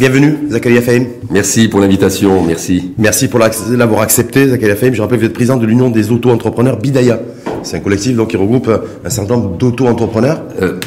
Bienvenue, 0.00 0.48
Zakaria 0.48 0.80
Fahim. 0.80 1.08
Merci 1.28 1.68
pour 1.68 1.78
l'invitation, 1.78 2.42
merci. 2.42 2.94
Merci 2.96 3.28
pour 3.28 3.38
l'avoir 3.38 4.00
accepté, 4.00 4.48
Zakaria 4.48 4.74
Fahim. 4.74 4.94
Je 4.94 5.02
rappelle 5.02 5.18
que 5.18 5.24
vous 5.24 5.28
êtes 5.28 5.34
président 5.34 5.58
de 5.58 5.66
l'Union 5.66 5.90
des 5.90 6.10
auto-entrepreneurs 6.10 6.78
Bidaya. 6.78 7.20
C'est 7.62 7.76
un 7.76 7.80
collectif 7.80 8.16
donc, 8.16 8.28
qui 8.28 8.38
regroupe 8.38 8.70
un 9.04 9.10
certain 9.10 9.36
nombre 9.36 9.58
d'auto-entrepreneurs. 9.58 10.40
Euh, 10.62 10.80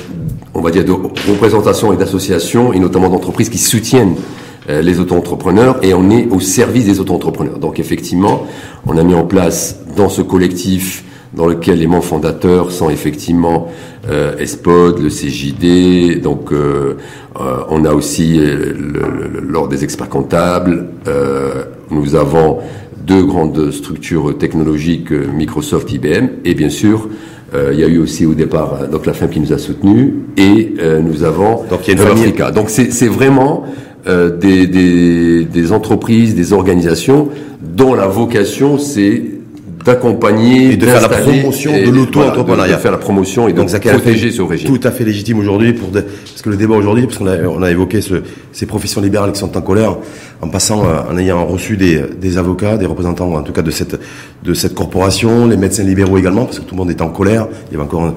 on 0.56 0.62
va 0.62 0.72
dire 0.72 0.84
de 0.84 0.92
représentations 0.92 1.94
et 1.94 1.96
d'associations, 1.96 2.74
et 2.74 2.80
notamment 2.80 3.08
d'entreprises 3.08 3.50
qui 3.50 3.60
soutiennent 3.60 4.16
euh, 4.68 4.82
les 4.82 5.00
auto-entrepreneurs, 5.00 5.78
et 5.84 5.94
on 5.94 6.10
est 6.10 6.28
au 6.32 6.40
service 6.40 6.86
des 6.86 7.00
auto-entrepreneurs. 7.00 7.60
Donc 7.60 7.80
effectivement, 7.80 8.48
on 8.88 8.98
a 8.98 9.04
mis 9.04 9.14
en 9.14 9.26
place 9.26 9.78
dans 9.96 10.10
ce 10.10 10.24
collectif 10.24 11.04
dans 11.36 11.48
lequel 11.48 11.80
les 11.80 11.88
membres 11.88 12.04
fondateurs 12.04 12.72
sont 12.72 12.90
effectivement 12.90 13.70
euh, 14.10 14.38
ESPOD, 14.38 15.00
le 15.00 15.10
CJD, 15.10 16.22
donc 16.22 16.52
euh, 16.52 16.98
euh, 17.40 17.64
on 17.70 17.86
a 17.86 17.94
aussi 17.94 18.40
l'ordre 19.42 19.70
des 19.70 19.84
experts 19.84 20.10
comptables, 20.10 20.88
nous 21.90 22.16
avons 22.16 22.60
deux 22.98 23.24
grandes 23.24 23.72
structures 23.72 24.38
technologiques, 24.38 25.12
Microsoft, 25.12 25.92
IBM, 25.92 26.28
et 26.46 26.54
bien 26.54 26.70
sûr, 26.70 27.10
il 27.72 27.80
y 27.80 27.84
a 27.84 27.88
eu 27.88 28.00
aussi 28.00 28.26
au 28.26 28.34
départ 28.34 28.88
donc 28.92 29.06
la 29.06 29.14
FEM 29.14 29.30
qui 29.30 29.40
nous 29.40 29.54
a 29.54 29.58
soutenus, 29.58 30.14
et 30.38 30.74
nous 31.04 31.24
avons 31.24 31.64
donc, 31.70 31.88
il 31.88 31.98
y 31.98 32.00
a 32.00 32.04
une 32.04 32.12
Africa. 32.12 32.52
Donc 32.52 32.70
c'est 32.70 33.08
vraiment 33.08 33.66
des, 34.06 34.68
des, 34.68 35.46
des 35.46 35.72
entreprises, 35.72 36.36
des 36.36 36.54
organisations 36.54 37.30
dont 37.62 37.94
la 37.94 38.08
vocation 38.08 38.78
c'est 38.78 39.33
d'accompagner 39.84 40.74
et 40.74 40.78
de 40.78 40.86
faire 40.86 41.02
la 41.02 41.10
promotion 41.10 41.72
de 41.72 41.90
l'auto-entrepreneuriat. 41.90 42.76
de, 42.76 42.82
faire 42.82 42.92
la 42.92 42.98
promotion 42.98 43.48
et 43.48 43.54
de 43.54 43.62
protéger 43.62 44.32
ce 44.32 44.42
régime. 44.42 44.68
Tout 44.68 44.88
à 44.88 44.92
fait 44.92 45.04
légitime 45.04 45.40
aujourd'hui 45.40 45.74
pour 45.74 45.90
parce 45.92 46.42
que 46.42 46.50
le 46.50 46.58
débat 46.58 46.76
aujourd'hui, 46.76 47.06
parce 47.06 47.18
qu'on 47.18 47.28
a, 47.28 47.38
on 47.38 47.62
a 47.62 47.72
évoqué 47.72 48.02
ce, 48.02 48.16
ces 48.52 48.66
professions 48.66 49.02
libérales 49.02 49.32
qui 49.32 49.40
sont 49.40 49.56
en 49.58 49.62
colère, 49.62 49.98
en 50.42 50.48
passant, 50.48 50.86
euh, 50.86 51.12
en 51.12 51.18
ayant 51.18 51.46
reçu 51.46 51.78
des, 51.78 52.02
des 52.20 52.38
avocats, 52.38 52.78
des 52.78 52.86
représentants 52.86 53.34
en 53.34 53.42
tout 53.44 53.54
cas 53.54 53.62
de 53.62 53.72
cette 53.72 54.00
de 54.44 54.54
cette 54.54 54.74
corporation, 54.74 55.48
les 55.48 55.58
médecins 55.58 55.84
libéraux 55.84 56.18
également, 56.18 56.46
parce 56.46 56.60
que 56.60 56.66
tout 56.66 56.76
le 56.76 56.80
monde 56.80 56.90
est 56.90 57.02
en 57.02 57.10
colère. 57.10 57.48
Il 57.70 57.74
y 57.74 57.76
avait 57.76 57.84
encore 57.84 58.04
un, 58.04 58.14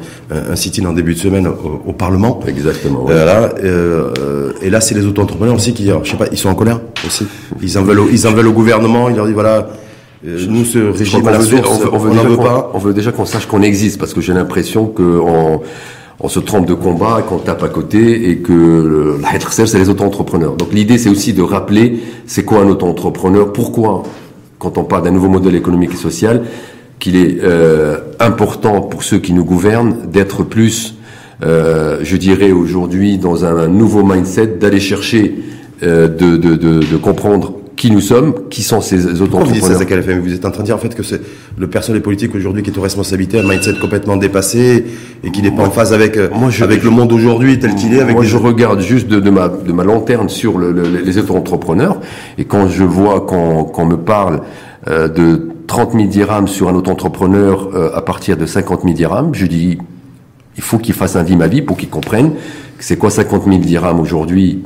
un, 0.51 0.57
sit-in 0.57 0.85
en 0.87 0.93
début 0.93 1.15
de 1.15 1.19
semaine 1.19 1.47
au, 1.47 1.93
Parlement. 1.93 2.41
Exactement. 2.47 3.07
Euh, 3.09 3.25
là, 3.25 3.55
euh, 3.63 4.53
et 4.61 4.71
là, 4.71 4.81
c'est 4.81 4.95
les 4.95 5.07
auto-entrepreneurs 5.07 5.55
aussi 5.55 5.73
qui, 5.73 5.89
je 6.03 6.11
sais 6.11 6.17
pas, 6.17 6.27
ils 6.31 6.39
sont 6.39 6.49
en 6.49 6.55
colère 6.55 6.81
aussi. 7.07 7.27
Ils 7.63 7.79
en 7.79 7.83
veulent, 7.83 8.03
ils 8.13 8.27
en 8.27 8.33
veulent 8.33 8.49
au 8.49 8.53
gouvernement. 8.53 9.09
Ils 9.09 9.17
leur 9.17 9.27
disent 9.27 9.35
voilà 9.35 9.69
euh, 10.27 10.47
nous, 10.49 10.65
ce 10.65 10.79
régime 10.79 11.27
à 11.29 11.39
on 11.39 11.99
veut, 11.99 12.11
veut, 12.11 12.37
pas. 12.37 12.71
On 12.75 12.79
veut 12.79 12.95
déjà 12.95 13.13
qu'on 13.13 13.27
sache 13.27 13.47
qu'on 13.47 13.63
existe, 13.63 13.99
parce 13.99 14.13
que 14.15 14.21
j'ai 14.21 14.33
l'impression 14.33 14.87
qu'on 14.87 15.61
on 16.19 16.29
se 16.29 16.41
trompe 16.41 16.67
de 16.67 16.75
combat, 16.75 17.23
qu'on 17.29 17.39
tape 17.39 17.63
à 17.63 17.69
côté, 17.69 18.31
et 18.31 18.39
que 18.39 19.19
la 19.23 19.41
seul 19.51 19.69
c'est 19.69 19.79
les 19.79 19.89
auto-entrepreneurs. 19.89 20.57
Donc 20.57 20.73
l'idée, 20.73 20.99
c'est 20.99 21.11
aussi 21.11 21.33
de 21.33 21.43
rappeler, 21.43 22.01
c'est 22.27 22.45
quoi 22.45 22.61
un 22.61 22.69
auto-entrepreneur, 22.69 23.53
pourquoi, 23.53 24.03
quand 24.59 24.79
on 24.79 24.85
parle 24.85 25.05
d'un 25.05 25.11
nouveau 25.11 25.29
modèle 25.29 25.55
économique 25.55 25.93
et 25.93 25.97
social, 25.97 26.45
qu'il 26.99 27.17
est 27.17 27.39
euh, 27.43 27.99
important 28.19 28.81
pour 28.81 29.03
ceux 29.03 29.19
qui 29.19 29.33
nous 29.33 29.45
gouvernent 29.45 30.07
d'être 30.11 30.43
plus, 30.43 30.95
euh, 31.45 31.99
je 32.03 32.17
dirais 32.17 32.53
aujourd'hui, 32.53 33.19
dans 33.19 33.45
un, 33.45 33.69
nouveau 33.69 34.03
mindset, 34.03 34.57
d'aller 34.59 34.81
chercher, 34.81 35.35
euh, 35.83 36.09
de, 36.09 36.39
de, 36.39 36.57
de, 36.57 36.81
de 36.81 36.97
comprendre 36.97 37.53
qui 37.77 37.91
nous 37.91 38.01
sommes, 38.01 38.49
qui 38.49 38.63
sont 38.63 38.81
ces 38.81 39.21
auto-entrepreneurs. 39.21 39.53
Vous, 39.53 40.23
vous 40.23 40.33
êtes 40.35 40.45
en 40.47 40.51
train 40.51 40.63
de 40.63 40.67
dire 40.67 40.77
en 40.77 40.79
fait 40.79 40.95
que 40.95 41.03
c'est 41.03 41.21
le 41.59 41.67
personnel 41.69 42.01
politique 42.01 42.35
aujourd'hui 42.35 42.63
qui 42.63 42.71
est 42.71 42.79
aux 42.79 42.83
responsabilités, 42.83 43.39
un 43.39 43.43
mindset 43.47 43.75
complètement 43.81 44.17
dépassé 44.17 44.87
et 45.23 45.31
qui 45.31 45.43
n'est 45.43 45.51
pas 45.51 45.65
en 45.65 45.71
phase 45.71 45.93
avec 45.93 46.17
euh, 46.17 46.31
moi, 46.33 46.49
je, 46.49 46.65
avec 46.65 46.83
le 46.83 46.91
monde 46.91 47.13
aujourd'hui 47.13 47.59
tel 47.59 47.75
qu'il 47.75 47.93
est. 47.93 48.01
Avec 48.01 48.15
moi, 48.15 48.25
je 48.25 48.37
regarde 48.39 48.81
juste 48.81 49.09
de, 49.09 49.21
de, 49.21 49.31
ma 49.31 49.49
de 49.49 49.73
ma 49.73 49.85
lanterne 49.85 50.31
sur 50.31 50.57
le, 50.59 50.73
les 50.73 51.19
auto-entrepreneurs 51.19 52.01
et 52.39 52.47
quand 52.47 52.69
je 52.69 52.83
vois 52.83 53.21
qu'on 53.21 53.87
me 53.87 53.97
parle 53.97 54.41
euh, 54.89 55.09
de 55.09 55.49
30 55.67 55.93
000 55.93 56.05
dirhams 56.07 56.49
sur 56.49 56.71
un 56.71 56.75
auto-entrepreneur 56.75 57.71
euh, 57.75 57.91
à 57.95 58.01
partir 58.01 58.39
de 58.39 58.47
50 58.47 58.83
000 58.83 58.95
dirhams, 58.95 59.35
je 59.35 59.45
dis 59.45 59.79
il 60.57 60.63
faut 60.63 60.79
qu'il 60.79 60.95
fasse 60.95 61.17
un 61.17 61.23
vie 61.23 61.37
ma 61.37 61.49
vie 61.49 61.61
pour 61.61 61.77
qu'il 61.77 61.91
comprenne 61.91 62.33
que 62.79 62.85
c'est 62.85 62.97
quoi 62.97 63.11
50 63.11 63.45
000 63.45 63.59
dirhams 63.59 64.01
aujourd'hui 64.01 64.63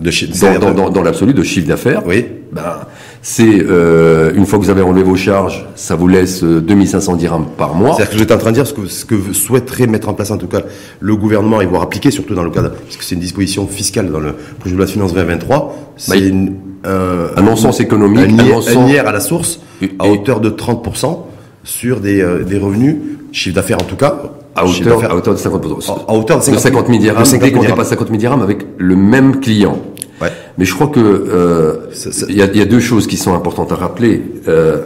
de 0.00 0.58
dans, 0.58 0.72
dans, 0.72 0.90
dans, 0.90 1.02
l'absolu 1.02 1.34
de 1.34 1.42
chiffre 1.42 1.68
d'affaires. 1.68 2.02
Oui. 2.06 2.26
Ben, 2.52 2.78
c'est 3.22 3.60
euh, 3.60 4.32
une 4.34 4.46
fois 4.46 4.58
que 4.58 4.64
vous 4.64 4.70
avez 4.70 4.80
enlevé 4.80 5.02
vos 5.02 5.14
charges, 5.14 5.66
ça 5.76 5.94
vous 5.94 6.08
laisse 6.08 6.42
2500 6.42 7.12
euh, 7.12 7.16
dirhams 7.16 7.46
par 7.56 7.74
mois. 7.74 7.94
C'est-à-dire 7.94 8.12
que 8.12 8.18
j'étais 8.18 8.34
en 8.34 8.38
train 8.38 8.50
de 8.50 8.56
dire 8.56 8.66
ce 8.66 8.72
que, 8.72 8.86
ce 8.86 9.04
que 9.04 9.32
souhaiterait 9.32 9.86
mettre 9.86 10.08
en 10.08 10.14
place 10.14 10.30
en 10.30 10.38
tout 10.38 10.46
cas 10.46 10.62
le 11.00 11.16
gouvernement 11.16 11.60
et 11.60 11.66
voir 11.66 11.82
appliquer, 11.82 12.10
surtout 12.10 12.34
dans 12.34 12.42
le 12.42 12.50
cadre, 12.50 12.70
parce 12.70 12.96
que 12.96 13.04
c'est 13.04 13.14
une 13.14 13.20
disposition 13.20 13.66
fiscale 13.66 14.10
dans 14.10 14.20
le 14.20 14.34
projet 14.58 14.72
de 14.74 14.78
loi 14.78 14.86
de 14.86 14.90
finances 14.90 15.12
2023. 15.12 15.92
C'est 15.96 16.30
bah, 16.30 16.50
un, 16.84 17.26
un 17.36 17.42
non-sens 17.42 17.80
économique, 17.80 18.30
un, 18.40 18.78
un, 18.78 19.06
à 19.06 19.12
la 19.12 19.20
source, 19.20 19.60
à 19.98 20.08
hauteur 20.08 20.40
de 20.40 20.48
30% 20.48 21.18
sur 21.62 22.00
des, 22.00 22.22
euh, 22.22 22.42
des 22.42 22.58
revenus, 22.58 22.96
chiffre 23.32 23.54
d'affaires 23.54 23.82
en 23.82 23.84
tout 23.84 23.96
cas, 23.96 24.22
à 24.54 24.64
hauteur, 24.64 25.10
à 25.10 25.14
hauteur 25.14 25.34
de 25.34 25.38
50%. 25.38 26.06
À, 26.08 26.12
hauteur 26.12 26.38
de 26.38 26.42
50, 26.42 26.60
50 26.60 26.86
000 26.88 26.98
dirhams, 26.98 27.24
dès 27.40 27.52
qu'on 27.52 27.62
dépasse 27.62 27.88
50 27.88 28.08
000 28.08 28.18
dirhams 28.18 28.42
avec 28.42 28.66
le 28.78 28.96
même 28.96 29.40
client. 29.40 29.78
Ouais. 30.20 30.28
Mais 30.58 30.64
je 30.64 30.74
crois 30.74 30.88
que 30.88 31.00
euh, 31.00 31.90
il 32.28 32.36
y, 32.36 32.42
a, 32.42 32.46
y, 32.46 32.60
a, 32.60 32.66
deux 32.66 32.80
choses 32.80 33.06
qui 33.06 33.16
sont 33.16 33.34
importantes 33.34 33.72
à 33.72 33.76
rappeler. 33.76 34.22
Euh, 34.48 34.84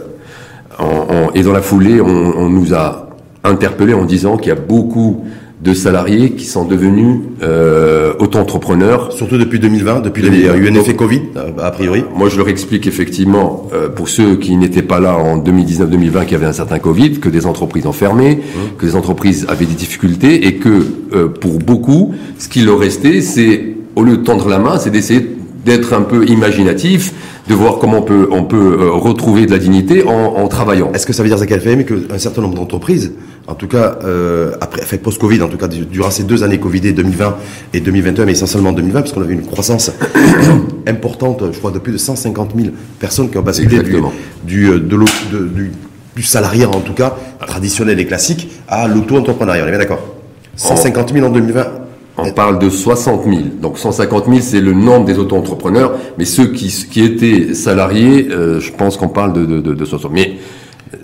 en, 0.77 0.85
en, 0.85 1.31
et 1.33 1.43
dans 1.43 1.51
la 1.51 1.61
foulée, 1.61 1.99
on, 1.99 2.07
on 2.07 2.49
nous 2.49 2.73
a 2.73 3.09
interpellé 3.43 3.93
en 3.93 4.05
disant 4.05 4.37
qu'il 4.37 4.49
y 4.49 4.51
a 4.51 4.59
beaucoup 4.59 5.25
de 5.65 5.73
salariés 5.73 6.31
qui 6.31 6.45
sont 6.45 6.63
devenus 6.63 7.17
euh, 7.41 8.13
auto-entrepreneurs. 8.19 9.11
Surtout 9.11 9.39
depuis 9.39 9.59
2020, 9.59 10.01
depuis 10.01 10.23
il 10.23 10.45
y 10.45 10.47
a 10.47 10.55
eu 10.55 10.69
un 10.69 10.75
effet 10.75 10.93
Covid, 10.95 11.21
a 11.59 11.71
priori. 11.71 12.03
Moi, 12.15 12.29
je 12.29 12.37
leur 12.37 12.49
explique 12.49 12.85
effectivement, 12.85 13.67
euh, 13.73 13.89
pour 13.89 14.07
ceux 14.07 14.35
qui 14.35 14.55
n'étaient 14.57 14.83
pas 14.83 14.99
là 14.99 15.17
en 15.17 15.39
2019-2020, 15.39 16.23
qu'il 16.25 16.33
y 16.33 16.35
avait 16.35 16.45
un 16.45 16.53
certain 16.53 16.77
Covid, 16.77 17.19
que 17.19 17.29
des 17.29 17.47
entreprises 17.47 17.87
ont 17.87 17.93
fermé, 17.93 18.35
mmh. 18.35 18.77
que 18.77 18.85
des 18.85 18.95
entreprises 18.95 19.47
avaient 19.49 19.65
des 19.65 19.73
difficultés, 19.73 20.45
et 20.45 20.57
que 20.57 20.85
euh, 21.13 21.27
pour 21.29 21.57
beaucoup, 21.57 22.13
ce 22.37 22.47
qui 22.47 22.61
leur 22.61 22.77
restait, 22.77 23.21
c'est, 23.21 23.75
au 23.95 24.03
lieu 24.03 24.17
de 24.17 24.23
tendre 24.23 24.47
la 24.47 24.59
main, 24.59 24.77
c'est 24.77 24.91
d'essayer 24.91 25.35
d'être 25.65 25.93
un 25.93 26.03
peu 26.03 26.25
imaginatif, 26.27 27.11
de 27.49 27.55
voir 27.55 27.79
comment 27.79 27.97
on 27.97 28.01
peut, 28.03 28.27
on 28.31 28.43
peut 28.43 28.77
euh, 28.79 28.91
retrouver 28.91 29.47
de 29.47 29.51
la 29.51 29.57
dignité 29.57 30.03
en, 30.03 30.11
en 30.11 30.47
travaillant. 30.47 30.91
Est-ce 30.93 31.07
que 31.07 31.13
ça 31.13 31.23
veut 31.23 31.29
dire, 31.29 31.39
Zakaria 31.39 31.63
Fahim, 31.63 31.83
qu'un 31.83 32.19
certain 32.19 32.43
nombre 32.43 32.55
d'entreprises, 32.55 33.13
en 33.47 33.55
tout 33.55 33.67
cas, 33.67 33.97
euh, 34.03 34.51
après, 34.61 34.83
fait 34.83 34.99
post-Covid, 34.99 35.41
en 35.41 35.47
tout 35.47 35.57
cas, 35.57 35.67
durant 35.67 36.11
ces 36.11 36.23
deux 36.23 36.43
années 36.43 36.59
Covidées, 36.59 36.93
2020 36.93 37.35
et 37.73 37.79
2021, 37.79 38.25
mais 38.25 38.31
essentiellement 38.33 38.73
2020, 38.73 39.01
parce 39.01 39.11
qu'on 39.11 39.21
avait 39.21 39.33
une 39.33 39.45
croissance 39.45 39.91
importante, 40.87 41.43
je 41.51 41.57
crois, 41.57 41.71
de 41.71 41.79
plus 41.79 41.93
de 41.93 41.97
150 41.97 42.51
000 42.55 42.69
personnes 42.99 43.31
qui 43.31 43.37
ont 43.39 43.43
basculé 43.43 43.81
du, 43.81 43.95
du, 44.43 44.69
euh, 44.69 44.79
de, 44.79 44.97
de, 44.97 45.47
du, 45.47 45.71
du 46.15 46.23
salariat, 46.23 46.69
en 46.69 46.81
tout 46.81 46.93
cas, 46.93 47.15
traditionnel 47.45 47.99
et 47.99 48.05
classique, 48.05 48.49
à 48.67 48.87
l'auto-entrepreneuriat. 48.87 49.63
On 49.63 49.67
est 49.67 49.71
bien 49.71 49.79
d'accord? 49.79 50.13
150 50.57 51.11
000 51.11 51.25
en 51.25 51.31
2020 51.31 51.84
on 52.25 52.31
parle 52.31 52.59
de 52.59 52.69
60 52.69 53.23
000. 53.25 53.37
Donc 53.61 53.77
150 53.77 54.25
000, 54.25 54.39
c'est 54.41 54.61
le 54.61 54.73
nombre 54.73 55.05
des 55.05 55.17
auto-entrepreneurs. 55.17 55.93
Mais 56.17 56.25
ceux 56.25 56.47
qui, 56.47 56.67
qui 56.89 57.03
étaient 57.03 57.53
salariés, 57.53 58.27
euh, 58.31 58.59
je 58.59 58.71
pense 58.71 58.97
qu'on 58.97 59.09
parle 59.09 59.33
de, 59.33 59.45
de, 59.45 59.61
de, 59.61 59.73
de 59.73 59.85
60 59.85 60.11
000. 60.11 60.13
Mais 60.13 60.37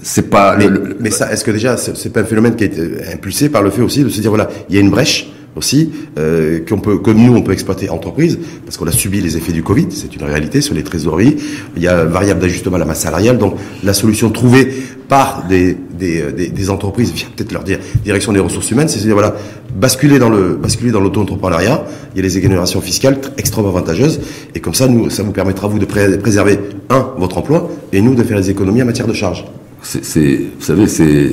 c'est 0.01 0.29
pas. 0.29 0.55
Mais, 0.57 0.67
mais 0.99 1.11
ça, 1.11 1.31
est-ce 1.31 1.43
que 1.43 1.51
déjà, 1.51 1.77
c'est 1.77 2.11
pas 2.11 2.21
un 2.21 2.25
phénomène 2.25 2.55
qui 2.55 2.63
a 2.63 2.67
été 2.67 2.81
impulsé 3.13 3.49
par 3.49 3.61
le 3.61 3.69
fait 3.69 3.81
aussi 3.81 4.03
de 4.03 4.09
se 4.09 4.21
dire 4.21 4.31
voilà, 4.31 4.49
il 4.69 4.75
y 4.75 4.77
a 4.77 4.81
une 4.81 4.89
brèche 4.89 5.31
aussi 5.55 5.91
euh, 6.17 6.59
qu'on 6.67 6.79
peut, 6.79 6.99
que 6.99 7.11
nous 7.11 7.35
on 7.35 7.41
peut 7.41 7.51
exploiter 7.51 7.89
entreprise 7.89 8.39
parce 8.65 8.77
qu'on 8.77 8.87
a 8.87 8.91
subi 8.91 9.21
les 9.21 9.37
effets 9.37 9.51
du 9.51 9.63
Covid, 9.63 9.87
c'est 9.89 10.15
une 10.15 10.23
réalité 10.23 10.61
sur 10.61 10.73
les 10.73 10.83
trésoreries. 10.83 11.37
Il 11.75 11.83
y 11.83 11.87
a 11.87 12.05
variable 12.05 12.39
d'ajustement 12.39 12.77
à 12.77 12.79
la 12.79 12.85
masse 12.85 13.01
salariale, 13.01 13.37
donc 13.37 13.55
la 13.83 13.93
solution 13.93 14.29
trouvée 14.29 14.71
par 15.07 15.45
des, 15.47 15.75
des, 15.97 16.47
des 16.47 16.69
entreprises 16.69 17.11
via 17.11 17.27
peut-être 17.35 17.51
leur 17.51 17.63
dire 17.63 17.79
direction 18.03 18.31
des 18.31 18.39
ressources 18.39 18.71
humaines, 18.71 18.87
c'est 18.87 18.99
de 18.99 19.03
dire 19.03 19.13
voilà 19.13 19.35
basculer 19.75 20.19
dans 20.19 20.29
le 20.29 20.55
basculer 20.55 20.91
dans 20.91 21.01
l'auto-entrepreneuriat. 21.01 21.85
Il 22.13 22.17
y 22.17 22.19
a 22.19 22.27
des 22.27 22.37
exonérations 22.37 22.81
fiscales 22.81 23.19
extrêmement 23.37 23.69
avantageuses 23.69 24.21
et 24.55 24.59
comme 24.59 24.73
ça 24.73 24.87
nous 24.87 25.09
ça 25.09 25.23
vous 25.23 25.31
permettra 25.31 25.67
vous 25.67 25.79
de 25.79 25.85
préserver 25.85 26.59
un 26.89 27.09
votre 27.17 27.37
emploi 27.37 27.69
et 27.91 28.01
nous 28.01 28.15
de 28.15 28.23
faire 28.23 28.37
des 28.37 28.49
économies 28.49 28.81
en 28.81 28.85
matière 28.85 29.07
de 29.07 29.13
charges. 29.13 29.45
C'est, 29.83 30.37
vous 30.59 30.63
savez, 30.63 30.87
c'est 30.87 31.31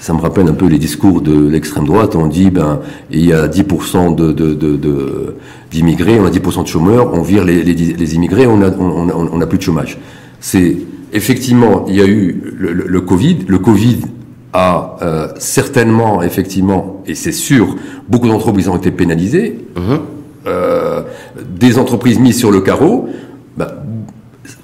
ça 0.00 0.14
me 0.14 0.20
rappelle 0.20 0.48
un 0.48 0.54
peu 0.54 0.66
les 0.66 0.78
discours 0.78 1.20
de 1.20 1.46
l'extrême 1.48 1.84
droite. 1.84 2.16
On 2.16 2.26
dit, 2.26 2.50
ben, 2.50 2.80
il 3.10 3.24
y 3.24 3.32
a 3.34 3.46
10% 3.46 4.14
de, 4.14 4.32
de, 4.32 4.54
de, 4.54 5.36
d'immigrés, 5.70 6.18
on 6.18 6.24
a 6.24 6.30
10% 6.30 6.62
de 6.62 6.68
chômeurs, 6.68 7.12
on 7.12 7.20
vire 7.20 7.44
les, 7.44 7.62
les, 7.62 7.74
les 7.74 8.14
immigrés, 8.14 8.46
on 8.46 8.62
a, 8.62 8.70
on, 8.70 9.10
on, 9.10 9.30
on 9.32 9.40
a 9.40 9.46
plus 9.46 9.58
de 9.58 9.62
chômage. 9.62 9.98
C'est 10.40 10.78
effectivement, 11.12 11.84
il 11.86 11.96
y 11.96 12.00
a 12.00 12.06
eu 12.06 12.54
le, 12.56 12.72
le, 12.72 12.84
le 12.86 13.00
Covid. 13.02 13.44
Le 13.46 13.58
Covid 13.58 13.98
a 14.54 14.96
euh, 15.02 15.28
certainement, 15.38 16.22
effectivement, 16.22 17.02
et 17.06 17.14
c'est 17.14 17.32
sûr, 17.32 17.76
beaucoup 18.08 18.26
d'entreprises 18.26 18.68
ont 18.68 18.76
été 18.76 18.90
pénalisées. 18.90 19.58
Uh-huh. 19.76 20.00
Euh, 20.46 21.02
des 21.58 21.78
entreprises 21.78 22.18
mises 22.18 22.38
sur 22.38 22.50
le 22.50 22.62
carreau. 22.62 23.10
Ben, 23.58 23.68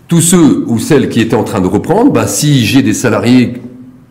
tous 0.08 0.22
ceux 0.22 0.64
ou 0.66 0.78
celles 0.78 1.10
qui 1.10 1.20
étaient 1.20 1.36
en 1.36 1.44
train 1.44 1.60
de 1.60 1.66
reprendre, 1.66 2.10
ben, 2.10 2.26
si 2.26 2.64
j'ai 2.64 2.82
des 2.82 2.94
salariés 2.94 3.60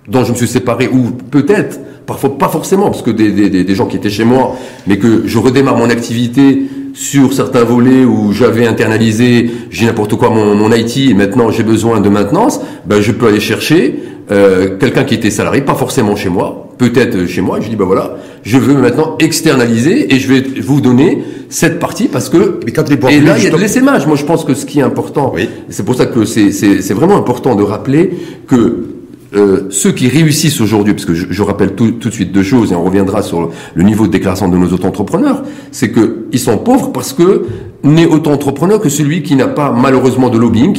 dont 0.08 0.24
je 0.24 0.32
me 0.32 0.36
suis 0.36 0.48
séparé, 0.48 0.88
ou 0.92 1.12
peut-être, 1.32 1.80
parfois 2.06 2.38
pas 2.38 2.50
forcément, 2.50 2.86
parce 2.86 3.02
que 3.02 3.12
des, 3.12 3.32
des, 3.32 3.64
des, 3.64 3.76
gens 3.76 3.88
qui 3.88 3.98
étaient 3.98 4.10
chez 4.10 4.26
moi, 4.26 4.56
mais 4.88 4.98
que 4.98 5.24
je 5.26 5.38
redémarre 5.40 5.78
mon 5.78 5.90
activité 5.90 6.64
sur 6.94 7.34
certains 7.34 7.64
volets 7.64 8.06
où 8.06 8.32
j'avais 8.32 8.66
internalisé, 8.68 9.52
j'ai 9.70 9.86
n'importe 9.86 10.16
quoi 10.16 10.30
mon, 10.30 10.56
mon 10.56 10.72
IT 10.72 10.98
et 10.98 11.14
maintenant 11.14 11.52
j'ai 11.52 11.64
besoin 11.64 12.00
de 12.00 12.08
maintenance, 12.10 12.62
ben 12.86 13.02
je 13.02 13.12
peux 13.12 13.28
aller 13.28 13.42
chercher 13.42 14.00
euh, 14.32 14.78
quelqu'un 14.80 15.04
qui 15.04 15.16
était 15.16 15.30
salarié, 15.30 15.62
pas 15.62 15.76
forcément 15.76 16.16
chez 16.16 16.30
moi, 16.30 16.70
peut-être 16.78 17.26
chez 17.28 17.42
moi. 17.42 17.60
Je 17.60 17.70
dis 17.70 17.76
ben 17.76 17.86
voilà, 17.86 18.16
je 18.44 18.58
veux 18.58 18.76
maintenant 18.76 19.18
externaliser 19.20 20.14
et 20.14 20.20
je 20.20 20.32
vais 20.32 20.42
vous 20.62 20.80
donner 20.80 21.22
cette 21.50 21.80
partie 21.80 22.08
parce 22.08 22.30
que 22.30 22.60
Mais 22.66 22.72
quand 22.72 22.90
les 22.90 22.96
et 22.96 23.20
là 23.20 23.38
il 23.38 23.44
y 23.44 23.48
a 23.48 23.50
de 23.50 23.58
l'essaimage. 23.58 24.08
Moi 24.08 24.16
je 24.16 24.24
pense 24.24 24.46
que 24.46 24.54
ce 24.54 24.66
qui 24.66 24.80
est 24.80 24.84
important, 24.84 25.34
Oui. 25.36 25.50
c'est 25.70 25.86
pour 25.86 25.96
ça 25.96 26.06
que 26.06 26.24
c'est 26.26 26.94
vraiment 26.94 27.18
important 27.18 27.56
de 27.56 27.64
rappeler 27.64 28.12
que 28.48 28.95
euh, 29.36 29.68
ceux 29.70 29.92
qui 29.92 30.08
réussissent 30.08 30.62
aujourd'hui, 30.62 30.94
parce 30.94 31.06
que 31.06 31.14
je, 31.14 31.26
je 31.30 31.44
rappelle 31.44 31.74
tout, 31.76 31.92
tout 31.92 32.10
de 32.10 32.14
suite 32.14 32.32
deux 32.32 32.44
choses, 32.44 32.72
et 32.72 32.76
on 32.76 32.84
reviendra 32.84 33.22
sur 33.22 33.50
le 33.74 33.84
niveau 33.84 34.08
de 34.08 34.12
déclaration 34.12 34.48
de 34.48 34.58
nos 34.58 34.68
auto-entrepreneurs, 34.68 35.44
c'est 35.72 35.90
que 35.92 36.26
ils 36.32 36.40
sont 36.40 36.58
pauvres 36.58 36.92
parce 36.92 37.14
que 37.14 37.46
n'est 37.84 38.08
auto-entrepreneur 38.08 38.80
que 38.80 38.90
celui 38.90 39.22
qui 39.22 39.36
n'a 39.36 39.48
pas 39.48 39.72
malheureusement 39.72 40.30
de 40.30 40.40
lobbying, 40.40 40.74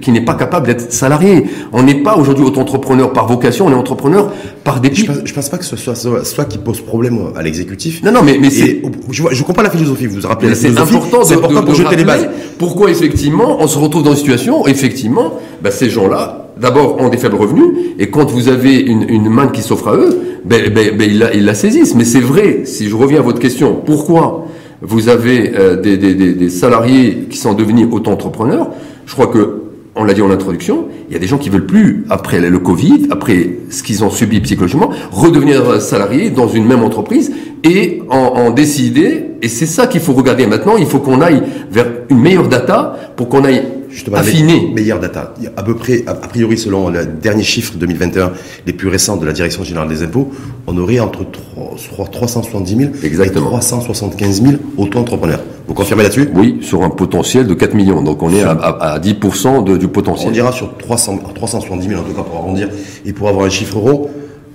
qui 0.00 0.10
n'est 0.10 0.20
pas 0.24 0.34
capable 0.34 0.66
d'être 0.66 0.90
salarié. 0.90 1.44
On 1.74 1.82
n'est 1.82 1.96
pas 2.02 2.16
aujourd'hui 2.16 2.44
auto-entrepreneur 2.46 3.12
par 3.12 3.26
vocation, 3.28 3.66
on 3.66 3.70
est 3.70 3.74
entrepreneur 3.74 4.32
par 4.64 4.76
Je 4.76 4.80
dépit. 4.82 5.04
pense, 5.04 5.16
je 5.24 5.34
pense 5.34 5.48
pas 5.50 5.58
que 5.58 5.66
ce 5.66 5.76
soit 5.76 5.94
soit, 5.94 6.24
soit 6.24 6.44
qui 6.46 6.56
pose 6.56 6.80
problème 6.80 7.18
à 7.36 7.42
l'exécutif. 7.42 8.02
Non, 8.02 8.10
non, 8.12 8.22
mais, 8.22 8.38
mais 8.40 8.48
c'est 8.48 8.80
je, 9.10 9.22
je 9.30 9.42
comprends 9.42 9.62
la 9.64 9.70
philosophie. 9.70 10.06
Vous 10.06 10.18
vous 10.20 10.26
rappelez 10.28 10.48
Mais 10.48 10.54
la 10.54 10.60
c'est 10.60 10.78
important, 10.78 11.20
de, 11.20 11.24
C'est 11.24 11.34
important 11.34 11.60
de- 11.60 11.66
pour 11.66 11.74
de 11.74 11.78
jeter 11.78 11.96
les 11.96 12.04
bases. 12.04 12.26
Pourquoi 12.58 12.90
effectivement 12.90 13.58
on 13.60 13.66
se 13.66 13.78
retrouve 13.78 14.04
dans 14.04 14.12
une 14.12 14.16
situation 14.16 14.62
où 14.62 14.68
effectivement 14.68 15.34
bah, 15.62 15.70
ces 15.70 15.90
gens-là 15.90 16.45
d'abord 16.60 17.00
ont 17.00 17.08
des 17.08 17.18
faibles 17.18 17.36
revenus 17.36 17.66
et 17.98 18.10
quand 18.10 18.30
vous 18.30 18.48
avez 18.48 18.80
une, 18.80 19.28
main 19.28 19.48
qui 19.48 19.62
s'offre 19.62 19.88
à 19.88 19.96
eux, 19.96 20.18
ben, 20.44 20.72
ben, 20.72 20.96
ben, 20.96 21.10
ils, 21.34 21.44
la, 21.44 21.54
saisissent. 21.54 21.94
Mais 21.94 22.04
c'est 22.04 22.20
vrai. 22.20 22.62
Si 22.64 22.88
je 22.88 22.96
reviens 22.96 23.18
à 23.18 23.22
votre 23.22 23.40
question, 23.40 23.80
pourquoi 23.84 24.46
vous 24.82 25.08
avez 25.08 25.52
euh, 25.56 25.76
des, 25.76 26.48
salariés 26.50 27.26
qui 27.30 27.38
sont 27.38 27.54
devenus 27.54 27.88
auto-entrepreneurs? 27.90 28.70
Je 29.06 29.14
crois 29.14 29.28
que 29.28 29.62
on 29.98 30.04
l'a 30.04 30.12
dit 30.12 30.20
en 30.20 30.30
introduction, 30.30 30.88
il 31.08 31.14
y 31.14 31.16
a 31.16 31.18
des 31.18 31.26
gens 31.26 31.38
qui 31.38 31.48
veulent 31.48 31.64
plus, 31.64 32.04
après 32.10 32.38
le 32.38 32.58
Covid, 32.58 33.06
après 33.10 33.48
ce 33.70 33.82
qu'ils 33.82 34.04
ont 34.04 34.10
subi 34.10 34.40
psychologiquement, 34.40 34.90
redevenir 35.10 35.80
salariés 35.80 36.28
dans 36.28 36.48
une 36.48 36.66
même 36.66 36.84
entreprise 36.84 37.32
et 37.64 38.02
en 38.10 38.50
décider. 38.50 39.24
Et 39.40 39.48
c'est 39.48 39.64
ça 39.64 39.86
qu'il 39.86 40.02
faut 40.02 40.12
regarder 40.12 40.46
maintenant. 40.46 40.76
Il 40.76 40.84
faut 40.84 40.98
qu'on 40.98 41.22
aille 41.22 41.42
vers 41.70 41.86
une 42.10 42.20
meilleure 42.20 42.48
data 42.48 42.94
pour 43.16 43.30
qu'on 43.30 43.44
aille 43.44 43.62
Justement, 43.96 44.18
affiner. 44.18 44.68
me- 44.68 44.74
meilleure 44.74 45.00
data. 45.00 45.32
À 45.56 45.62
peu 45.62 45.74
près, 45.74 46.04
a 46.06 46.14
priori, 46.14 46.58
selon 46.58 46.90
le 46.90 47.06
dernier 47.06 47.42
chiffre 47.42 47.74
2021, 47.76 48.32
les 48.66 48.72
plus 48.74 48.88
récents 48.88 49.16
de 49.16 49.24
la 49.24 49.32
Direction 49.32 49.64
générale 49.64 49.88
des 49.88 50.02
impôts, 50.02 50.30
on 50.66 50.76
aurait 50.76 51.00
entre 51.00 51.24
3, 51.30 51.76
je 51.82 51.88
crois, 51.88 52.06
370 52.06 52.76
000 52.76 52.90
Exactement. 53.02 53.46
et 53.46 53.48
375 53.48 54.42
000 54.42 54.54
auto-entrepreneurs. 54.76 55.40
Vous 55.66 55.74
confirmez 55.74 56.02
là-dessus? 56.02 56.28
Oui, 56.34 56.58
sur 56.60 56.84
un 56.84 56.90
potentiel 56.90 57.46
de 57.46 57.54
4 57.54 57.74
millions. 57.74 58.02
Donc 58.02 58.22
on 58.22 58.30
est 58.32 58.42
à, 58.42 58.50
à, 58.50 58.92
à 58.94 58.98
10% 59.00 59.64
de, 59.64 59.76
du 59.78 59.86
On 59.86 59.88
potentiel. 59.88 60.32
dira 60.32 60.52
sur 60.52 60.76
300, 60.76 61.18
370 61.34 61.88
000 61.88 62.00
en 62.00 62.04
tout 62.04 62.12
cas 62.12 62.22
pour 62.22 62.36
arrondir 62.36 62.68
et 63.04 63.12
pour 63.12 63.28
avoir 63.28 63.46
un 63.46 63.50
chiffre 63.50 63.78
rond. 63.78 64.08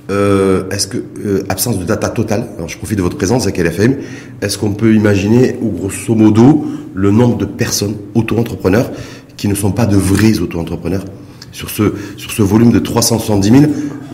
Euh, 0.10 0.64
est-ce 0.72 0.88
que 0.88 0.98
euh, 1.26 1.44
absence 1.50 1.80
de 1.80 1.86
data 1.86 2.10
totale? 2.10 2.46
Alors 2.58 2.68
je 2.70 2.78
profite 2.78 2.98
de 2.98 3.04
votre 3.04 3.18
présence 3.18 3.44
avec 3.44 3.58
LFM. 3.58 3.96
Est-ce 4.42 4.58
qu'on 4.58 4.72
peut 4.74 4.94
imaginer, 4.94 5.56
ou 5.62 5.70
grosso 5.70 6.16
modo, 6.16 6.66
le 6.94 7.12
nombre 7.12 7.38
de 7.38 7.46
personnes 7.46 7.96
auto-entrepreneurs? 8.14 8.90
Qui 9.42 9.48
ne 9.48 9.56
sont 9.56 9.72
pas 9.72 9.88
de 9.88 9.98
vrais 9.98 10.38
auto-entrepreneurs. 10.38 11.04
Sur 11.52 11.72
ce 11.72 11.96
sur 12.16 12.30
ce 12.32 12.44
volume 12.44 12.72
de 12.72 12.78
370 12.78 13.50
000 13.50 13.64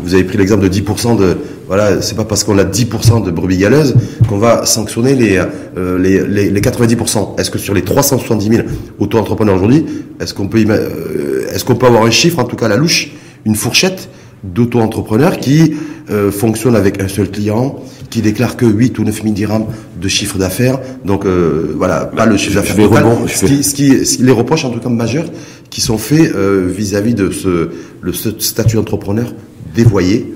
Vous 0.01 0.13
avez 0.13 0.23
pris 0.23 0.37
l'exemple 0.37 0.63
de 0.63 0.69
10 0.69 0.81
de 1.19 1.37
voilà, 1.67 2.01
c'est 2.01 2.15
pas 2.15 2.23
parce 2.23 2.45
qu'on 2.45 2.57
a 2.57 2.63
10 2.63 2.85
de 3.25 3.31
brebis 3.31 3.57
galeuses 3.57 3.93
qu'on 4.29 4.37
va 4.37 4.65
sanctionner 4.65 5.15
les 5.15 5.37
euh, 5.77 5.99
les, 5.99 6.25
les, 6.25 6.49
les 6.49 6.61
90% 6.61 7.37
Est-ce 7.37 7.51
que 7.51 7.59
sur 7.59 7.73
les 7.73 7.81
370 7.81 8.47
000 8.47 8.67
auto-entrepreneurs 8.99 9.55
aujourd'hui, 9.55 9.85
est-ce 10.21 10.33
qu'on 10.33 10.47
peut 10.47 10.63
euh, 10.65 11.51
est-ce 11.51 11.65
peut 11.65 11.85
avoir 11.85 12.03
un 12.05 12.11
chiffre, 12.11 12.39
en 12.39 12.45
tout 12.45 12.55
cas 12.55 12.69
la 12.69 12.77
louche, 12.77 13.11
une 13.45 13.55
fourchette 13.55 14.07
d'auto-entrepreneurs 14.43 15.37
qui 15.37 15.73
euh, 16.09 16.31
fonctionnent 16.31 16.75
avec 16.75 17.01
un 17.01 17.07
seul 17.07 17.29
client, 17.29 17.79
qui 18.09 18.21
déclarent 18.21 18.55
que 18.55 18.65
8 18.65 18.97
ou 18.99 19.03
9 19.03 19.21
000 19.23 19.33
dirhams 19.33 19.65
de 20.01 20.07
chiffre 20.07 20.37
d'affaires. 20.37 20.79
Donc 21.05 21.25
euh, 21.25 21.73
voilà, 21.75 22.05
pas 22.05 22.25
le 22.25 22.37
chiffre 22.37 22.55
d'affaires 22.55 22.75
vais 22.77 22.83
total. 22.87 23.03
rebond- 23.03 23.27
je 23.27 23.33
ce, 23.35 23.45
vais- 23.45 23.51
qui, 23.57 23.63
ce 23.63 23.73
qui- 23.75 24.05
ce 24.05 24.17
qui- 24.17 24.23
les 24.23 24.31
reproches 24.31 24.63
en 24.65 24.69
tout 24.69 24.79
cas 24.79 24.89
majeurs 24.89 25.25
qui 25.69 25.81
sont 25.81 25.97
faits 25.97 26.33
euh, 26.35 26.71
vis-à-vis 26.73 27.13
de 27.13 27.29
ce, 27.31 27.69
le 28.01 28.13
ce 28.13 28.29
statut 28.39 28.77
d'entrepreneur 28.77 29.33
dévoyé, 29.75 30.33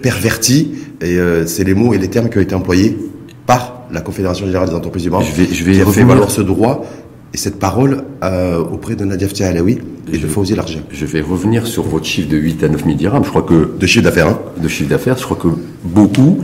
perverti, 0.00 0.72
et 1.00 1.16
c'est 1.46 1.64
les 1.64 1.74
mots 1.74 1.92
et 1.92 1.98
les 1.98 2.08
termes 2.08 2.28
qui 2.30 2.38
ont 2.38 2.40
été 2.40 2.54
employés 2.54 2.96
par 3.46 3.82
la 3.92 4.00
Confédération 4.00 4.46
Générale 4.46 4.68
des 4.68 4.74
Entreprises 4.74 5.02
du 5.02 5.10
Maroc, 5.10 5.26
Je 5.36 5.42
vais- 5.42 5.48
je 5.52 5.64
vais 5.64 5.72
qui 5.72 5.76
a 5.80 5.80
fait 5.80 5.88
revenir- 5.88 6.06
valoir 6.06 6.30
ce 6.30 6.40
droit 6.40 6.84
et 7.34 7.38
cette 7.38 7.58
parole 7.58 8.04
euh, 8.22 8.58
auprès 8.58 8.94
de 8.94 9.04
Nadia 9.04 9.26
Ftia 9.26 9.48
Alaoui 9.48 9.78
et 10.12 10.18
de 10.18 10.26
Fawzi. 10.26 10.54
Je 10.90 11.06
vais 11.06 11.20
revenir 11.22 11.66
sur 11.66 11.84
votre 11.84 12.04
chiffre 12.04 12.28
de 12.28 12.36
8 12.36 12.64
à 12.64 12.68
9 12.68 12.84
000 12.84 12.96
dirhams. 12.96 13.24
Je 13.24 13.30
crois 13.30 13.42
que 13.42 13.72
De 13.78 13.86
chiffre 13.86 14.04
d'affaires, 14.04 14.28
hein 14.28 14.38
de 14.60 14.68
chiffre 14.68 14.90
d'affaires, 14.90 15.16
je 15.16 15.24
crois 15.24 15.38
que 15.38 15.48
beaucoup 15.82 16.38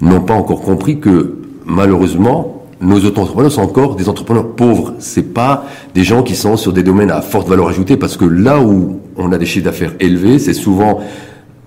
n'ont 0.00 0.20
pas 0.20 0.34
encore 0.34 0.60
compris 0.60 1.00
que 1.00 1.36
malheureusement, 1.64 2.66
nos 2.80 2.98
auto-entrepreneurs 2.98 3.50
sont 3.50 3.62
encore 3.62 3.96
des 3.96 4.08
entrepreneurs 4.08 4.54
pauvres. 4.54 4.94
C'est 4.98 5.34
pas 5.34 5.66
des 5.94 6.04
gens 6.04 6.22
qui 6.22 6.36
sont 6.36 6.56
sur 6.56 6.72
des 6.72 6.82
domaines 6.82 7.10
à 7.10 7.22
forte 7.22 7.48
valeur 7.48 7.68
ajoutée 7.68 7.96
parce 7.96 8.16
que 8.16 8.24
là 8.24 8.60
où 8.60 9.00
on 9.16 9.32
a 9.32 9.38
des 9.38 9.46
chiffres 9.46 9.64
d'affaires 9.64 9.94
élevés, 9.98 10.38
c'est 10.38 10.54
souvent 10.54 11.00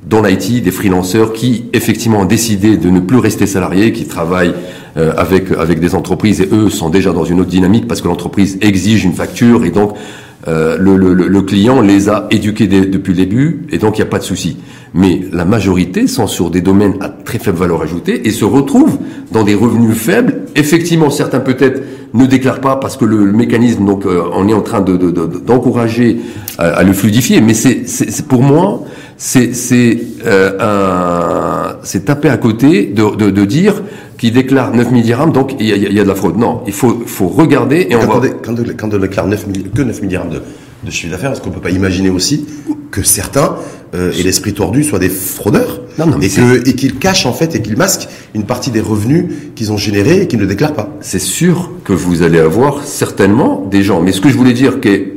dans 0.05 0.21
l'IT 0.21 0.63
des 0.63 0.71
freelanceurs 0.71 1.31
qui 1.33 1.65
effectivement 1.73 2.21
ont 2.21 2.25
décidé 2.25 2.77
de 2.77 2.89
ne 2.89 2.99
plus 2.99 3.17
rester 3.17 3.45
salariés, 3.45 3.91
qui 3.91 4.05
travaillent 4.05 4.53
euh, 4.97 5.13
avec 5.15 5.51
avec 5.51 5.79
des 5.79 5.95
entreprises 5.95 6.41
et 6.41 6.49
eux 6.51 6.69
sont 6.69 6.89
déjà 6.89 7.13
dans 7.13 7.23
une 7.23 7.39
autre 7.39 7.49
dynamique 7.49 7.87
parce 7.87 8.01
que 8.01 8.07
l'entreprise 8.07 8.57
exige 8.61 9.05
une 9.05 9.13
facture 9.13 9.63
et 9.63 9.69
donc 9.69 9.93
euh, 10.47 10.75
le, 10.79 10.97
le, 10.97 11.41
client 11.43 11.81
les 11.81 12.09
a 12.09 12.25
éduqués 12.31 12.65
depuis 12.65 13.11
le 13.11 13.17
début 13.17 13.67
et 13.71 13.77
donc 13.77 13.97
il 13.97 14.01
n'y 14.01 14.07
a 14.07 14.09
pas 14.09 14.17
de 14.17 14.23
souci. 14.23 14.57
Mais 14.95 15.21
la 15.31 15.45
majorité 15.45 16.07
sont 16.07 16.25
sur 16.27 16.49
des 16.49 16.61
domaines 16.61 16.95
à 16.99 17.09
très 17.09 17.37
faible 17.37 17.59
valeur 17.59 17.83
ajoutée 17.83 18.27
et 18.27 18.31
se 18.31 18.43
retrouvent 18.43 18.97
dans 19.31 19.43
des 19.43 19.53
revenus 19.53 19.95
faibles. 19.95 20.41
Effectivement, 20.55 21.11
certains 21.11 21.39
peut-être 21.41 21.81
ne 22.15 22.25
déclarent 22.25 22.59
pas 22.59 22.75
parce 22.77 22.97
que 22.97 23.05
le, 23.05 23.31
mécanisme, 23.31 23.85
donc 23.85 24.05
euh, 24.07 24.23
on 24.35 24.49
est 24.49 24.53
en 24.53 24.61
train 24.61 24.81
de, 24.81 24.97
de- 24.97 25.11
de- 25.11 25.39
d'encourager 25.45 26.17
à, 26.57 26.69
à 26.69 26.83
le 26.83 26.91
fluidifier. 26.91 27.39
Mais 27.39 27.53
c'est 27.53 28.25
pour 28.27 28.41
moi, 28.41 28.83
c'est, 29.23 29.53
c'est, 29.53 29.99
euh, 30.25 30.57
un, 30.59 31.75
c'est 31.83 32.05
taper 32.05 32.29
à 32.29 32.37
côté 32.37 32.87
de, 32.87 33.15
de, 33.15 33.29
de 33.29 33.45
dire 33.45 33.83
qu'il 34.17 34.33
déclare 34.33 34.73
9 34.73 34.89
000 34.89 35.01
dirhams, 35.01 35.31
donc 35.31 35.55
il 35.59 35.67
y 35.67 35.73
a, 35.73 35.75
il 35.75 35.93
y 35.93 35.99
a 35.99 36.03
de 36.03 36.07
la 36.07 36.15
fraude. 36.15 36.37
Non, 36.37 36.61
il 36.65 36.73
faut, 36.73 37.03
faut 37.05 37.27
regarder 37.27 37.81
et 37.81 37.93
quand, 37.93 38.17
on, 38.17 38.21
quand, 38.41 38.55
quand 38.75 38.93
on 38.95 38.97
déclare 38.97 39.27
9 39.27 39.45
000 39.53 39.67
que 39.75 39.83
9 39.83 39.95
000 39.95 40.07
dirhams 40.07 40.29
de, 40.31 40.41
de 40.83 40.89
chiffre 40.91 41.11
d'affaires, 41.11 41.33
est-ce 41.33 41.41
qu'on 41.41 41.51
peut 41.51 41.61
pas 41.61 41.69
imaginer 41.69 42.09
aussi 42.09 42.47
que 42.89 43.03
certains 43.03 43.57
euh, 43.93 44.11
et 44.17 44.23
l'esprit 44.23 44.53
tordu 44.53 44.83
soient 44.83 44.97
des 44.97 45.09
fraudeurs 45.09 45.81
Non, 45.99 46.07
non, 46.07 46.17
mais 46.17 46.25
et 46.25 46.29
que 46.29 46.69
et 46.69 46.73
qu'ils 46.73 46.97
cachent 46.97 47.27
en 47.27 47.33
fait 47.33 47.55
et 47.55 47.61
qu'ils 47.61 47.77
masquent 47.77 48.07
une 48.33 48.45
partie 48.45 48.71
des 48.71 48.81
revenus 48.81 49.25
qu'ils 49.55 49.71
ont 49.71 49.77
générés 49.77 50.23
et 50.23 50.27
qu'ils 50.27 50.39
ne 50.39 50.45
déclarent 50.47 50.73
pas? 50.73 50.89
c'est 51.01 51.19
sûr 51.19 51.69
que 51.83 51.93
vous 51.93 52.23
allez 52.23 52.39
avoir 52.39 52.83
certainement 52.85 53.67
des 53.69 53.83
gens. 53.83 54.01
Mais 54.01 54.13
ce 54.13 54.21
que 54.21 54.29
je 54.29 54.37
voulais 54.37 54.53
dire, 54.53 54.81
que 54.81 55.10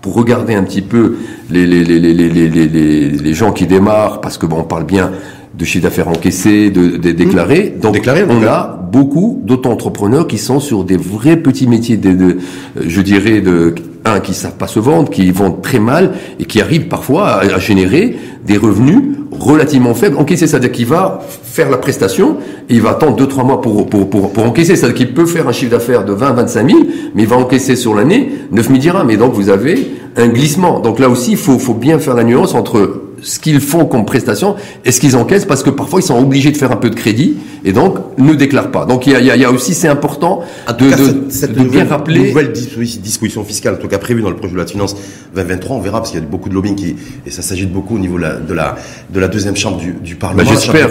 pour 0.00 0.14
regarder 0.14 0.54
un 0.54 0.62
petit 0.62 0.82
peu 0.82 1.18
les, 1.50 1.66
les, 1.66 1.84
les, 1.84 3.10
les, 3.10 3.34
gens 3.34 3.52
qui 3.52 3.66
démarrent, 3.66 4.20
parce 4.20 4.38
que 4.38 4.46
bon, 4.46 4.60
on 4.60 4.64
parle 4.64 4.84
bien 4.84 5.12
de 5.60 5.64
chiffre 5.66 5.84
d'affaires 5.84 6.08
encaissé, 6.08 6.70
de, 6.70 6.96
de 6.96 7.12
déclaré. 7.12 7.74
Donc, 7.80 7.92
Déclaré, 7.92 8.24
on 8.28 8.42
a 8.44 8.80
beaucoup 8.90 9.42
d'auto-entrepreneurs 9.44 10.26
qui 10.26 10.38
sont 10.38 10.58
sur 10.58 10.84
des 10.84 10.96
vrais 10.96 11.36
petits 11.36 11.66
métiers, 11.66 11.98
de, 11.98 12.12
de, 12.12 12.38
je 12.80 13.00
dirais, 13.02 13.42
de 13.42 13.74
un 14.06 14.20
qui 14.20 14.32
savent 14.32 14.56
pas 14.56 14.66
se 14.66 14.80
vendre, 14.80 15.10
qui 15.10 15.30
vendent 15.30 15.60
très 15.60 15.78
mal 15.78 16.12
et 16.38 16.44
qui 16.44 16.62
arrivent 16.62 16.88
parfois 16.88 17.28
à, 17.28 17.56
à 17.56 17.58
générer 17.58 18.16
des 18.46 18.56
revenus 18.56 19.02
relativement 19.38 19.92
faibles. 19.92 20.16
Encaisser, 20.16 20.46
c'est-à-dire 20.46 20.72
qu'il 20.72 20.86
va 20.86 21.20
faire 21.42 21.68
la 21.68 21.76
prestation 21.76 22.38
et 22.70 22.74
il 22.74 22.80
va 22.80 22.90
attendre 22.90 23.16
deux 23.16 23.26
trois 23.28 23.44
mois 23.44 23.60
pour 23.60 23.86
pour 23.86 24.08
pour, 24.08 24.32
pour 24.32 24.44
encaisser, 24.46 24.76
c'est-à-dire 24.76 24.96
qu'il 24.96 25.12
peut 25.12 25.26
faire 25.26 25.46
un 25.46 25.52
chiffre 25.52 25.72
d'affaires 25.72 26.06
de 26.06 26.14
20 26.14 26.32
25 26.32 26.70
000, 26.70 26.82
mais 27.14 27.22
il 27.24 27.28
va 27.28 27.36
encaisser 27.36 27.76
sur 27.76 27.94
l'année 27.94 28.30
9 28.50 28.66
000 28.66 28.78
dirhams. 28.78 29.10
Et 29.10 29.18
donc 29.18 29.34
vous 29.34 29.50
avez 29.50 29.90
un 30.16 30.28
glissement. 30.28 30.80
Donc 30.80 30.98
là 30.98 31.10
aussi, 31.10 31.32
il 31.32 31.36
faut 31.36 31.58
faut 31.58 31.74
bien 31.74 31.98
faire 31.98 32.14
la 32.14 32.24
nuance 32.24 32.54
entre 32.54 32.99
ce 33.22 33.38
qu'ils 33.38 33.60
font 33.60 33.84
comme 33.86 34.04
prestation 34.04 34.56
et 34.84 34.92
ce 34.92 35.00
qu'ils 35.00 35.16
encaissent 35.16 35.44
parce 35.44 35.62
que 35.62 35.70
parfois 35.70 36.00
ils 36.00 36.04
sont 36.04 36.18
obligés 36.18 36.50
de 36.50 36.56
faire 36.56 36.72
un 36.72 36.76
peu 36.76 36.90
de 36.90 36.94
crédit 36.94 37.36
et 37.64 37.72
donc 37.72 37.96
ne 38.18 38.34
déclarent 38.34 38.70
pas. 38.70 38.86
Donc 38.86 39.06
il 39.06 39.12
y 39.12 39.16
a, 39.16 39.20
il 39.20 39.40
y 39.40 39.44
a, 39.44 39.50
aussi 39.50 39.74
c'est 39.74 39.88
important 39.88 40.40
de, 40.78 40.90
cas, 40.90 40.96
de, 40.96 41.04
cette, 41.04 41.32
cette 41.32 41.50
de 41.52 41.54
bien 41.56 41.64
nouvelle, 41.64 41.88
rappeler 41.88 42.28
nouvelle 42.28 42.52
disposi- 42.52 43.00
disposition 43.00 43.44
fiscale, 43.44 43.74
en 43.74 43.78
tout 43.78 43.88
cas 43.88 43.98
prévue 43.98 44.22
dans 44.22 44.30
le 44.30 44.36
projet 44.36 44.52
de 44.52 44.56
loi 44.56 44.64
de 44.64 44.70
finances 44.70 44.96
2023, 45.34 45.76
on 45.76 45.80
verra 45.80 45.98
parce 45.98 46.10
qu'il 46.10 46.20
y 46.20 46.22
a 46.22 46.26
beaucoup 46.26 46.48
de 46.48 46.54
lobbying 46.54 46.74
qui, 46.76 46.96
et 47.26 47.30
ça 47.30 47.42
s'agit 47.42 47.66
de 47.66 47.72
beaucoup 47.72 47.96
au 47.96 47.98
niveau 47.98 48.16
de 48.16 48.22
la, 48.22 48.34
de 48.36 48.54
la, 48.54 48.76
de 49.12 49.20
la 49.20 49.28
deuxième 49.28 49.56
chambre 49.56 49.76
du, 49.78 49.92
du 49.92 50.14
Bah, 50.14 50.28
Parlement. 50.28 50.44
chambre 50.50 50.60
J'espère 50.60 50.90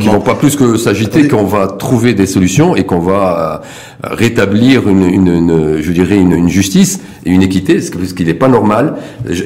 qu'ils 0.00 0.10
vont 0.10 0.20
pas 0.20 0.34
plus 0.34 0.56
que 0.56 0.76
s'agiter, 0.76 1.28
qu'on 1.28 1.44
va 1.44 1.66
trouver 1.68 2.14
des 2.14 2.26
solutions 2.26 2.74
et 2.76 2.84
qu'on 2.84 3.00
va 3.00 3.62
euh, 4.04 4.08
rétablir 4.14 4.88
une, 4.88 5.02
une, 5.04 5.28
une- 5.28 5.76
je 5.80 5.92
dirais 5.92 6.16
une, 6.16 6.32
une 6.32 6.48
justice 6.48 7.00
et 7.24 7.30
une 7.30 7.42
équité, 7.42 7.80
ce 7.80 7.90
qui 7.90 8.24
n'est 8.24 8.34
pas 8.34 8.48
normal. 8.48 8.94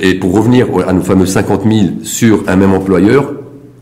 Et 0.03 0.15
pour 0.15 0.35
revenir 0.35 0.67
à 0.87 0.93
nos 0.93 1.03
fameux 1.03 1.27
50 1.27 1.63
000 1.65 1.87
sur 2.03 2.45
un 2.47 2.57
même 2.57 2.73
employeur, 2.73 3.35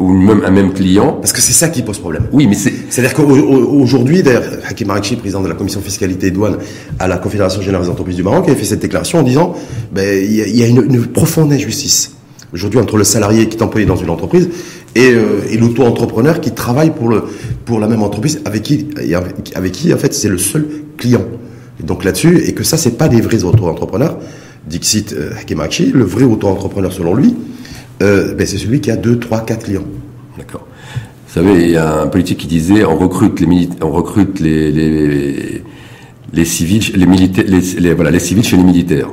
ou 0.03 0.13
même 0.13 0.43
un 0.45 0.51
même 0.51 0.73
client. 0.73 1.13
Parce 1.13 1.33
que 1.33 1.41
c'est 1.41 1.53
ça 1.53 1.69
qui 1.69 1.83
pose 1.83 1.99
problème. 1.99 2.25
Oui, 2.33 2.47
mais 2.49 2.57
c'est. 2.57 2.73
C'est-à-dire 2.91 3.15
qu'aujourd'hui, 3.15 4.23
d'ailleurs, 4.23 4.43
Hakim 4.69 4.89
Marakchi, 4.89 5.17
président 5.17 5.41
de 5.41 5.49
la 5.49 5.55
commission 5.55 5.81
fiscalité 5.81 6.27
et 6.27 6.31
douane 6.33 6.59
à 6.99 7.07
la 7.07 7.19
Confédération 7.19 7.63
générale 7.63 7.87
des 7.87 7.91
entreprises 7.91 8.17
du 8.17 8.25
Maroc, 8.25 8.49
avait 8.49 8.59
fait 8.59 8.65
cette 8.65 8.81
déclaration 8.81 9.21
en 9.21 9.23
disant, 9.23 9.55
ben, 9.93 10.25
il 10.25 10.57
y 10.57 10.63
a, 10.63 10.67
une, 10.67 10.83
une 10.83 11.07
profonde 11.07 11.53
injustice 11.53 12.17
aujourd'hui 12.53 12.81
entre 12.81 12.97
le 12.97 13.05
salarié 13.05 13.49
qui 13.49 13.57
est 13.57 13.63
employé 13.63 13.87
dans 13.87 13.97
une 13.97 14.11
entreprise 14.11 14.51
et, 14.95 15.11
euh, 15.13 15.41
et 15.51 15.57
l'auto-entrepreneur 15.57 16.41
qui 16.41 16.51
travaille 16.51 16.91
pour 16.91 17.09
le 17.09 17.25
pour 17.65 17.81
la 17.81 17.89
même 17.89 18.03
entreprise 18.03 18.43
avec 18.45 18.63
qui 18.63 18.89
avec 19.55 19.73
qui 19.73 19.95
en 19.95 19.97
fait 19.97 20.13
c'est 20.13 20.29
le 20.29 20.39
seul 20.39 20.67
client. 20.99 21.23
Donc 21.81 22.05
là-dessus 22.05 22.43
et 22.47 22.53
que 22.53 22.65
ça 22.65 22.77
c'est 22.77 22.97
pas 22.99 23.09
des 23.09 23.21
vrais 23.21 23.45
auto-entrepreneurs. 23.45 24.19
Dixit 24.67 25.13
euh, 25.13 25.33
Hakimachi, 25.41 25.91
le 25.93 26.05
vrai 26.05 26.25
auto-entrepreneur 26.25 26.93
selon 26.93 27.15
lui, 27.15 27.35
euh, 28.03 28.35
ben 28.35 28.47
c'est 28.47 28.59
celui 28.59 28.81
qui 28.81 28.91
a 28.91 28.97
deux, 28.97 29.19
trois, 29.19 29.41
quatre 29.41 29.65
clients. 29.65 29.85
D'accord. 30.39 30.67
Vous 31.27 31.41
savez, 31.41 31.65
il 31.65 31.71
y 31.71 31.77
a 31.77 32.03
un 32.03 32.07
politique 32.09 32.39
qui 32.39 32.47
disait 32.47 32.85
on 32.85 32.97
recrute 32.97 33.41
les 33.41 33.69
on 33.81 33.91
recrute 33.91 34.39
les, 34.39 34.71
les, 34.71 35.65
les 36.33 36.45
civils, 36.45 36.93
les 36.95 37.07
militaires, 37.07 37.45
les, 37.49 37.95
voilà, 37.95 38.11
les 38.11 38.19
civils 38.19 38.45
chez 38.45 38.57
les 38.57 38.63
militaires. 38.63 39.09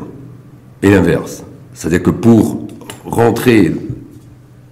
Et 0.82 0.90
l'inverse. 0.90 1.44
C'est-à-dire 1.74 2.04
que 2.04 2.10
pour 2.10 2.68
rentrer 3.06 3.74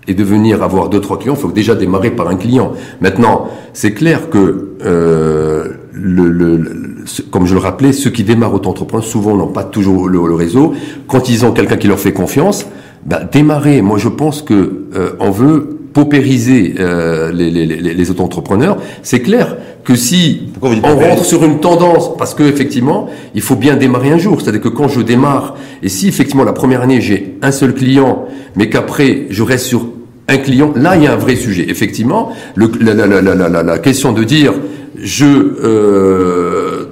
et 0.08 0.14
devenir 0.14 0.64
avoir 0.64 0.90
deux 0.90 1.02
trois 1.02 1.20
clients, 1.20 1.36
il 1.36 1.42
faut 1.42 1.52
déjà 1.52 1.76
démarrer 1.76 2.12
par 2.12 2.30
un 2.30 2.36
client. 2.36 2.74
Maintenant, 3.02 3.50
c'est 3.74 3.94
clair 3.94 4.30
que 4.30 4.76
euh, 4.86 5.74
le, 5.92 6.87
comme 7.32 7.46
je 7.46 7.54
le 7.54 7.60
rappelais, 7.60 7.94
ceux 7.94 8.10
qui 8.10 8.24
démarrent 8.24 8.54
auto-entrepreneurs 8.54 9.06
souvent 9.06 9.36
n'ont 9.36 9.48
pas 9.48 9.64
toujours 9.64 10.08
le, 10.08 10.20
réseau. 10.34 10.74
Quand 11.08 11.30
ils 11.30 11.46
ont 11.46 11.52
quelqu'un 11.52 11.78
qui 11.78 11.88
leur 11.88 12.00
fait 12.00 12.14
confiance, 12.14 12.66
bah, 13.06 13.22
démarrer. 13.24 13.82
Moi, 13.82 13.98
je 13.98 14.10
pense 14.10 14.42
que 14.42 14.88
euh, 14.96 15.12
on 15.20 15.32
veut 15.32 15.78
paupériser 15.94 16.76
euh, 16.80 17.32
les, 17.32 17.50
les, 17.50 17.66
les, 17.66 17.94
les 17.94 18.12
auto-entrepreneurs. 18.12 18.78
C'est 19.02 19.22
clair 19.22 19.58
que 19.84 19.96
si 19.96 20.42
on 20.62 20.96
rentre 20.96 21.24
sur 21.24 21.44
une 21.44 21.60
tendance, 21.60 22.16
parce 22.18 22.34
que 22.34 22.44
effectivement, 22.44 23.08
il 23.34 23.42
faut 23.42 23.56
bien 23.56 23.78
démarrer 23.78 24.12
un 24.12 24.18
jour. 24.18 24.42
C'est-à-dire 24.42 24.62
que 24.62 24.68
quand 24.68 24.90
je 24.90 25.02
démarre, 25.02 25.56
et 25.82 25.90
si 25.90 26.08
effectivement 26.10 26.44
la 26.44 26.54
première 26.54 26.82
année 26.82 27.00
j'ai 27.00 27.38
un 27.42 27.52
seul 27.52 27.74
client, 27.74 28.26
mais 28.56 28.70
qu'après 28.70 29.28
je 29.30 29.42
reste 29.44 29.66
sur 29.66 29.88
un 30.28 30.38
client, 30.38 30.74
là 30.76 30.98
il 30.98 31.04
y 31.04 31.08
a 31.08 31.14
un 31.14 31.18
vrai 31.18 31.36
sujet. 31.36 31.66
Effectivement, 31.70 32.34
le, 32.56 32.70
la, 32.82 32.94
la, 32.94 33.22
la, 33.22 33.64
la, 33.64 33.80
question 33.80 34.12
de 34.12 34.24
dire 34.24 34.54
je 35.02 35.26
euh, 35.26 36.87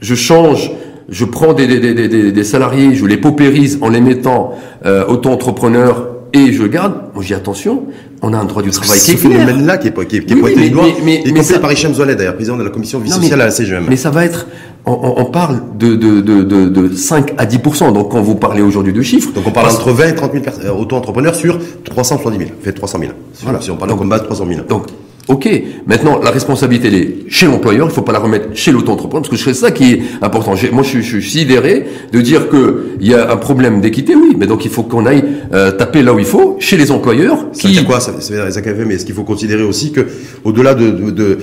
je 0.00 0.14
change, 0.14 0.70
je 1.08 1.24
prends 1.24 1.52
des, 1.52 1.66
des, 1.66 1.94
des, 1.94 2.32
des, 2.32 2.44
salariés, 2.44 2.94
je 2.94 3.04
les 3.04 3.16
paupérise 3.16 3.78
en 3.80 3.88
les 3.88 4.00
mettant 4.00 4.54
euh, 4.86 5.06
auto-entrepreneurs 5.06 6.08
et 6.32 6.52
je 6.52 6.62
garde. 6.64 6.94
Moi, 7.14 7.24
j'ai 7.26 7.34
attention. 7.34 7.84
On 8.22 8.32
a 8.32 8.38
un 8.38 8.44
droit 8.44 8.62
du 8.62 8.70
travail 8.70 8.98
qui 8.98 9.10
est 9.10 9.14
Ce 9.14 9.18
phénomène-là 9.18 9.78
qui 9.78 9.88
est, 9.88 10.06
qui 10.06 10.16
est, 10.16 10.24
qui 10.24 10.32
est 10.32 10.36
oui, 10.36 10.40
pointé 10.40 10.70
doigt, 10.70 10.84
mais, 11.04 11.22
mais, 11.24 11.32
mais 11.32 11.42
ça... 11.42 11.58
par 11.58 11.72
Zolet, 11.72 12.14
d'ailleurs, 12.14 12.34
président 12.36 12.56
de 12.56 12.62
la 12.62 12.70
commission 12.70 12.98
vie 12.98 13.10
sociale 13.10 13.40
à 13.40 13.46
la 13.46 13.50
CGM. 13.50 13.86
Mais 13.88 13.96
ça 13.96 14.10
va 14.10 14.24
être, 14.24 14.46
on, 14.86 15.14
on 15.16 15.24
parle 15.24 15.62
de, 15.78 15.96
de, 15.96 16.20
de, 16.20 16.42
de, 16.42 16.68
de 16.68 16.94
5 16.94 17.34
à 17.38 17.46
10 17.46 17.58
Donc, 17.92 18.12
quand 18.12 18.20
vous 18.20 18.36
parlez 18.36 18.62
aujourd'hui 18.62 18.92
de 18.92 19.02
chiffres. 19.02 19.32
Donc, 19.32 19.44
on 19.46 19.50
parle 19.50 19.70
entre 19.70 19.90
20 19.90 20.08
et 20.08 20.14
30 20.14 20.32
000 20.62 20.78
auto-entrepreneurs 20.78 21.34
sur 21.34 21.58
370 21.84 22.38
000. 22.38 22.50
Fait 22.62 22.72
300 22.72 22.98
000. 23.00 23.12
Voilà. 23.42 23.60
Si 23.60 23.70
on 23.70 23.76
parle 23.76 23.90
donc, 23.90 23.98
en 23.98 24.02
combat 24.02 24.18
de 24.18 24.24
300 24.24 24.46
000. 24.46 24.60
Donc, 24.68 24.86
Ok, 25.28 25.48
maintenant 25.86 26.18
la 26.20 26.30
responsabilité 26.30 26.88
elle 26.88 26.94
est 26.94 27.14
chez 27.28 27.46
l'employeur, 27.46 27.86
il 27.88 27.92
faut 27.92 28.02
pas 28.02 28.12
la 28.12 28.18
remettre 28.18 28.48
chez 28.54 28.72
l'auto-entrepreneur, 28.72 29.22
parce 29.22 29.30
que 29.30 29.36
c'est 29.36 29.54
ça 29.54 29.70
qui 29.70 29.92
est 29.92 30.02
important. 30.22 30.54
Moi 30.72 30.82
je, 30.82 31.00
je, 31.00 31.18
suis 31.18 31.22
sidéré 31.22 31.86
de 32.12 32.20
dire 32.20 32.48
que 32.48 32.96
il 33.00 33.08
y 33.08 33.14
a 33.14 33.30
un 33.30 33.36
problème 33.36 33.80
d'équité, 33.80 34.14
oui, 34.16 34.34
mais 34.38 34.46
donc 34.46 34.64
il 34.64 34.70
faut 34.70 34.82
qu'on 34.82 35.06
aille 35.06 35.24
euh, 35.52 35.70
taper 35.72 36.02
là 36.02 36.12
où 36.14 36.18
il 36.18 36.24
faut, 36.24 36.56
chez 36.58 36.76
les 36.76 36.90
employeurs. 36.90 37.46
Ça 37.52 37.60
qui... 37.60 37.66
veut 37.68 37.72
dire 37.74 37.84
quoi 37.84 38.00
ça, 38.00 38.20
ça 38.20 38.34
veut 38.34 38.50
dire 38.50 38.86
mais 38.86 38.94
est-ce 38.94 39.06
qu'il 39.06 39.14
faut 39.14 39.24
considérer 39.24 39.62
aussi 39.62 39.92
que 39.92 40.06
au-delà 40.44 40.74
de, 40.74 40.90
de, 40.90 41.10
de 41.10 41.38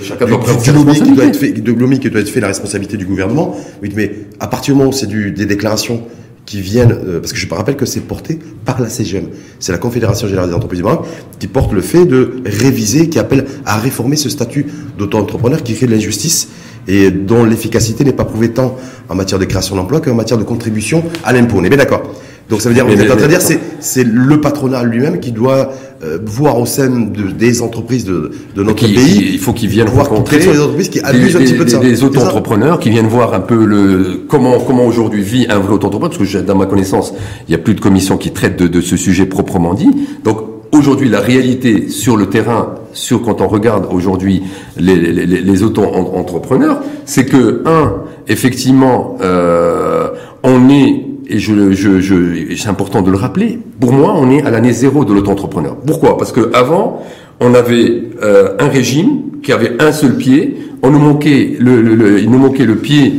du, 0.64 0.72
lobby 0.72 1.00
qui 1.00 1.12
doit 1.12 1.24
être 1.24 1.36
fait, 1.36 1.52
de 1.52 1.72
lobby 1.72 1.98
qui 1.98 2.10
doit 2.10 2.20
être 2.20 2.28
fait 2.28 2.40
la 2.40 2.48
responsabilité 2.48 2.96
du 2.96 3.06
gouvernement, 3.06 3.56
oui, 3.82 3.90
mais 3.94 4.12
à 4.40 4.48
partir 4.48 4.74
du 4.74 4.78
moment 4.78 4.90
où 4.90 4.92
c'est 4.92 5.08
des 5.08 5.46
déclarations 5.46 6.02
qui 6.48 6.62
viennent, 6.62 6.92
euh, 6.92 7.20
parce 7.20 7.34
que 7.34 7.38
je 7.38 7.46
rappelle 7.54 7.76
que 7.76 7.84
c'est 7.84 8.00
porté 8.00 8.38
par 8.64 8.80
la 8.80 8.88
CGM. 8.88 9.26
C'est 9.60 9.70
la 9.70 9.76
Confédération 9.76 10.26
Générale 10.26 10.48
des 10.48 10.54
Entreprises 10.54 10.78
du 10.78 10.84
Maroc 10.84 11.06
qui 11.38 11.46
porte 11.46 11.74
le 11.74 11.82
fait 11.82 12.06
de 12.06 12.42
réviser, 12.46 13.10
qui 13.10 13.18
appelle 13.18 13.44
à 13.66 13.76
réformer 13.76 14.16
ce 14.16 14.30
statut 14.30 14.66
d'auto-entrepreneur 14.96 15.62
qui 15.62 15.74
crée 15.74 15.86
de 15.86 15.92
l'injustice 15.92 16.48
et 16.86 17.10
dont 17.10 17.44
l'efficacité 17.44 18.02
n'est 18.02 18.14
pas 18.14 18.24
prouvée 18.24 18.50
tant 18.50 18.78
en 19.10 19.14
matière 19.14 19.38
de 19.38 19.44
création 19.44 19.76
d'emplois 19.76 20.00
qu'en 20.00 20.14
matière 20.14 20.38
de 20.38 20.44
contribution 20.44 21.04
à 21.22 21.34
l'impôt. 21.34 21.56
On 21.58 21.64
est 21.64 21.68
bien 21.68 21.76
d'accord 21.76 22.14
donc 22.48 22.62
ça 22.62 22.68
veut 22.68 22.74
dire, 22.74 22.86
vous 22.86 22.92
êtes 22.92 23.10
en 23.10 23.16
train 23.16 23.26
de 23.26 23.30
dire, 23.30 23.42
c'est 23.80 24.04
le 24.04 24.40
patronat 24.40 24.82
lui-même 24.84 25.20
qui 25.20 25.32
doit 25.32 25.70
euh, 26.02 26.18
voir 26.24 26.58
au 26.58 26.66
sein 26.66 26.88
de, 26.88 27.30
des 27.30 27.60
entreprises 27.60 28.04
de, 28.04 28.30
de 28.54 28.62
notre 28.62 28.86
pays. 28.86 29.30
il 29.32 29.38
faut 29.38 29.52
qu'ils 29.52 29.68
viennent 29.68 29.88
voir 29.88 30.08
rencontrer 30.08 30.38
les 30.38 30.60
entreprises 30.60 30.88
qui 30.88 31.00
abusent 31.00 31.36
un 31.36 31.40
petit 31.40 31.54
peu 31.54 31.64
de 31.64 31.70
ça. 31.70 31.78
Des 31.78 32.04
auto-entrepreneurs 32.04 32.78
qui 32.78 32.90
viennent 32.90 33.08
voir 33.08 33.34
un 33.34 33.40
peu 33.40 33.64
le 33.64 34.22
comment 34.28 34.58
comment 34.60 34.86
aujourd'hui 34.86 35.22
vit 35.22 35.46
un 35.50 35.58
vrai 35.58 35.74
auto-entrepreneur, 35.74 36.16
parce 36.16 36.32
que 36.32 36.38
dans 36.38 36.56
ma 36.56 36.66
connaissance, 36.66 37.12
il 37.48 37.52
y 37.52 37.54
a 37.54 37.58
plus 37.58 37.74
de 37.74 37.80
commissions 37.80 38.16
qui 38.16 38.30
traitent 38.30 38.58
de, 38.58 38.66
de 38.68 38.80
ce 38.80 38.96
sujet 38.96 39.26
proprement 39.26 39.74
dit. 39.74 39.90
Donc 40.24 40.38
aujourd'hui, 40.72 41.08
la 41.08 41.20
réalité 41.20 41.88
sur 41.88 42.16
le 42.16 42.26
terrain, 42.26 42.76
sur 42.92 43.20
quand 43.22 43.40
on 43.40 43.48
regarde 43.48 43.88
aujourd'hui 43.90 44.42
les, 44.78 44.96
les, 44.96 45.26
les 45.26 45.62
auto-entrepreneurs, 45.62 46.80
c'est 47.04 47.26
que 47.26 47.62
un, 47.66 47.94
effectivement, 48.28 49.18
euh, 49.20 50.10
on 50.42 50.70
est 50.70 51.07
et 51.28 51.38
je, 51.38 51.72
je, 51.72 52.00
je 52.00 52.56
c'est 52.56 52.68
important 52.68 53.02
de 53.02 53.10
le 53.10 53.16
rappeler, 53.16 53.58
pour 53.80 53.92
moi, 53.92 54.14
on 54.16 54.30
est 54.30 54.42
à 54.42 54.50
l'année 54.50 54.72
zéro 54.72 55.04
de 55.04 55.12
l'auto-entrepreneur. 55.12 55.76
Pourquoi? 55.86 56.16
Parce 56.16 56.32
que 56.32 56.50
avant, 56.54 57.02
on 57.40 57.54
avait 57.54 58.04
euh, 58.22 58.54
un 58.58 58.68
régime 58.68 59.40
qui 59.42 59.52
avait 59.52 59.80
un 59.80 59.92
seul 59.92 60.16
pied. 60.16 60.56
On 60.82 60.90
nous 60.90 60.98
manquait 60.98 61.56
le, 61.58 61.82
le, 61.82 62.20
il 62.20 62.30
nous 62.30 62.38
manquait 62.38 62.64
le 62.64 62.76
pied 62.76 63.12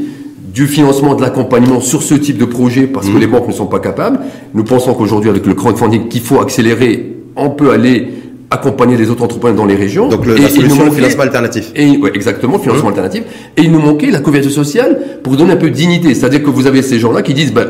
du 0.54 0.66
financement 0.66 1.14
de 1.14 1.22
l'accompagnement 1.22 1.80
sur 1.80 2.02
ce 2.02 2.16
type 2.16 2.38
de 2.38 2.46
projet 2.46 2.88
parce 2.88 3.08
que 3.08 3.16
mmh. 3.16 3.20
les 3.20 3.28
banques 3.28 3.48
ne 3.48 3.54
sont 3.54 3.68
pas 3.68 3.80
capables. 3.80 4.20
Nous 4.54 4.64
pensons 4.64 4.94
qu'aujourd'hui, 4.94 5.30
avec 5.30 5.46
le 5.46 5.54
crowdfunding, 5.54 6.08
qu'il 6.08 6.22
faut 6.22 6.42
accélérer, 6.42 7.18
on 7.36 7.52
peut 7.52 7.72
aller 7.72 8.08
accompagner 8.50 8.98
les 8.98 9.12
autres 9.12 9.24
entrepreneurs 9.24 9.56
dans 9.56 9.66
les 9.66 9.76
régions. 9.76 10.10
Donc 10.10 10.26
le, 10.26 10.38
et 10.38 10.42
la 10.42 10.50
solution, 10.50 10.86
le 10.86 10.92
financement 10.92 11.24
alternatif. 11.24 11.72
Et, 11.76 11.98
ouais, 11.98 12.12
exactement, 12.16 12.58
financement 12.58 12.86
mmh. 12.86 12.94
alternatif. 12.94 13.24
Et 13.58 13.62
il 13.62 13.72
nous 13.72 13.80
manquait 13.80 14.10
la 14.10 14.20
couverture 14.22 14.52
sociale 14.52 15.00
pour 15.24 15.38
donner 15.38 15.52
un 15.52 15.58
peu 15.58 15.70
de 15.70 15.76
dignité. 15.76 16.16
C'est-à-dire 16.16 16.42
que 16.42 16.50
vous 16.50 16.66
avez 16.66 16.82
ces 16.82 16.98
gens-là 16.98 17.22
qui 17.22 17.36
disent, 17.36 17.54
ben, 17.54 17.68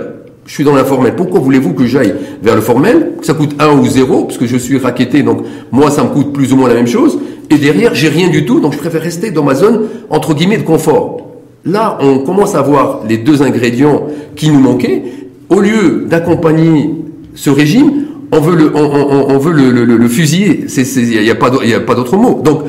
je 0.50 0.56
suis 0.56 0.64
dans 0.64 0.74
l'informel. 0.74 1.14
Pourquoi 1.16 1.40
voulez-vous 1.40 1.74
que 1.74 1.86
j'aille 1.86 2.16
vers 2.42 2.56
le 2.56 2.62
formel? 2.62 3.12
Ça 3.22 3.36
coûte 3.36 3.52
1 3.60 3.70
ou 3.70 3.86
0, 3.86 4.24
parce 4.24 4.40
que 4.40 4.48
je 4.48 4.58
suis 4.58 4.80
raquetté, 4.80 5.22
donc 5.22 5.44
moi 5.72 5.92
ça 5.92 6.04
me 6.04 6.10
coûte 6.10 6.34
plus 6.34 6.52
ou 6.52 6.56
moins 6.56 6.68
la 6.68 6.74
même 6.74 6.88
chose. 6.88 7.20
Et 7.52 7.60
derrière, 7.60 7.94
j'ai 7.94 8.10
rien 8.10 8.30
du 8.30 8.46
tout, 8.46 8.60
donc 8.60 8.74
je 8.74 8.80
préfère 8.80 9.04
rester 9.04 9.30
dans 9.30 9.44
ma 9.44 9.54
zone, 9.54 9.84
entre 10.10 10.34
guillemets, 10.34 10.58
de 10.58 10.64
confort. 10.64 11.30
Là, 11.66 12.00
on 12.02 12.20
commence 12.20 12.56
à 12.56 12.64
voir 12.64 13.02
les 13.08 13.18
deux 13.18 13.44
ingrédients 13.44 14.08
qui 14.36 14.50
nous 14.50 14.60
manquaient. 14.60 15.04
Au 15.50 15.60
lieu 15.60 16.08
d'accompagner 16.10 16.96
ce 17.36 17.52
régime, 17.52 18.06
on 18.32 18.40
veut 18.40 18.56
le, 18.56 18.76
on, 18.76 19.38
veut 19.38 19.54
le, 19.54 19.70
le, 19.70 19.98
le 19.98 20.08
fusiller. 20.08 20.66
Il 20.98 21.22
n'y 21.22 21.30
a, 21.30 21.36
pas, 21.36 21.52
d'autre 21.94 22.18
mot. 22.18 22.42
Donc, 22.44 22.64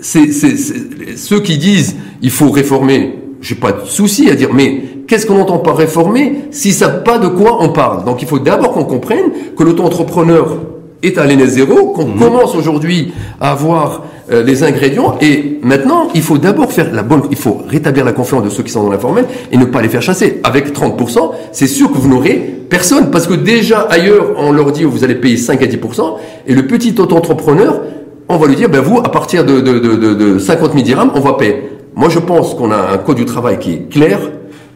ceux 0.00 1.40
qui 1.40 1.56
disent 1.56 1.94
il 2.20 2.30
faut 2.30 2.50
réformer, 2.50 3.14
j'ai 3.40 3.54
pas 3.54 3.70
de 3.70 3.86
souci 3.86 4.28
à 4.28 4.34
dire, 4.34 4.52
mais 4.52 4.82
qu'est-ce 5.06 5.26
qu'on 5.26 5.40
entend 5.40 5.58
par 5.58 5.76
réformer 5.76 6.44
si 6.50 6.72
ça 6.72 6.88
pas 6.88 7.18
de 7.18 7.28
quoi 7.28 7.58
on 7.60 7.70
parle? 7.70 8.04
Donc 8.04 8.22
il 8.22 8.28
faut 8.28 8.38
d'abord 8.38 8.72
qu'on 8.72 8.84
comprenne 8.84 9.32
que 9.56 9.62
l'auto-entrepreneur 9.62 10.58
est 11.02 11.18
à 11.18 11.26
l'année 11.26 11.46
zéro, 11.46 11.88
qu'on 11.88 12.06
mhm. 12.06 12.18
commence 12.18 12.54
aujourd'hui 12.54 13.12
à 13.40 13.50
avoir 13.50 14.04
euh, 14.30 14.42
les 14.42 14.62
ingrédients 14.62 15.16
et 15.20 15.58
maintenant 15.62 16.08
il 16.14 16.22
faut 16.22 16.38
d'abord 16.38 16.72
faire 16.72 16.92
la 16.92 17.02
bonne, 17.02 17.22
il 17.30 17.36
faut 17.36 17.60
rétablir 17.68 18.04
la 18.04 18.12
confiance 18.12 18.44
de 18.44 18.50
ceux 18.50 18.62
qui 18.62 18.70
sont 18.70 18.84
dans 18.84 18.90
l'informel 18.90 19.26
et 19.50 19.56
ne 19.56 19.64
pas 19.64 19.82
les 19.82 19.88
faire 19.88 20.02
chasser. 20.02 20.40
Avec 20.44 20.72
30%, 20.72 21.32
c'est 21.50 21.66
sûr 21.66 21.90
que 21.90 21.98
vous 21.98 22.08
n'aurez 22.08 22.36
personne 22.70 23.10
parce 23.10 23.26
que 23.26 23.34
déjà 23.34 23.80
ailleurs 23.90 24.34
on 24.38 24.52
leur 24.52 24.70
dit 24.72 24.84
vous 24.84 25.04
allez 25.04 25.16
payer 25.16 25.36
5 25.36 25.62
à 25.62 25.66
10% 25.66 26.16
et 26.46 26.54
le 26.54 26.66
petit 26.66 26.94
auto-entrepreneur 26.98 27.82
on 28.28 28.36
va 28.36 28.46
lui 28.46 28.56
dire 28.56 28.70
ben 28.70 28.80
vous 28.80 28.98
à 28.98 29.10
partir 29.10 29.44
de, 29.44 29.60
de, 29.60 29.78
de, 29.78 30.14
de 30.14 30.38
50 30.38 30.72
000 30.72 30.84
dirhams 30.84 31.10
on 31.14 31.20
va 31.20 31.34
payer. 31.34 31.64
Moi 31.96 32.08
je 32.08 32.20
pense 32.20 32.54
qu'on 32.54 32.70
a 32.70 32.92
un 32.94 32.98
code 32.98 33.16
du 33.16 33.24
travail 33.24 33.58
qui 33.58 33.72
est 33.72 33.88
clair, 33.90 34.20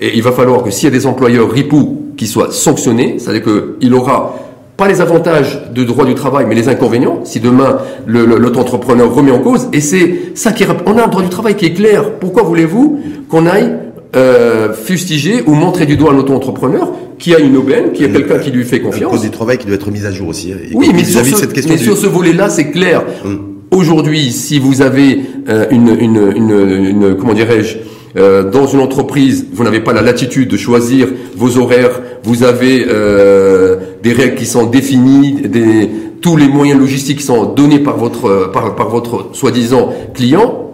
et 0.00 0.16
il 0.16 0.22
va 0.22 0.32
falloir 0.32 0.62
que 0.62 0.70
s'il 0.70 0.84
y 0.84 0.92
a 0.94 0.96
des 0.96 1.06
employeurs 1.06 1.50
RIPOU 1.50 2.12
qui 2.16 2.26
soient 2.26 2.50
sanctionnés, 2.50 3.16
c'est-à-dire 3.18 3.42
qu'il 3.42 3.94
aura 3.94 4.36
pas 4.76 4.88
les 4.88 5.00
avantages 5.00 5.70
de 5.74 5.84
droit 5.84 6.04
du 6.04 6.14
travail, 6.14 6.44
mais 6.46 6.54
les 6.54 6.68
inconvénients, 6.68 7.20
si 7.24 7.40
demain 7.40 7.78
l'auto-entrepreneur 8.06 9.12
remet 9.12 9.30
en 9.30 9.38
cause. 9.38 9.68
Et 9.72 9.80
c'est 9.80 10.32
ça 10.34 10.52
qui 10.52 10.64
On 10.86 10.98
a 10.98 11.04
un 11.04 11.08
droit 11.08 11.22
du 11.22 11.30
travail 11.30 11.54
qui 11.56 11.66
est 11.66 11.72
clair. 11.72 12.12
Pourquoi 12.20 12.42
voulez-vous 12.42 13.00
qu'on 13.28 13.46
aille 13.46 13.72
euh, 14.14 14.74
fustiger 14.74 15.42
ou 15.46 15.54
montrer 15.54 15.86
du 15.86 15.96
doigt 15.96 16.12
un 16.12 16.18
auto-entrepreneur 16.18 16.92
qui 17.18 17.34
a 17.34 17.38
une 17.38 17.56
aubaine, 17.56 17.92
qui 17.92 18.04
a 18.04 18.08
quelqu'un 18.08 18.38
qui 18.38 18.50
lui 18.50 18.64
fait 18.64 18.80
confiance? 18.80 19.12
Un 19.12 19.16
code 19.16 19.24
du 19.24 19.30
travail 19.30 19.56
qui 19.56 19.66
doit 19.66 19.76
être 19.76 19.90
mis 19.90 20.04
à 20.04 20.10
jour 20.10 20.28
aussi. 20.28 20.52
Hein, 20.52 20.56
oui, 20.74 20.90
mais 20.94 21.04
sur 21.04 21.24
ce, 21.24 21.36
cette 21.36 21.54
question 21.54 21.72
mais 21.72 21.80
sur 21.80 21.96
ce 21.96 22.06
volet-là, 22.06 22.50
c'est 22.50 22.70
clair. 22.70 23.02
Hum. 23.24 23.54
Aujourd'hui, 23.70 24.30
si 24.30 24.58
vous 24.58 24.82
avez 24.82 25.20
euh, 25.48 25.66
une, 25.70 25.88
une, 25.88 26.32
une, 26.36 26.84
une, 26.86 27.16
comment 27.16 27.34
dirais-je, 27.34 27.78
euh, 28.16 28.50
dans 28.50 28.66
une 28.66 28.80
entreprise, 28.80 29.46
vous 29.52 29.64
n'avez 29.64 29.80
pas 29.80 29.92
la 29.92 30.02
latitude 30.02 30.48
de 30.48 30.56
choisir 30.56 31.08
vos 31.36 31.58
horaires, 31.58 32.00
vous 32.22 32.42
avez 32.42 32.86
euh, 32.88 33.76
des 34.02 34.12
règles 34.12 34.36
qui 34.36 34.46
sont 34.46 34.66
définies, 34.66 35.42
des, 35.42 35.90
tous 36.20 36.36
les 36.36 36.48
moyens 36.48 36.80
logistiques 36.80 37.20
sont 37.20 37.44
donnés 37.46 37.78
par 37.80 37.96
votre, 37.96 38.50
par, 38.52 38.74
par 38.74 38.88
votre 38.88 39.28
soi-disant 39.32 39.92
client, 40.14 40.66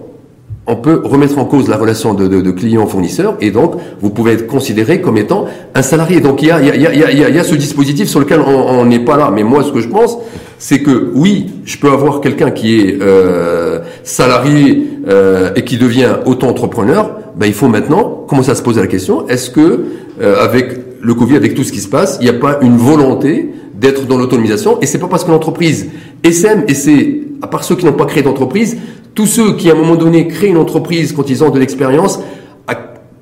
on 0.66 0.76
peut 0.76 1.02
remettre 1.04 1.38
en 1.38 1.44
cause 1.44 1.68
la 1.68 1.76
relation 1.76 2.14
de, 2.14 2.28
de, 2.28 2.40
de 2.40 2.50
client-fournisseur 2.52 3.37
et 3.40 3.50
donc 3.50 3.75
vous 4.00 4.11
pouvez 4.11 4.32
être 4.32 4.46
considéré 4.46 5.00
comme 5.00 5.16
étant 5.16 5.46
un 5.75 5.82
salarié. 5.82 6.20
Donc 6.20 6.40
il 6.42 6.49
y 6.49 6.50
a, 6.52 6.62
y 6.62 6.70
a, 6.70 6.94
y 6.94 7.02
a, 7.04 7.30
y 7.30 7.38
a 7.38 7.44
ce 7.44 7.56
dispositif 7.56 8.08
sur 8.08 8.20
lequel 8.20 8.40
on 8.40 8.84
n'est 8.84 9.04
pas 9.04 9.16
là. 9.16 9.32
Mais 9.34 9.42
moi, 9.42 9.64
ce 9.64 9.72
que 9.72 9.80
je 9.80 9.88
pense, 9.88 10.18
c'est 10.58 10.80
que 10.80 11.11
oui, 11.14 11.50
je 11.64 11.76
peux 11.78 11.90
avoir 11.90 12.20
quelqu'un 12.20 12.52
qui 12.52 12.78
est 12.78 12.99
euh, 13.02 13.80
salarié 14.04 14.87
euh, 15.08 15.50
et 15.56 15.64
qui 15.64 15.78
devient 15.78 16.14
auto-entrepreneur. 16.26 17.18
Ben, 17.42 17.49
il 17.49 17.54
faut 17.54 17.66
maintenant 17.66 18.25
commencer 18.28 18.52
à 18.52 18.54
se 18.54 18.62
poser 18.62 18.80
la 18.80 18.87
question 18.87 19.26
est-ce 19.26 19.50
que 19.50 19.84
euh, 20.20 20.44
avec 20.44 20.78
le 21.00 21.12
Covid, 21.12 21.34
avec 21.34 21.56
tout 21.56 21.64
ce 21.64 21.72
qui 21.72 21.80
se 21.80 21.88
passe, 21.88 22.18
il 22.20 22.22
n'y 22.22 22.30
a 22.30 22.38
pas 22.38 22.61
une 22.62 22.76
volonté 22.76 23.50
d'être 23.75 24.06
dans 24.06 24.16
l'autonomisation? 24.16 24.80
Et 24.80 24.87
c'est 24.87 25.00
pas 25.00 25.08
parce 25.08 25.25
que 25.25 25.32
l'entreprise 25.32 25.88
SM 26.22 26.62
et 26.68 26.75
c'est 26.75 27.22
à 27.42 27.49
part 27.49 27.64
ceux 27.64 27.75
qui 27.75 27.84
n'ont 27.84 27.94
pas 27.94 28.04
créé 28.04 28.22
d'entreprise, 28.22 28.76
tous 29.16 29.26
ceux 29.26 29.56
qui 29.56 29.68
à 29.68 29.72
un 29.72 29.76
moment 29.76 29.96
donné 29.96 30.28
créent 30.28 30.50
une 30.50 30.56
entreprise 30.56 31.11
quand 31.11 31.28
ils 31.28 31.42
ont 31.42 31.50
de 31.50 31.58
l'expérience, 31.58 32.20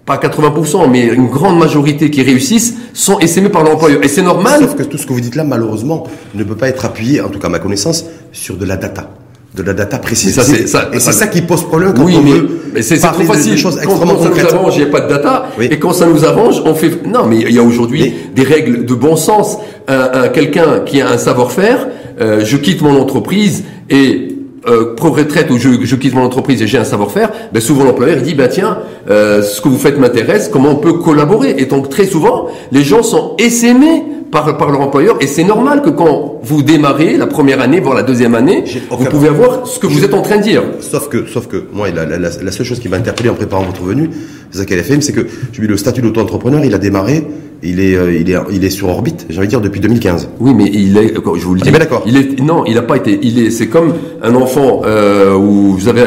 pas 0.04 0.18
80%, 0.18 0.90
mais 0.90 1.06
une 1.06 1.28
grande 1.28 1.58
majorité 1.58 2.10
qui 2.10 2.22
réussissent 2.22 2.74
sont 2.92 3.20
essaimés 3.20 3.48
par 3.48 3.64
l'employeur. 3.64 4.04
Et 4.04 4.08
c'est 4.08 4.20
normal. 4.20 4.60
Sauf 4.60 4.76
que 4.76 4.82
tout 4.82 4.98
ce 4.98 5.06
que 5.06 5.14
vous 5.14 5.22
dites 5.22 5.34
là, 5.36 5.44
malheureusement, 5.44 6.06
ne 6.34 6.44
peut 6.44 6.56
pas 6.56 6.68
être 6.68 6.84
appuyé, 6.84 7.22
en 7.22 7.30
tout 7.30 7.38
cas 7.38 7.46
à 7.46 7.50
ma 7.50 7.58
connaissance, 7.58 8.04
sur 8.32 8.58
de 8.58 8.66
la 8.66 8.76
data 8.76 9.08
de 9.54 9.62
la 9.62 9.72
data 9.72 9.98
précise. 9.98 10.34
Ça, 10.34 10.42
ça, 10.44 10.90
et 10.92 11.00
c'est 11.00 11.12
ça 11.12 11.26
qui 11.26 11.42
pose 11.42 11.64
problème 11.64 11.92
quand 11.94 12.04
oui, 12.04 12.14
on 12.18 12.22
mais, 12.22 12.32
veut 12.32 12.60
mais 12.72 12.82
c'est 12.82 12.98
trop 12.98 13.22
facile. 13.24 13.52
Des 13.52 13.58
choses 13.58 13.80
quand, 13.82 13.98
quand 13.98 14.18
ça 14.18 14.28
nous 14.28 14.54
arrange, 14.54 14.76
il 14.76 14.82
n'y 14.82 14.88
a 14.88 14.92
pas 14.92 15.00
de 15.00 15.08
data. 15.08 15.46
Oui. 15.58 15.68
Et 15.70 15.78
quand 15.78 15.92
ça 15.92 16.06
nous 16.06 16.24
arrange, 16.24 16.62
on 16.64 16.74
fait. 16.74 17.04
Non, 17.04 17.26
mais 17.26 17.38
il 17.40 17.52
y 17.52 17.58
a 17.58 17.62
aujourd'hui 17.62 18.14
des 18.34 18.44
règles 18.44 18.84
de 18.84 18.94
bon 18.94 19.16
sens. 19.16 19.58
Un, 19.88 20.10
un, 20.24 20.28
Quelqu'un 20.28 20.80
qui 20.86 21.00
a 21.00 21.10
un 21.10 21.18
savoir-faire, 21.18 21.88
euh, 22.20 22.44
je 22.44 22.56
quitte 22.56 22.82
mon 22.82 23.00
entreprise 23.00 23.64
et 23.88 24.36
euh, 24.68 24.94
pro-retraite 24.94 25.50
où 25.50 25.58
je, 25.58 25.70
je, 25.82 25.96
quitte 25.96 26.14
mon 26.14 26.22
entreprise 26.22 26.60
et 26.62 26.66
j'ai 26.66 26.78
un 26.78 26.84
savoir-faire, 26.84 27.30
ben 27.52 27.60
souvent 27.60 27.84
l'employeur 27.84 28.20
dit 28.20 28.34
bah 28.34 28.46
tiens 28.46 28.78
euh, 29.08 29.42
ce 29.42 29.60
que 29.60 29.68
vous 29.68 29.78
faites 29.78 29.98
m'intéresse, 29.98 30.50
comment 30.52 30.72
on 30.72 30.76
peut 30.76 30.92
collaborer? 30.92 31.54
Et 31.56 31.64
donc 31.64 31.88
très 31.88 32.04
souvent 32.04 32.48
les 32.70 32.84
gens 32.84 33.02
sont 33.02 33.36
essaimés 33.38 34.04
par, 34.30 34.56
par 34.56 34.70
leur 34.70 34.80
employeur 34.80 35.16
et 35.20 35.26
c'est 35.26 35.44
normal 35.44 35.82
que 35.82 35.90
quand 35.90 36.40
vous 36.42 36.62
démarrez 36.62 37.16
la 37.16 37.26
première 37.26 37.60
année 37.60 37.80
voire 37.80 37.94
la 37.94 38.02
deuxième 38.02 38.34
année 38.34 38.64
vous 38.90 39.04
pouvez 39.06 39.28
avoir 39.28 39.66
ce 39.66 39.78
que 39.78 39.86
vous 39.86 40.04
êtes 40.04 40.14
en 40.14 40.22
train 40.22 40.38
de 40.38 40.42
dire. 40.42 40.62
Sauf 40.80 41.08
que 41.08 41.26
sauf 41.26 41.46
que 41.46 41.64
moi 41.72 41.88
la, 41.90 42.04
la, 42.06 42.18
la 42.18 42.52
seule 42.52 42.66
chose 42.66 42.80
qui 42.80 42.88
m'a 42.88 42.96
interpellé 42.96 43.28
en 43.28 43.34
préparant 43.34 43.64
votre 43.64 43.82
venue 43.82 44.10
c'est 44.50 44.58
ça 44.58 44.64
qu'elle 44.64 44.80
a 44.80 44.82
fait 44.82 45.00
c'est 45.00 45.12
que 45.12 45.26
je 45.52 45.62
le 45.62 45.76
statut 45.76 46.02
d'auto-entrepreneur 46.02 46.64
il 46.64 46.74
a 46.74 46.78
démarré 46.78 47.26
il 47.62 47.80
est, 47.80 47.94
euh, 47.94 48.14
il 48.14 48.30
est, 48.30 48.36
il 48.52 48.64
est 48.64 48.70
sur 48.70 48.88
orbite, 48.88 49.26
j'ai 49.28 49.38
envie 49.38 49.46
de 49.46 49.50
dire 49.50 49.60
depuis 49.60 49.80
2015. 49.80 50.30
Oui, 50.40 50.54
mais 50.54 50.64
il 50.72 50.96
est, 50.96 51.14
je 51.14 51.44
vous 51.44 51.54
le 51.54 51.60
dis. 51.60 51.70
d'accord. 51.70 52.02
Il 52.06 52.16
est, 52.16 52.40
non, 52.40 52.64
il 52.64 52.74
n'a 52.74 52.82
pas 52.82 52.96
été. 52.96 53.18
Il 53.22 53.38
est, 53.38 53.50
c'est 53.50 53.66
comme 53.68 53.92
un 54.22 54.34
enfant 54.34 54.82
euh, 54.84 55.34
où 55.34 55.72
vous 55.76 55.88
avez 55.88 56.02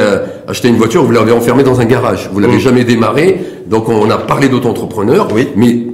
acheté 0.48 0.69
une 0.69 0.78
voiture, 0.78 1.04
vous 1.04 1.12
l'avez 1.12 1.32
enfermé 1.32 1.63
dans 1.63 1.80
un 1.80 1.86
garage, 1.86 2.30
vous 2.34 2.39
l'avez 2.39 2.56
mmh. 2.56 2.60
jamais 2.60 2.84
démarré. 2.84 3.39
Donc 3.67 3.88
on 3.88 4.10
a 4.10 4.17
parlé 4.17 4.50
d'auto-entrepreneur, 4.50 5.28
oui. 5.34 5.50
mais 5.56 5.92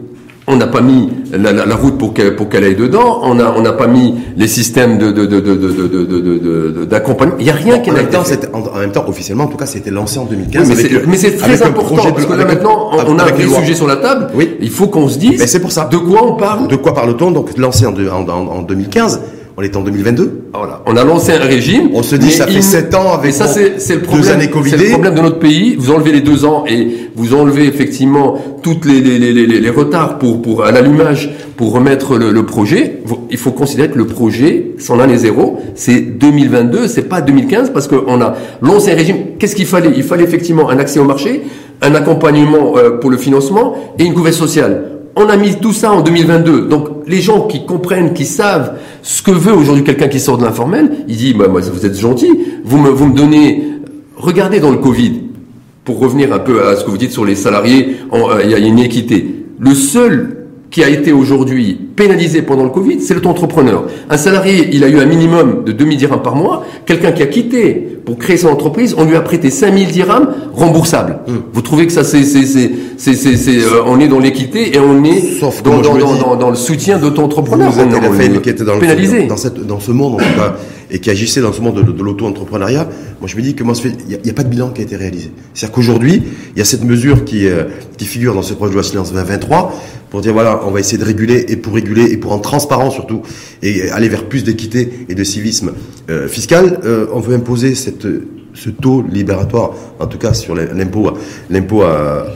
on 0.49 0.55
n'a 0.57 0.67
pas 0.67 0.81
mis 0.81 1.09
la, 1.31 1.53
la, 1.53 1.65
la, 1.65 1.75
route 1.75 1.97
pour 1.97 2.13
qu'elle 2.13 2.35
pour 2.35 2.49
qu'elle 2.49 2.63
aille 2.63 2.75
dedans. 2.75 3.21
On 3.23 3.35
n'a 3.35 3.73
pas 3.73 3.87
mis 3.87 4.15
les 4.35 4.47
systèmes 4.47 4.97
de 4.97 5.11
de 5.11 5.25
de 5.25 5.39
de 5.39 5.55
de 5.55 6.85
d'accompagnement. 6.85 7.37
Il 7.39 7.45
y 7.45 7.51
a 7.51 7.53
rien 7.53 7.75
bon, 7.77 7.81
qui 7.81 7.91
en 7.91 7.93
même 7.93 8.09
temps 8.09 8.23
fait. 8.23 8.49
En, 8.51 8.59
en, 8.59 8.79
même 8.79 8.91
temps, 8.91 9.05
officiellement, 9.07 9.45
en 9.45 9.47
tout 9.47 9.57
cas, 9.57 9.67
c'était 9.67 9.91
lancé 9.91 10.17
en 10.19 10.25
2015. 10.25 10.69
Oui, 10.75 10.99
mais 11.07 11.17
c'est 11.17 11.37
très 11.37 11.61
important 11.61 12.11
parce 12.11 12.25
que 12.25 12.33
là 12.33 12.45
maintenant, 12.45 12.89
on, 12.93 13.19
a 13.19 13.31
des 13.31 13.47
sujets 13.47 13.75
sur 13.75 13.87
la 13.87 13.97
table. 13.97 14.27
Oui. 14.33 14.57
Il 14.59 14.71
faut 14.71 14.87
qu'on 14.87 15.07
se 15.07 15.19
dise. 15.19 15.39
Mais 15.39 15.47
c'est 15.47 15.59
pour 15.61 15.71
ça. 15.71 15.85
De 15.85 15.97
quoi 15.97 16.23
on 16.25 16.33
parle 16.35 16.67
De 16.67 16.75
quoi 16.75 16.93
parle-t-on 16.93 17.31
Donc 17.31 17.57
lancé 17.57 17.85
en, 17.85 17.93
en, 17.93 18.29
en 18.29 18.61
2015. 18.63 19.21
On 19.59 19.61
est 19.61 19.75
en 19.75 19.81
2022. 19.81 20.43
Voilà. 20.53 20.81
On 20.85 20.95
a 20.95 21.03
lancé 21.03 21.33
un 21.33 21.43
régime. 21.43 21.89
On 21.93 22.01
se 22.01 22.15
dit 22.15 22.31
ça 22.31 22.47
fait 22.47 22.61
7 22.61 22.95
ans 22.95 23.11
avec 23.11 23.33
ça, 23.33 23.45
c'est, 23.45 23.93
le 23.93 24.01
problème, 24.01 24.23
deux 24.23 24.31
années 24.31 24.49
Covid. 24.49 24.69
C'est 24.69 24.77
le 24.77 24.89
problème 24.91 25.15
de 25.15 25.21
notre 25.21 25.39
pays. 25.39 25.75
Vous 25.77 25.91
enlevez 25.91 26.13
les 26.13 26.21
deux 26.21 26.45
ans 26.45 26.63
et 26.65 26.87
vous 27.13 27.33
enlevez 27.33 27.65
effectivement 27.65 28.39
toutes 28.63 28.85
les, 28.85 29.01
les, 29.01 29.19
les, 29.19 29.33
les, 29.33 29.59
les 29.59 29.69
retards 29.69 30.17
pour, 30.17 30.41
pour 30.41 30.63
à 30.63 30.71
l'allumage 30.71 31.31
pour 31.57 31.73
remettre 31.73 32.17
le, 32.17 32.31
le, 32.31 32.45
projet. 32.45 33.01
Il 33.29 33.35
faut 33.37 33.51
considérer 33.51 33.89
que 33.89 33.97
le 33.97 34.07
projet, 34.07 34.75
son 34.79 34.97
année 35.01 35.17
zéro, 35.17 35.59
c'est 35.75 35.99
2022, 35.99 36.87
c'est 36.87 37.09
pas 37.09 37.19
2015 37.19 37.71
parce 37.73 37.89
qu'on 37.89 38.21
a 38.21 38.35
lancé 38.61 38.93
un 38.93 38.95
régime. 38.95 39.17
Qu'est-ce 39.39 39.57
qu'il 39.57 39.65
fallait? 39.65 39.91
Il 39.93 40.03
fallait 40.03 40.23
effectivement 40.23 40.69
un 40.69 40.79
accès 40.79 41.01
au 41.01 41.03
marché, 41.05 41.41
un 41.81 41.95
accompagnement 41.95 42.77
euh, 42.77 42.91
pour 42.91 43.09
le 43.09 43.17
financement 43.17 43.75
et 43.99 44.05
une 44.05 44.13
couverture 44.13 44.45
sociale 44.47 44.98
on 45.19 45.27
a 45.27 45.35
mis 45.37 45.55
tout 45.59 45.73
ça 45.73 45.91
en 45.91 46.01
2022. 46.01 46.61
Donc 46.67 46.87
les 47.05 47.21
gens 47.21 47.45
qui 47.45 47.65
comprennent, 47.65 48.13
qui 48.13 48.25
savent 48.25 48.77
ce 49.03 49.21
que 49.21 49.31
veut 49.31 49.53
aujourd'hui 49.53 49.83
quelqu'un 49.83 50.07
qui 50.07 50.19
sort 50.19 50.37
de 50.37 50.45
l'informel, 50.45 51.03
il 51.07 51.17
dit 51.17 51.33
bah, 51.33 51.47
moi 51.47 51.61
vous 51.61 51.85
êtes 51.85 51.99
gentil, 51.99 52.29
vous 52.63 52.77
me 52.79 52.89
vous 52.89 53.07
me 53.07 53.15
donnez 53.15 53.63
regardez 54.15 54.59
dans 54.59 54.71
le 54.71 54.77
Covid 54.77 55.21
pour 55.83 55.99
revenir 55.99 56.33
un 56.33 56.39
peu 56.39 56.65
à 56.65 56.75
ce 56.75 56.85
que 56.85 56.89
vous 56.89 56.97
dites 56.97 57.11
sur 57.11 57.25
les 57.25 57.35
salariés, 57.35 57.97
euh, 58.13 58.41
il 58.43 58.51
y 58.51 58.53
a 58.53 58.59
une 58.59 58.79
équité. 58.79 59.45
Le 59.59 59.73
seul 59.73 60.38
qui 60.71 60.83
a 60.83 60.89
été 60.89 61.11
aujourd'hui 61.11 61.79
pénalisé 61.95 62.41
pendant 62.43 62.63
le 62.63 62.69
Covid, 62.69 63.01
c'est 63.01 63.13
l'auto-entrepreneur. 63.13 63.85
Un 64.09 64.17
salarié, 64.17 64.69
il 64.71 64.83
a 64.83 64.87
eu 64.87 64.99
un 64.99 65.05
minimum 65.05 65.63
de 65.65 65.71
2000 65.71 65.97
dirhams 65.97 66.21
par 66.21 66.35
mois. 66.35 66.63
Quelqu'un 66.85 67.11
qui 67.11 67.23
a 67.23 67.27
quitté 67.27 67.73
pour 68.05 68.17
créer 68.17 68.37
son 68.37 68.49
entreprise, 68.49 68.95
on 68.97 69.05
lui 69.05 69.15
a 69.15 69.21
prêté 69.21 69.49
5000 69.49 69.87
dirhams 69.89 70.29
remboursables. 70.53 71.19
Mmh. 71.27 71.31
Vous 71.53 71.61
trouvez 71.61 71.87
que 71.87 71.93
ça, 71.93 72.03
c'est, 72.03 72.23
c'est, 72.23 72.45
c'est, 72.45 73.13
c'est, 73.15 73.57
euh, 73.57 73.83
on 73.87 73.99
est 73.99 74.07
dans 74.07 74.19
l'équité 74.19 74.75
et 74.75 74.79
on 74.79 75.03
est 75.03 75.39
Sauf 75.39 75.63
dans, 75.63 75.81
dans, 75.81 75.97
dans, 75.97 76.13
dis, 76.13 76.19
dans, 76.19 76.35
dans, 76.35 76.49
le 76.49 76.55
soutien 76.55 76.99
d'auto-entrepreneur. 76.99 77.71
Vous 77.71 77.79
êtes 77.79 77.87
on, 77.87 78.35
on 78.35 78.39
qui 78.39 78.49
était 78.49 78.63
dans, 78.63 78.77
pénalisé. 78.77 79.23
Le, 79.23 79.27
dans, 79.27 79.37
cette, 79.37 79.65
dans 79.65 79.79
ce 79.79 79.91
monde, 79.91 80.15
en 80.15 80.17
tout 80.17 80.23
cas, 80.35 80.55
et 80.91 80.99
qui 80.99 81.09
agissait 81.09 81.41
dans 81.41 81.53
ce 81.53 81.61
monde 81.61 81.83
de, 81.83 81.91
de 81.91 82.03
l'auto-entrepreneuriat, 82.03 82.87
moi 83.19 83.27
je 83.27 83.35
me 83.35 83.41
dis 83.41 83.55
fait, 83.55 83.93
il 83.99 84.07
n'y 84.07 84.15
a, 84.15 84.31
a, 84.31 84.33
pas 84.33 84.43
de 84.43 84.49
bilan 84.49 84.69
qui 84.69 84.81
a 84.81 84.83
été 84.83 84.95
réalisé. 84.95 85.31
C'est-à-dire 85.53 85.75
qu'aujourd'hui, 85.75 86.23
il 86.55 86.59
y 86.59 86.61
a 86.61 86.65
cette 86.65 86.83
mesure 86.83 87.25
qui, 87.25 87.47
euh, 87.47 87.65
qui 87.97 88.05
figure 88.05 88.33
dans 88.33 88.41
ce 88.41 88.53
projet 88.53 88.71
de 88.71 88.75
loi 88.75 88.83
silence 88.83 89.11
2023 89.11 89.73
pour 90.09 90.21
dire 90.21 90.33
voilà, 90.33 90.61
on 90.65 90.71
va 90.71 90.79
essayer 90.79 90.97
de 90.97 91.05
réguler 91.05 91.45
et 91.49 91.55
pour 91.55 91.73
réguler 91.73 92.11
et 92.11 92.17
pour 92.17 92.31
en 92.31 92.39
transparence 92.39 92.95
surtout 92.95 93.21
et 93.61 93.89
aller 93.91 94.09
vers 94.09 94.25
plus 94.25 94.43
d'équité 94.43 95.05
et 95.09 95.15
de 95.15 95.23
civisme 95.23 95.73
euh, 96.09 96.27
fiscal, 96.27 96.79
euh, 96.83 97.05
on 97.13 97.19
veut 97.19 97.35
imposer 97.35 97.75
cette, 97.75 98.07
ce 98.53 98.69
taux 98.69 99.03
libératoire, 99.03 99.71
en 99.99 100.07
tout 100.07 100.17
cas 100.17 100.33
sur 100.33 100.55
l'impôt, 100.55 101.13
l'impôt 101.49 101.83
à 101.83 102.27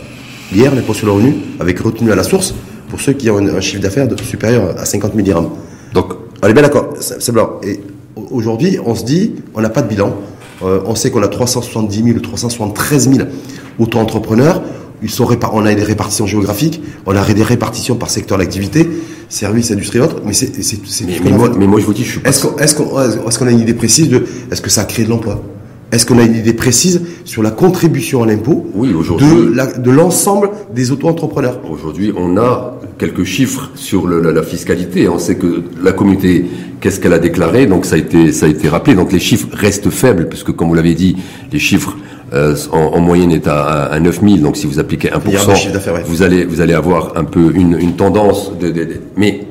l'IR, 0.52 0.76
l'impôt 0.76 0.94
sur 0.94 1.08
le 1.08 1.14
revenu, 1.14 1.36
avec 1.60 1.80
retenue 1.80 2.12
à 2.12 2.16
la 2.16 2.24
source 2.24 2.54
pour 2.90 3.02
ceux 3.02 3.14
qui 3.14 3.30
ont 3.32 3.38
un, 3.38 3.56
un 3.56 3.62
chiffre 3.62 3.82
d'affaires 3.82 4.08
supérieur 4.24 4.78
à 4.78 4.86
50 4.86 5.14
000 5.14 5.24
dirhams. 5.24 5.50
Donc, 5.94 6.14
on 6.44 6.48
est 6.48 6.54
bien 6.54 6.62
d'accord, 6.62 6.94
c'est 7.00 7.32
blanc. 7.32 7.60
Et 7.64 7.80
aujourd'hui, 8.16 8.78
on 8.86 8.96
se 8.96 9.04
dit, 9.04 9.34
on 9.54 9.62
n'a 9.62 9.70
pas 9.70 9.82
de 9.82 9.88
bilan. 9.88 10.16
Euh, 10.64 10.82
on 10.86 10.96
sait 10.96 11.12
qu'on 11.12 11.24
a 11.24 11.28
370 11.28 12.04
000 12.04 12.18
ou 12.18 12.20
373 12.20 13.10
000 13.10 13.28
auto-entrepreneurs. 13.80 14.62
Ils 15.02 15.10
sont 15.10 15.28
on 15.52 15.66
a 15.66 15.74
des 15.74 15.84
répartitions 15.84 16.26
géographiques, 16.26 16.82
on 17.06 17.16
a 17.16 17.34
des 17.34 17.44
répartitions 17.44 17.96
par 17.96 18.10
secteur 18.10 18.38
d'activité, 18.38 18.88
services, 19.28 19.70
industrie 19.72 19.98
et 19.98 20.02
autres, 20.02 20.22
mais 20.26 20.32
c'est 20.32 20.50
mais, 21.06 21.20
mais, 21.22 21.32
moi, 21.32 21.52
mais 21.58 21.68
moi 21.68 21.82
je 21.82 21.86
vous 21.86 21.94
dis, 21.94 22.06
je 22.06 22.12
suis 22.12 22.20
pas. 22.22 22.30
Est-ce 22.30 22.46
qu'on 22.46 22.58
est 22.58 22.78
qu'on 22.78 23.30
est 23.30 23.38
qu'on 23.38 23.48
a 23.48 23.52
une 23.52 23.60
idée 23.60 23.74
précise 23.74 24.08
de 24.08 24.26
est-ce 24.50 24.62
que 24.62 24.70
ça 24.70 24.86
crée 24.86 25.04
de 25.04 25.10
l'emploi? 25.10 25.42
Est-ce 25.94 26.08
qu'on 26.08 26.18
a 26.18 26.24
une 26.24 26.36
idée 26.36 26.54
précise 26.54 27.02
sur 27.24 27.44
la 27.44 27.52
contribution 27.52 28.24
à 28.24 28.26
l'impôt 28.26 28.66
oui, 28.74 28.90
de, 28.90 29.80
de 29.80 29.92
l'ensemble 29.92 30.50
des 30.74 30.92
auto-entrepreneurs 30.92 31.60
Aujourd'hui, 31.70 32.12
on 32.18 32.36
a 32.38 32.80
quelques 32.98 33.26
chiffres 33.26 33.70
sur 33.76 34.08
le, 34.08 34.20
la, 34.20 34.32
la, 34.32 34.42
fiscalité. 34.42 35.08
On 35.08 35.20
sait 35.20 35.36
que 35.36 35.62
la 35.84 35.92
communauté, 35.92 36.46
qu'est-ce 36.82 37.00
qu'elle 37.00 37.14
a 37.14 37.20
déclaré 37.20 37.68
Donc 37.68 37.86
ça 37.86 37.94
a 37.94 38.00
été 38.00 38.32
ça 38.32 38.48
a 38.48 38.50
été 38.50 38.70
rappelé. 38.70 38.96
Donc 38.96 39.12
les 39.12 39.20
chiffres 39.20 39.48
restent 39.54 39.92
faibles 39.92 40.28
puisque, 40.30 40.52
comme 40.52 40.70
vous 40.70 40.74
l'avez 40.74 40.96
dit, 40.96 41.16
les 41.52 41.60
chiffres 41.60 41.96
euh, 42.34 42.56
en, 42.72 42.78
en, 42.80 43.00
moyenne 43.00 43.32
est 43.32 43.48
à, 43.48 43.84
à 43.84 44.00
9 44.00 44.22
000. 44.24 44.38
Donc 44.38 44.58
si 44.58 44.66
vous 44.66 44.80
appliquez 44.80 45.10
1%, 45.10 45.94
ouais. 45.94 46.04
vous 46.08 46.24
allez 46.24 46.44
vous 46.44 46.60
allez 46.62 46.74
avoir 46.74 47.16
un 47.18 47.24
peu 47.24 47.52
une, 47.54 47.78
une 47.80 47.96
tendance. 47.96 48.52
De, 48.58 48.72
de, 48.72 48.84
de 48.84 49.02
mais 49.16 49.46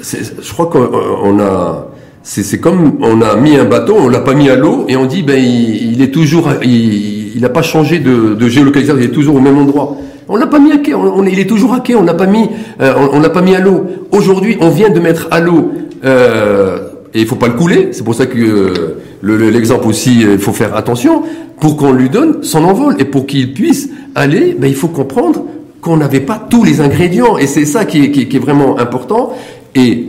je 0.00 0.52
crois 0.52 0.66
qu'on 0.66 1.40
a 1.40 1.91
c'est 2.22 2.60
comme 2.60 2.98
on 3.00 3.20
a 3.20 3.36
mis 3.36 3.56
un 3.56 3.64
bateau, 3.64 3.96
on 3.98 4.08
l'a 4.08 4.20
pas 4.20 4.34
mis 4.34 4.48
à 4.48 4.56
l'eau 4.56 4.84
et 4.88 4.96
on 4.96 5.06
dit 5.06 5.22
ben 5.22 5.38
il, 5.42 6.00
est 6.00 6.10
toujours 6.12 6.48
il 6.62 7.40
n'a 7.40 7.48
pas 7.48 7.62
changé 7.62 7.98
de, 7.98 8.34
de 8.34 8.48
géolocalisation, 8.48 9.00
il 9.00 9.06
est 9.06 9.12
toujours 9.12 9.36
au 9.36 9.40
même 9.40 9.58
endroit. 9.58 9.96
On 10.28 10.36
l'a 10.36 10.46
pas 10.46 10.58
mis 10.58 10.72
à 10.72 10.78
quai, 10.78 10.94
on, 10.94 11.18
on, 11.18 11.24
il 11.24 11.38
est 11.38 11.46
toujours 11.46 11.74
à 11.74 11.80
quai, 11.80 11.94
on 11.94 12.04
l'a 12.04 12.14
pas 12.14 12.26
mis, 12.26 12.48
euh, 12.80 12.94
on, 13.12 13.20
l'a 13.20 13.30
pas 13.30 13.42
mis 13.42 13.54
à 13.54 13.60
l'eau. 13.60 13.86
Aujourd'hui, 14.12 14.56
on 14.60 14.70
vient 14.70 14.90
de 14.90 15.00
mettre 15.00 15.28
à 15.30 15.40
l'eau 15.40 15.72
euh, 16.04 16.78
et 17.12 17.20
il 17.20 17.26
faut 17.26 17.36
pas 17.36 17.48
le 17.48 17.54
couler. 17.54 17.88
C'est 17.92 18.04
pour 18.04 18.14
ça 18.14 18.26
que 18.26 18.38
euh, 18.38 19.50
l'exemple 19.50 19.84
le, 19.84 19.90
aussi, 19.90 20.20
il 20.20 20.38
faut 20.38 20.52
faire 20.52 20.76
attention 20.76 21.22
pour 21.60 21.76
qu'on 21.76 21.92
lui 21.92 22.08
donne 22.08 22.42
son 22.42 22.64
envol 22.64 22.96
et 22.98 23.04
pour 23.04 23.26
qu'il 23.26 23.52
puisse 23.52 23.90
aller. 24.14 24.56
Ben, 24.58 24.68
il 24.68 24.76
faut 24.76 24.88
comprendre 24.88 25.44
qu'on 25.80 25.96
n'avait 25.96 26.20
pas 26.20 26.44
tous 26.48 26.64
les 26.64 26.80
ingrédients 26.80 27.36
et 27.36 27.46
c'est 27.46 27.64
ça 27.64 27.84
qui 27.84 28.04
est, 28.04 28.10
qui 28.10 28.36
est, 28.36 28.40
vraiment 28.40 28.78
important. 28.78 29.34
Et 29.74 30.06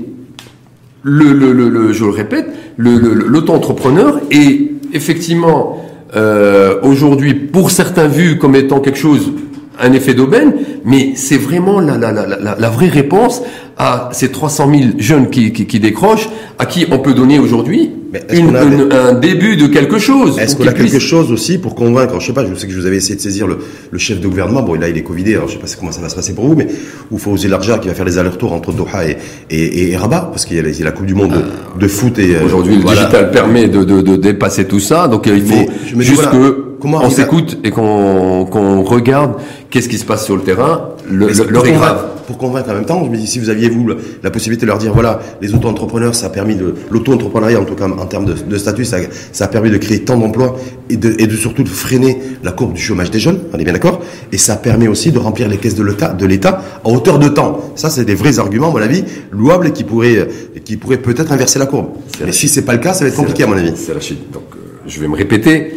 le, 1.03 1.33
le, 1.33 1.51
le 1.51 1.93
je 1.93 2.05
le 2.05 2.11
répète, 2.11 2.47
l'auto-entrepreneur 2.77 4.19
est 4.31 4.71
effectivement 4.93 5.85
euh, 6.15 6.75
aujourd'hui 6.83 7.33
pour 7.33 7.71
certains 7.71 8.07
vu 8.07 8.37
comme 8.37 8.55
étant 8.55 8.79
quelque 8.79 8.97
chose 8.97 9.31
un 9.79 9.91
effet 9.93 10.13
d'aubaine, 10.13 10.53
mais 10.85 11.13
c'est 11.15 11.37
vraiment 11.37 11.79
la, 11.79 11.97
la, 11.97 12.11
la, 12.11 12.55
la, 12.57 12.69
vraie 12.69 12.89
réponse 12.89 13.41
à 13.77 14.09
ces 14.11 14.31
300 14.31 14.69
000 14.69 14.81
jeunes 14.99 15.29
qui, 15.31 15.51
qui, 15.51 15.65
qui 15.65 15.79
décrochent, 15.79 16.29
à 16.59 16.67
qui 16.67 16.85
on 16.91 16.99
peut 16.99 17.13
donner 17.15 17.39
aujourd'hui 17.39 17.91
Mais 18.13 18.21
une- 18.37 18.55
a 18.55 18.63
une- 18.63 18.91
un 18.93 19.13
début 19.13 19.57
de 19.57 19.65
quelque 19.67 19.97
chose. 19.97 20.37
Est-ce 20.39 20.55
qu'on 20.55 20.67
a 20.67 20.71
qu'ils 20.71 20.85
quelque 20.91 20.99
chose 20.99 21.31
aussi 21.31 21.57
pour 21.57 21.73
convaincre, 21.73 22.19
je 22.19 22.27
sais 22.27 22.31
pas, 22.33 22.45
je 22.45 22.53
sais 22.53 22.67
que 22.67 22.73
vous 22.73 22.85
avez 22.85 22.97
essayé 22.97 23.15
de 23.15 23.21
saisir 23.21 23.47
le, 23.47 23.57
le 23.89 23.97
chef 23.97 24.21
de 24.21 24.27
gouvernement, 24.27 24.61
bon 24.61 24.75
là 24.79 24.87
il 24.87 24.95
est 24.97 25.01
covidé, 25.03 25.33
alors 25.35 25.47
je 25.47 25.53
sais 25.53 25.59
pas 25.59 25.65
comment 25.79 25.91
ça 25.91 25.99
va 26.01 26.09
se 26.09 26.15
passer 26.15 26.33
pour 26.35 26.45
vous, 26.47 26.55
mais 26.55 26.67
ou 27.11 27.17
Fawzi 27.17 27.47
Larja 27.47 27.79
qui 27.79 27.87
va 27.87 27.95
faire 27.95 28.05
les 28.05 28.19
allers-retours 28.19 28.53
entre 28.53 28.71
Doha 28.71 29.07
et, 29.09 29.17
et, 29.49 29.89
et 29.91 29.97
Rabat, 29.97 30.29
parce 30.31 30.45
qu'il 30.45 30.57
y 30.57 30.59
a 30.59 30.63
la, 30.63 30.69
il 30.69 30.77
y 30.77 30.81
a 30.83 30.85
la 30.85 30.91
Coupe 30.91 31.07
du 31.07 31.15
Monde 31.15 31.31
de, 31.33 31.79
de 31.81 31.87
foot 31.87 32.19
et... 32.19 32.35
euh, 32.35 32.45
Aujourd'hui, 32.45 32.75
le 32.75 32.81
voilà. 32.83 33.01
digital 33.01 33.31
permet 33.31 33.67
de, 33.67 33.83
de, 33.83 34.01
de 34.01 34.15
dépasser 34.15 34.65
tout 34.65 34.79
ça, 34.79 35.07
donc 35.07 35.27
euh, 35.27 35.35
il 35.35 35.43
faut 35.43 35.55
Mais 35.55 35.67
je 35.87 35.95
me 35.95 36.01
dis, 36.03 36.07
juste 36.09 36.21
voilà, 36.21 36.37
que 36.49 36.67
on 36.85 36.99
à- 36.99 37.09
s'écoute 37.09 37.57
et 37.63 37.71
qu'on 37.71 38.45
qu'on 38.45 38.83
regarde 38.83 39.35
qu'est-ce 39.69 39.87
qui 39.89 39.97
se 39.97 40.05
passe 40.05 40.25
sur 40.25 40.35
le 40.35 40.41
terrain. 40.43 40.89
Le- 41.09 41.27
le- 41.27 41.33
convaincre- 41.45 41.71
grave. 41.73 42.05
Pour 42.27 42.37
convaincre 42.37 42.69
en 42.69 42.73
même 42.75 42.85
temps, 42.85 43.03
je 43.03 43.09
me 43.09 43.17
dis, 43.17 43.27
si 43.27 43.37
vous 43.39 43.49
aviez, 43.49 43.67
vous, 43.67 43.85
le- 43.85 43.97
la 44.23 44.31
possibilité 44.31 44.65
de 44.65 44.71
leur 44.71 44.77
dire, 44.77 44.93
voilà, 44.93 45.19
les 45.41 45.53
auto-entrepreneurs, 45.53 46.15
ça 46.15 46.27
a 46.27 46.29
permis 46.29 46.55
de, 46.55 46.73
l'auto-entrepreneuriat, 46.89 47.59
en 47.59 47.65
tout 47.65 47.75
cas, 47.75 47.85
en 47.89 48.05
termes 48.05 48.23
de, 48.25 48.33
de 48.33 48.57
statut, 48.57 48.85
ça, 48.85 48.97
ça 49.33 49.45
a 49.45 49.47
permis 49.49 49.69
de 49.69 49.77
créer 49.77 50.05
tant 50.05 50.17
d'emplois 50.17 50.55
et 50.89 50.95
de, 50.95 51.13
et 51.19 51.27
de 51.27 51.35
surtout 51.35 51.63
de 51.63 51.67
freiner 51.69 52.17
la 52.41 52.53
courbe 52.53 52.71
du 52.73 52.81
chômage 52.81 53.11
des 53.11 53.19
jeunes, 53.19 53.39
on 53.53 53.57
est 53.59 53.63
bien 53.65 53.73
d'accord? 53.73 54.01
Et 54.31 54.37
ça 54.37 54.55
permet 54.55 54.87
aussi 54.87 55.11
de 55.11 55.19
remplir 55.19 55.49
les 55.49 55.57
caisses 55.57 55.75
de 55.75 55.83
l'État, 55.83 56.13
de 56.13 56.25
l'État 56.25 56.61
à 56.85 56.87
hauteur 56.89 57.19
de 57.19 57.27
temps. 57.27 57.59
Ça, 57.75 57.89
c'est 57.89 58.05
des 58.05 58.15
vrais 58.15 58.39
arguments, 58.39 58.69
à 58.69 58.71
mon 58.71 58.77
avis, 58.81 59.03
louables 59.31 59.67
et 59.67 59.71
qui 59.71 59.83
pourraient, 59.83 60.27
qui 60.63 60.77
pourraient 60.77 60.97
peut-être 60.97 61.33
inverser 61.33 61.59
la 61.59 61.65
courbe. 61.65 61.87
Mais 62.25 62.31
si 62.31 62.47
c'est 62.47 62.61
pas 62.63 62.73
le 62.73 62.79
cas, 62.79 62.93
ça 62.93 63.03
va 63.03 63.09
être 63.09 63.17
compliqué, 63.17 63.43
à 63.43 63.47
mon 63.47 63.57
avis. 63.57 63.73
C'est 63.75 63.91
Rachid. 63.91 64.17
Donc, 64.31 64.43
euh, 64.55 64.59
je 64.87 64.99
vais 65.01 65.09
me 65.09 65.15
répéter. 65.17 65.73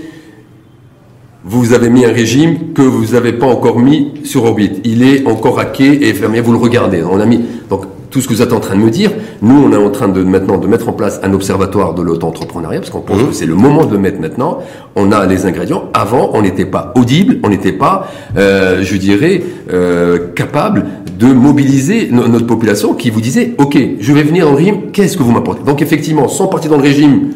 Vous 1.49 1.73
avez 1.75 1.91
mis 1.91 2.05
un 2.05 2.13
régime 2.13 2.73
que 2.75 2.83
vous 2.83 3.13
n'avez 3.15 3.33
pas 3.33 3.47
encore 3.47 3.79
mis 3.79 4.13
sur 4.25 4.45
orbite. 4.45 4.81
Il 4.85 5.03
est 5.05 5.25
encore 5.27 5.61
hacké 5.61 6.09
et 6.09 6.13
fermé. 6.13 6.41
Vous 6.41 6.51
le 6.51 6.59
regardez. 6.59 7.03
On 7.09 7.21
a 7.21 7.27
mis. 7.27 7.41
Donc, 7.71 7.83
tout 8.11 8.21
ce 8.21 8.27
que 8.27 8.33
vous 8.35 8.43
êtes 8.43 8.53
en 8.53 8.59
train 8.59 8.75
de 8.75 8.81
me 8.81 8.91
dire, 8.91 9.13
nous, 9.43 9.55
on 9.65 9.73
est 9.73 9.77
en 9.77 9.91
train 9.91 10.09
de 10.09 10.23
maintenant 10.25 10.59
de 10.59 10.67
mettre 10.67 10.89
en 10.89 10.93
place 10.93 11.21
un 11.23 11.33
observatoire 11.35 11.95
de 11.95 12.03
l'auto-entrepreneuriat 12.03 12.81
parce 12.81 12.91
qu'on 12.91 13.01
pense 13.01 13.23
que 13.23 13.33
c'est 13.33 13.47
le 13.47 13.55
moment 13.55 13.85
de 13.85 13.93
le 13.93 13.99
mettre 13.99 14.21
maintenant. 14.21 14.59
On 14.97 15.13
a 15.13 15.25
les 15.27 15.47
ingrédients. 15.47 15.85
Avant, 15.95 16.31
on 16.35 16.43
n'était 16.43 16.65
pas 16.67 16.93
audible, 16.97 17.37
on 17.45 17.49
n'était 17.49 17.73
pas, 17.73 18.09
euh, 18.37 18.83
je 18.83 18.97
dirais, 18.97 19.43
euh, 19.73 20.19
capable 20.35 20.87
de 21.17 21.27
mobiliser 21.33 22.09
no- 22.11 22.27
notre 22.27 22.47
population 22.47 22.95
qui 22.95 23.11
vous 23.11 23.21
disait, 23.21 23.55
ok, 23.59 23.79
je 24.01 24.13
vais 24.13 24.23
venir 24.25 24.49
le 24.49 24.57
régime. 24.57 24.91
Qu'est-ce 24.93 25.17
que 25.17 25.23
vous 25.23 25.33
m'apportez? 25.33 25.63
Donc, 25.65 25.81
effectivement, 25.81 26.27
sans 26.27 26.49
partir 26.49 26.71
dans 26.73 26.77
le 26.79 26.83
régime 26.83 27.29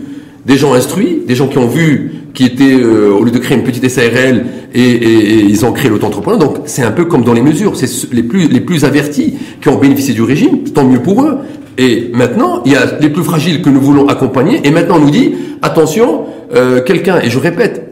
des 0.47 0.57
gens 0.57 0.73
instruits, 0.75 1.23
des 1.29 1.35
gens 1.35 1.47
qui 1.49 1.59
ont 1.59 1.69
vu, 1.69 2.13
qui 2.35 2.45
étaient, 2.45 2.79
euh, 2.81 3.11
au 3.13 3.25
lieu 3.25 3.31
de 3.31 3.39
créer 3.39 3.57
une 3.59 3.65
petite 3.65 3.89
SARL, 3.89 4.45
et, 4.75 4.81
et- 4.81 5.31
et 5.35 5.45
ils 5.45 5.65
ont 5.67 5.73
créé 5.73 5.91
l'auto-entrepreneur. 5.91 6.39
Donc 6.39 6.59
c'est 6.67 6.83
un 6.83 6.93
peu 6.93 7.05
comme 7.05 7.23
dans 7.23 7.33
les 7.33 7.43
mesures, 7.43 7.77
c'est 7.77 7.89
les 8.13 8.23
plus, 8.23 8.49
les 8.49 8.61
plus 8.61 8.85
avertis 8.85 9.35
qui 9.61 9.69
ont 9.69 9.79
bénéficié 9.79 10.15
du 10.15 10.23
régime, 10.23 10.65
tant 10.75 10.85
mieux 10.85 11.01
pour 11.01 11.23
eux. 11.25 11.39
Et 11.79 12.11
maintenant, 12.15 12.63
il 12.67 12.73
y 12.73 12.77
a 12.77 12.99
les 13.01 13.09
plus 13.09 13.25
fragiles 13.25 13.63
que 13.63 13.71
nous 13.71 13.81
voulons 13.81 14.07
accompagner, 14.09 14.61
et 14.65 14.71
maintenant 14.71 14.97
on 14.97 15.01
nous 15.01 15.11
dit, 15.11 15.33
attention, 15.63 16.25
euh, 16.55 16.83
quelqu'un, 16.83 17.21
et 17.21 17.31
je 17.31 17.39
répète, 17.39 17.87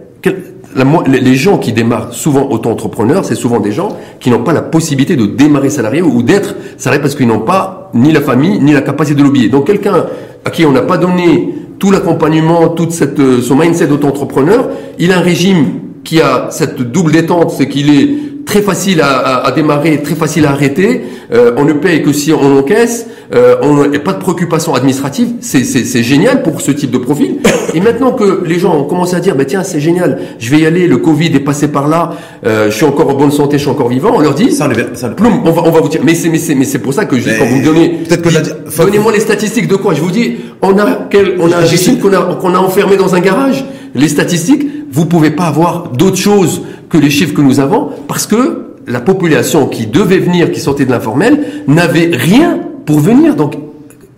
les 1.07 1.35
gens 1.35 1.59
qui 1.59 1.73
démarrent 1.73 2.13
souvent 2.13 2.49
auto-entrepreneurs, 2.51 3.25
c'est 3.25 3.35
souvent 3.35 3.59
des 3.59 3.73
gens 3.73 3.97
qui 4.21 4.31
n'ont 4.31 4.43
pas 4.43 4.53
la 4.53 4.61
possibilité 4.63 5.17
de 5.17 5.27
démarrer 5.27 5.71
salarié 5.71 6.03
ou 6.03 6.23
d'être 6.23 6.55
salarié 6.77 7.01
parce 7.03 7.15
qu'ils 7.15 7.27
n'ont 7.27 7.41
pas 7.41 7.91
ni 7.95 8.13
la 8.13 8.21
famille 8.21 8.61
ni 8.61 8.73
la 8.73 8.83
capacité 8.83 9.19
de 9.19 9.25
lobbyer. 9.25 9.49
Donc 9.49 9.67
quelqu'un 9.67 10.07
à 10.45 10.51
qui 10.51 10.65
on 10.67 10.73
n'a 10.73 10.83
pas 10.83 10.99
donné 10.99 11.55
tout 11.79 11.91
l'accompagnement, 11.91 12.69
toute 12.69 12.93
cette 12.93 13.19
euh, 13.21 13.41
son 13.41 13.57
mindset 13.57 13.87
d'auto-entrepreneur, 13.87 14.69
il 14.99 15.13
a 15.13 15.19
un 15.19 15.23
régime 15.23 15.81
qui 16.05 16.21
a 16.21 16.49
cette 16.51 16.81
double 16.81 17.13
détente, 17.13 17.51
c'est 17.51 17.69
qu'il 17.69 17.91
est 17.91 18.45
très 18.47 18.63
facile 18.63 19.01
à, 19.01 19.19
à- 19.19 19.47
à 19.47 19.53
démarrer, 19.53 20.03
très 20.03 20.15
facile 20.15 20.47
à 20.47 20.51
arrêter. 20.53 21.03
Euh, 21.33 21.53
on 21.57 21.65
ne 21.65 21.75
paye 21.75 22.03
que 22.03 22.13
si 22.13 22.33
on 22.33 22.59
encaisse. 22.59 23.07
Euh, 23.35 23.57
on 23.61 23.87
n'a 23.87 23.99
pas 23.99 24.15
de 24.15 24.21
préoccupation 24.21 24.75
administrative. 24.75 25.29
C'est, 25.41 26.03
génial 26.03 26.43
pour 26.43 26.61
ce 26.61 26.71
type 26.71 26.91
de 26.91 26.99
profil. 26.99 27.37
Et 27.75 27.81
maintenant 27.81 28.13
que 28.13 28.43
les 28.47 28.59
gens 28.59 28.75
ont 28.75 28.85
commencé 28.85 29.17
à 29.17 29.21
dire, 29.21 29.37
bah, 29.37 29.45
tiens, 29.45 29.63
c'est 29.63 29.81
génial, 29.81 30.19
je 30.39 30.51
vais 30.51 30.61
y 30.61 30.67
aller, 30.67 30.87
le 30.87 30.97
Covid 30.97 31.27
est 31.35 31.41
passé 31.41 31.69
par 31.69 31.89
là, 31.89 32.15
euh, 32.47 32.71
je 32.71 32.77
suis 32.77 32.87
encore 32.87 33.11
en 33.11 33.15
bonne 33.15 33.31
santé, 33.31 33.59
je 33.59 33.63
suis 33.63 33.71
encore 33.71 33.89
vivant, 33.89 34.13
on 34.15 34.21
leur 34.21 34.35
dit, 34.35 34.53
Ça, 34.53 34.69
ça, 34.95 35.11
Ploum, 35.11 35.43
on 35.45 35.51
va, 35.51 35.63
on 35.67 35.71
va 35.71 35.81
vous 35.81 35.89
dire. 35.89 36.01
Mais 36.05 36.15
c'est, 36.15 36.31
mais 36.31 36.39
c'est, 36.39 36.55
mais 36.55 36.65
c'est 36.65 36.79
pour 36.79 36.95
ça 36.95 37.05
que 37.05 37.19
je 37.19 37.29
Mais 37.29 37.37
quand 37.39 37.45
vous 37.45 37.57
me 37.57 37.65
donnez, 37.65 38.01
peut-être 38.09 38.23
que 38.23 38.83
donnez-moi 38.85 39.13
les 39.13 39.21
statistiques 39.21 39.69
de 39.69 39.77
quoi 39.77 39.93
Je 39.93 40.01
vous 40.01 40.11
dis, 40.11 40.37
on 40.63 40.79
a 40.79 41.07
quel, 41.11 41.37
on 41.39 41.53
a 41.53 41.59
un 41.59 41.95
qu'on 42.01 42.13
a, 42.15 42.35
qu'on 42.37 42.55
a 42.55 42.59
enfermé 42.59 42.97
dans 42.97 43.15
un 43.15 43.21
garage. 43.21 43.65
Les 43.95 44.09
statistiques, 44.09 44.67
vous 44.91 45.05
pouvez 45.05 45.31
pas 45.31 45.45
avoir 45.45 45.91
d'autre 45.91 46.17
chose 46.17 46.63
que 46.89 46.97
les 46.97 47.11
chiffres 47.11 47.35
que 47.35 47.43
nous 47.43 47.61
avons, 47.61 47.91
parce 48.07 48.27
que 48.27 48.58
la 48.89 49.01
population 49.01 49.67
qui 49.69 49.87
devait 49.87 50.19
venir, 50.19 50.51
qui 50.51 50.61
sortait 50.61 50.85
de 50.85 50.91
l'informel, 50.91 51.65
n'avait 51.67 52.11
rien 52.13 52.59
pour 52.87 53.01
venir. 53.01 53.37
Donc, 53.37 53.55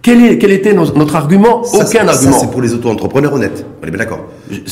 quel, 0.02 0.24
est, 0.24 0.38
quel 0.38 0.50
était 0.52 0.72
notre 0.72 1.16
argument? 1.16 1.64
Ça, 1.64 1.78
Aucun 1.78 2.06
ça, 2.06 2.12
argument. 2.12 2.38
c'est 2.38 2.50
pour 2.50 2.62
les 2.62 2.72
auto-entrepreneurs 2.72 3.35
honnêtes. 3.35 3.64
On 3.83 3.87
est 3.87 3.90
bien 3.90 3.98
d'accord. 3.98 4.26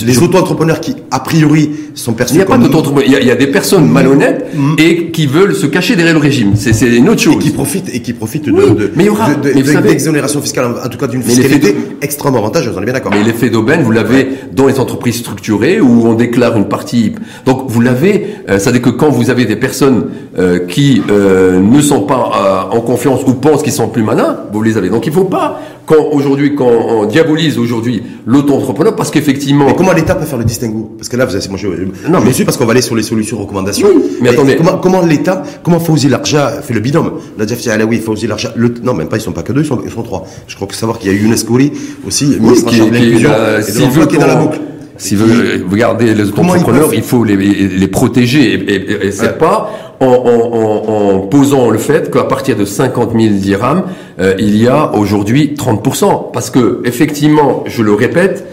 Les 0.05 0.19
auto-entrepreneurs 0.23 0.81
qui, 0.81 0.95
a 1.11 1.21
priori, 1.21 1.71
sont 1.95 2.13
perçus 2.13 2.35
Il 2.35 2.37
n'y 2.39 2.43
a 2.43 2.47
pas 2.47 2.59
d'autre 2.59 2.93
il 3.07 3.13
y, 3.13 3.17
a, 3.17 3.21
il 3.21 3.27
y 3.27 3.31
a 3.31 3.37
des 3.37 3.47
personnes 3.47 3.89
malhonnêtes 3.89 4.47
Mm. 4.55 4.75
et 4.79 5.11
qui 5.11 5.27
veulent 5.27 5.55
se 5.55 5.67
cacher 5.67 5.95
derrière 5.95 6.15
le 6.15 6.21
régime. 6.21 6.53
C'est, 6.57 6.73
une 6.87 7.09
autre 7.09 7.21
chose. 7.21 7.35
et 7.37 7.39
qui 7.39 7.51
profitent 7.51 7.89
et 7.95 8.01
qui 8.01 8.13
profitent 8.13 8.47
de, 8.47 8.53
Oui, 8.53 8.63
de, 8.75 8.91
mais 8.97 9.05
il 9.05 9.07
y 9.07 9.11
aura- 9.11 9.35
de- 9.35 9.53
de- 9.53 10.41
fiscale, 10.41 10.67
en 10.85 10.89
tout 10.89 10.99
cas 10.99 11.07
d'une 11.07 11.23
fiscalité 11.23 11.77
extrêmement 12.03 12.39
avantageuse. 12.39 12.75
On 12.77 12.83
est 12.83 12.85
bien 12.85 12.95
d'accord. 12.95 13.13
Mais 13.15 13.23
l'effet 13.23 13.51
d'aubaine, 13.51 13.83
vous 13.83 13.91
l'avez 13.91 14.29
dans 14.53 14.67
les 14.67 14.79
entreprises 14.81 15.17
structurées 15.19 15.81
où 15.81 16.07
on 16.07 16.15
déclare 16.15 16.57
une 16.57 16.69
partie. 16.69 17.13
Donc 17.47 17.65
vous 17.69 17.81
l'avez, 17.81 18.27
euh, 18.49 18.59
c'est-à-dire 18.59 18.83
que 18.83 18.91
quand 18.91 19.11
vous 19.11 19.31
avez 19.31 19.45
des 19.45 19.57
personnes 19.57 20.07
euh, 20.39 20.61
qui 20.67 21.03
euh, 21.11 21.61
ne 21.61 21.81
sont 21.81 22.03
pas 22.03 22.69
euh, 22.73 22.77
en 22.77 22.81
confiance 22.81 23.21
ou 23.27 23.35
pensent 23.35 23.63
qu'ils 23.63 23.73
sont 23.73 23.89
plus 23.89 24.03
malins, 24.03 24.39
vous 24.53 24.63
les 24.63 24.77
avez. 24.77 24.89
Donc 24.89 25.07
il 25.07 25.13
faut 25.13 25.25
pas 25.25 25.61
quand 25.89 26.05
aujourd'hui 26.13 26.55
quand 26.55 26.69
on 26.71 27.07
diabolise 27.07 27.59
aujourd'hui 27.59 28.03
l'auto-entrepreneur 28.27 28.95
parce 28.95 29.11
qu'effectivement 29.11 29.67
Mais 29.67 29.75
comment 29.75 29.93
l'État 29.93 30.15
peut 30.15 30.27
faire 30.27 30.39
le 30.39 30.45
distinguo? 30.45 30.93
Parce 30.99 31.09
que 31.09 31.17
là, 31.17 31.25
vous 31.25 31.35
avez, 31.35 31.49
moi, 31.49 31.59
je, 31.59 31.67
je 31.67 32.09
Non, 32.11 32.21
je 32.21 32.25
mais- 32.27 32.33
suis 32.33 32.45
parce 32.45 32.57
qu'on 32.57 32.67
va 32.67 32.73
aller 32.73 32.83
sur 32.83 32.95
les 32.95 33.03
solutions 33.03 33.39
recommandations. 33.39 33.89
Oui, 33.93 34.03
mais 34.21 34.29
attendez. 34.29 34.57
Comment, 34.57 34.77
comment 34.79 35.01
l'État, 35.01 35.43
comment 35.63 35.81
Fawzi 35.81 36.09
Larja 36.09 36.61
fait 36.63 36.75
le 36.75 36.81
binôme? 36.81 37.13
Nadjaf 37.39 37.67
Alaoui, 37.69 37.99
Fawzi 37.99 38.27
Larja, 38.27 38.53
le, 38.57 38.73
non, 38.83 38.93
même 38.95 39.09
pas, 39.09 39.17
ils 39.17 39.21
sont 39.23 39.33
pas 39.33 39.43
que 39.43 39.53
deux, 39.53 39.63
ils 39.63 39.67
sont, 39.67 39.81
ils 39.85 39.91
sont 39.91 40.03
trois. 40.03 40.27
Je 40.47 40.55
crois 40.55 40.69
que 40.69 40.75
savoir 40.75 40.99
qu'il 40.99 41.11
y 41.11 41.15
a 41.15 41.19
Younes 41.19 41.35
Kouri 41.47 41.73
aussi, 42.07 42.27
ministre 42.39 42.69
en 42.69 42.71
qui- 42.71 42.79
de 42.81 42.85
qui, 42.85 42.91
l'inclusion 42.91 43.31
euh, 43.33 43.63
s'il 43.63 43.89
veut 43.91 44.07
qui 44.07 44.17
est 44.17 44.19
dans 44.19 44.27
la 44.27 44.37
boucle. 44.37 44.61
S'il 44.99 45.17
veut 45.19 45.61
euh, 45.61 45.65
regarder 45.71 46.13
les 46.15 46.29
entrepreneurs, 46.31 46.93
il 46.93 47.03
faut 47.03 47.25
les, 47.25 47.37
les 47.37 47.87
protéger 47.89 48.53
et, 48.55 48.75
et, 48.75 49.07
et 49.07 49.13
c'est 49.13 49.27
Ouais. 49.29 49.39
pas 49.39 49.71
en, 50.01 50.07
en, 50.07 50.11
en, 50.11 51.15
en 51.15 51.19
posant 51.21 51.71
le 51.71 51.79
fait 51.79 52.11
qu'à 52.13 52.25
partir 52.25 52.57
de 52.57 52.65
50 52.65 53.13
000 53.19 53.35
dirhams, 53.35 53.85
euh, 54.21 54.35
il 54.39 54.57
y 54.57 54.69
a 54.69 54.93
aujourd'hui 54.95 55.55
30%. 55.57 56.31
Parce 56.33 56.51
que 56.51 56.83
effectivement, 56.85 57.65
je 57.67 57.83
le 57.83 57.95
répète, 57.95 58.45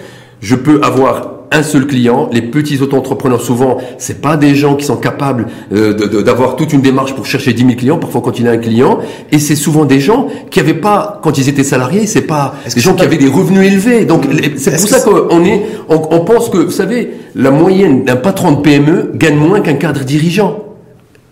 je 0.41 0.55
peux 0.55 0.79
avoir 0.83 1.34
un 1.55 1.63
seul 1.63 1.87
client. 1.87 2.29
Les 2.31 2.41
petits 2.41 2.81
auto-entrepreneurs, 2.81 3.41
souvent, 3.41 3.77
c'est 3.97 4.21
pas 4.21 4.37
des 4.37 4.55
gens 4.55 4.75
qui 4.75 4.85
sont 4.85 4.97
capables 4.97 5.47
euh, 5.73 6.21
d'avoir 6.23 6.55
toute 6.55 6.73
une 6.73 6.81
démarche 6.81 7.15
pour 7.15 7.25
chercher 7.25 7.53
10 7.53 7.61
000 7.63 7.75
clients. 7.75 7.97
Parfois, 7.97 8.21
quand 8.21 8.37
il 8.39 8.47
a 8.47 8.51
un 8.51 8.57
client, 8.57 8.99
et 9.31 9.39
c'est 9.39 9.55
souvent 9.55 9.85
des 9.85 9.99
gens 9.99 10.27
qui 10.51 10.59
avaient 10.59 10.73
pas, 10.73 11.19
quand 11.23 11.37
ils 11.37 11.47
étaient 11.49 11.63
salariés, 11.63 12.05
c'est 12.07 12.21
pas 12.21 12.55
des 12.73 12.81
gens 12.81 12.93
qui 12.95 13.03
avaient 13.03 13.17
des 13.17 13.27
revenus 13.29 13.65
élevés. 13.71 14.05
Donc, 14.05 14.25
les- 14.31 14.57
c'est 14.57 14.71
pour 14.71 14.79
ça 14.89 14.99
qu'on 15.01 15.43
est, 15.45 15.61
on, 15.89 15.95
on 16.11 16.19
pense 16.21 16.49
que, 16.49 16.57
vous 16.57 16.71
savez, 16.71 17.11
la 17.35 17.51
moyenne 17.51 18.03
d'un 18.03 18.15
patron 18.17 18.51
de 18.53 18.61
PME 18.61 19.11
gagne 19.15 19.35
moins 19.37 19.61
qu'un 19.61 19.73
cadre 19.75 20.01
dirigeant. 20.03 20.64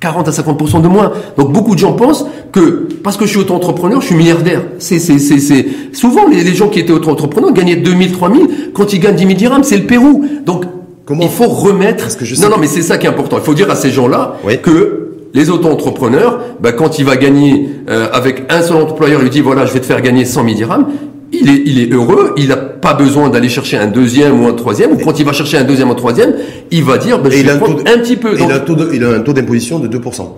40 0.04 0.28
à 0.28 0.32
50% 0.32 0.82
de 0.82 0.88
moins. 0.90 1.12
Donc 1.38 1.52
beaucoup 1.52 1.74
de 1.76 1.80
gens 1.80 1.94
pensent 1.94 2.26
que 2.52 2.88
parce 3.04 3.18
que 3.18 3.26
je 3.26 3.32
suis 3.32 3.40
auto-entrepreneur, 3.40 4.02
je 4.02 4.08
suis 4.08 4.16
milliardaire. 4.16 4.62
C'est 4.80 5.00
c'est 5.00 5.18
c'est 5.18 5.40
c'est 5.40 5.66
souvent 5.94 6.28
les, 6.28 6.44
les 6.44 6.54
gens 6.54 6.68
qui 6.68 6.80
étaient 6.80 6.92
auto-entrepreneurs 6.94 7.54
gagnaient 7.54 7.78
2000 7.78 8.12
3000 8.12 8.48
quand 8.74 8.92
ils 8.94 9.00
gagnent 9.00 9.16
10 9.16 9.24
000 9.26 9.36
dirhams, 9.36 9.64
c'est 9.64 9.78
le 9.78 9.86
Pérou. 9.86 10.26
Donc 10.46 10.66
Comment 11.06 11.24
il 11.24 11.30
faut 11.30 11.48
remettre 11.48 12.04
Parce 12.04 12.16
que 12.16 12.24
je 12.26 12.36
sais 12.36 12.42
Non 12.44 12.50
non, 12.50 12.56
que- 12.56 12.62
mais 12.62 12.68
c'est 12.68 12.82
ça 12.82 12.98
qui 12.98 13.06
est 13.08 13.10
important. 13.10 13.38
Il 13.38 13.44
faut 13.44 13.54
dire 13.54 13.70
à 13.72 13.76
ces 13.76 13.92
gens-là 13.92 14.38
Oui. 14.46 14.60
que 14.62 15.00
les 15.34 15.50
auto-entrepreneurs, 15.50 16.40
bah, 16.62 16.72
quand 16.74 17.00
il 17.00 17.06
va 17.06 17.18
gagner 17.18 17.68
euh, 17.90 18.08
avec 18.14 18.44
un 18.50 18.62
seul 18.62 18.78
employeur, 18.78 19.20
il 19.22 19.24
lui 19.24 19.30
dit 19.30 19.42
voilà, 19.42 19.66
je 19.66 19.74
vais 19.74 19.80
te 19.82 19.86
faire 19.86 20.02
gagner 20.02 20.24
100 20.26 20.44
000 20.46 20.56
dirhams. 20.56 20.86
Il 21.34 21.50
est, 21.50 21.62
il 21.66 21.80
est 21.80 21.92
heureux, 21.92 22.34
il 22.38 22.48
n'a 22.50 22.56
pas 22.58 22.94
besoin 22.94 23.30
d'aller 23.30 23.50
chercher 23.50 23.78
un 23.78 23.88
deuxième 23.88 24.40
ou 24.42 24.48
un 24.48 24.54
troisième, 24.54 24.92
ou 24.92 24.98
quand 24.98 25.20
il 25.20 25.26
va 25.26 25.34
chercher 25.34 25.58
un 25.58 25.64
deuxième 25.64 25.90
ou 25.90 25.94
un 25.94 25.96
troisième, 25.96 26.34
il 26.72 26.84
va 26.84 26.98
dire, 26.98 27.20
bah, 27.20 27.30
je 27.32 27.38
Et 27.38 27.40
il 27.40 27.46
vais 27.46 27.52
a 27.52 27.56
un 27.56 27.60
taux 27.60 27.74
de- 27.74 27.80
un 27.90 27.98
petit 28.00 28.16
peu. 28.18 28.36
Donc- 28.38 28.48
il 28.50 28.52
a 28.52 28.56
un 28.58 28.60
taux 28.60 28.76
de- 28.76 28.90
il 28.94 29.04
a 29.04 29.10
un 29.10 29.20
taux 29.22 29.34
d'imposition 29.34 29.80
de 29.80 29.88
2%. 29.88 30.38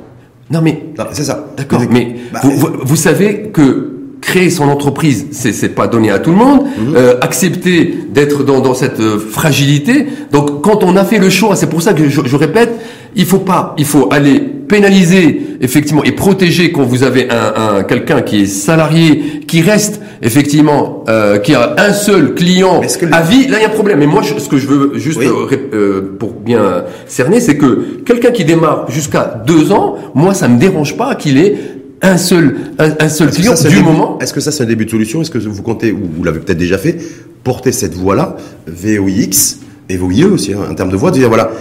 non 0.51 0.61
mais 0.61 0.83
C'est 1.11 1.23
ça. 1.25 1.45
D'accord, 1.57 1.81
mais 1.91 2.15
Bah, 2.33 2.39
vous, 2.43 2.51
vous- 2.51 2.73
vous 2.83 2.95
savez 2.95 3.49
que 3.53 3.91
créer 4.21 4.49
son 4.49 4.69
entreprise, 4.69 5.27
c'est 5.31 5.51
c'est 5.53 5.69
pas 5.69 5.87
donné 5.87 6.09
à 6.11 6.19
tout 6.19 6.31
le 6.31 6.37
monde. 6.37 6.61
Mhm. 6.63 6.95
Euh, 6.95 7.15
accepter 7.21 7.93
d'être 8.11 8.43
dans, 8.43 8.59
dans 8.61 8.73
cette 8.73 8.99
euh, 8.99 9.19
fragilité. 9.19 10.07
Donc, 10.31 10.61
quand 10.63 10.83
on 10.83 10.95
a 10.95 11.03
fait 11.03 11.19
le 11.19 11.29
choix, 11.29 11.55
c'est 11.55 11.69
pour 11.69 11.81
ça 11.81 11.93
que 11.93 12.07
je, 12.09 12.21
je 12.25 12.35
répète, 12.35 12.71
il 13.15 13.25
faut 13.25 13.39
pas, 13.39 13.75
il 13.77 13.85
faut 13.85 14.07
aller 14.11 14.41
pénaliser 14.67 15.41
effectivement 15.61 16.03
et 16.03 16.11
protéger 16.11 16.71
quand 16.71 16.83
vous 16.83 17.03
avez 17.03 17.27
un, 17.29 17.77
un 17.79 17.83
quelqu'un 17.83 18.21
qui 18.21 18.41
est 18.41 18.45
salarié, 18.45 19.41
qui 19.47 19.61
reste 19.61 20.01
effectivement, 20.21 21.03
euh, 21.09 21.37
qui 21.39 21.53
a 21.53 21.75
un 21.77 21.93
seul 21.93 22.33
client 22.35 22.81
que 22.81 23.05
à 23.13 23.21
vie. 23.21 23.47
Là, 23.47 23.57
il 23.59 23.61
y 23.61 23.65
a 23.65 23.67
un 23.67 23.71
problème. 23.71 23.99
Mais 23.99 24.07
moi, 24.07 24.21
je- 24.23 24.39
ce 24.39 24.49
que 24.49 24.57
je 24.57 24.67
veux 24.67 24.97
juste 24.97 25.19
Oui. 25.19 25.27
euh, 25.27 25.55
euh, 25.73 26.15
pour 26.19 26.33
bien 26.33 26.83
cerner, 27.07 27.39
c'est 27.39 27.57
que 27.57 28.01
quelqu'un 28.05 28.31
qui 28.31 28.45
démarre 28.45 28.89
jusqu'à 28.89 29.43
deux 29.45 29.71
ans, 29.71 29.95
moi, 30.13 30.33
ça 30.33 30.47
me 30.47 30.59
dérange 30.59 30.97
pas 30.97 31.15
qu'il 31.15 31.37
ait 31.37 31.55
un 32.01 32.17
seul, 32.17 32.55
un, 32.77 33.09
seul 33.09 33.31
client 33.31 33.53
du 33.69 33.81
moment. 33.81 34.19
Est-ce 34.21 34.33
que 34.33 34.39
ça 34.41 34.51
c'est 34.51 34.63
un 34.63 34.67
début 34.67 34.85
de 34.85 34.89
solution? 34.91 35.21
Est-ce 35.21 35.31
que 35.31 35.37
vous 35.37 35.61
comptez, 35.63 35.91
ou 35.91 35.99
vous 36.17 36.23
l'avez 36.23 36.39
peut-être 36.39 36.57
déjà 36.57 36.77
fait, 36.77 36.97
porter 37.43 37.71
cette 37.71 37.93
voie-là, 37.95 38.35
VOIX 38.67 39.57
et 39.89 39.97
VOIE 39.97 40.25
aussi, 40.25 40.53
hein, 40.53 40.59
en 40.69 40.75
termes 40.75 40.89
de 40.91 40.97
voix, 40.97 41.11
de 41.11 41.17
dire 41.17 41.29
voilà, 41.29 41.51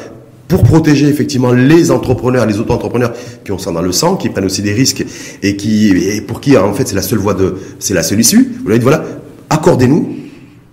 pour 0.49 0.63
protéger 0.63 1.09
effectivement 1.09 1.53
les 1.53 1.91
entrepreneurs, 1.91 2.47
les 2.47 2.59
auto-entrepreneurs 2.59 3.13
qui 3.45 3.53
ont 3.53 3.59
ça 3.59 3.73
dans 3.73 3.83
le 3.83 3.93
sang, 3.93 4.17
qui 4.17 4.29
prennent 4.29 4.45
aussi 4.45 4.63
des 4.63 4.73
risques 4.73 5.05
et 5.43 5.57
qui, 5.57 5.89
et 5.89 6.21
pour 6.21 6.41
qui 6.41 6.57
en 6.57 6.73
fait 6.75 6.87
c'est 6.87 6.95
la 6.95 7.03
seule 7.03 7.19
voie 7.19 7.35
de, 7.35 7.55
c'est 7.79 7.95
la 7.95 8.03
seule 8.03 8.21
issue. 8.21 8.53
Vous 8.63 8.69
leur 8.69 8.79
dites 8.79 8.83
voilà, 8.83 9.05
accordez-nous 9.51 10.17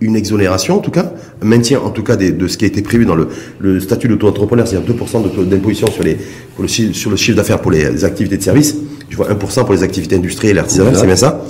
une 0.00 0.16
exonération 0.16 0.76
en 0.76 0.80
tout 0.80 0.90
cas, 0.90 1.12
un 1.40 1.46
maintien 1.46 1.80
en 1.80 1.90
tout 1.90 2.02
cas 2.02 2.16
de 2.16 2.48
ce 2.48 2.58
qui 2.58 2.64
a 2.64 2.68
été 2.68 2.82
prévu 2.82 3.06
dans 3.06 3.14
le, 3.14 3.28
le 3.60 3.80
statut 3.80 4.08
d'auto-entrepreneur, 4.08 4.66
c'est-à-dire 4.66 4.94
2% 4.94 5.48
d'imposition 5.48 5.86
sur, 5.86 6.02
les, 6.02 6.18
pour 6.54 6.62
le, 6.62 6.68
sur 6.68 7.10
le 7.10 7.16
chiffre 7.16 7.36
d'affaires 7.36 7.60
pour 7.60 7.70
les 7.70 8.04
activités 8.04 8.36
de 8.36 8.42
service, 8.42 8.76
je 9.08 9.16
vois 9.16 9.32
1% 9.32 9.64
pour 9.64 9.72
les 9.72 9.82
activités 9.82 10.16
industrielles 10.16 10.56
et 10.56 10.60
artisanales, 10.60 10.96
c'est 10.96 11.06
bien 11.06 11.16
ça, 11.16 11.44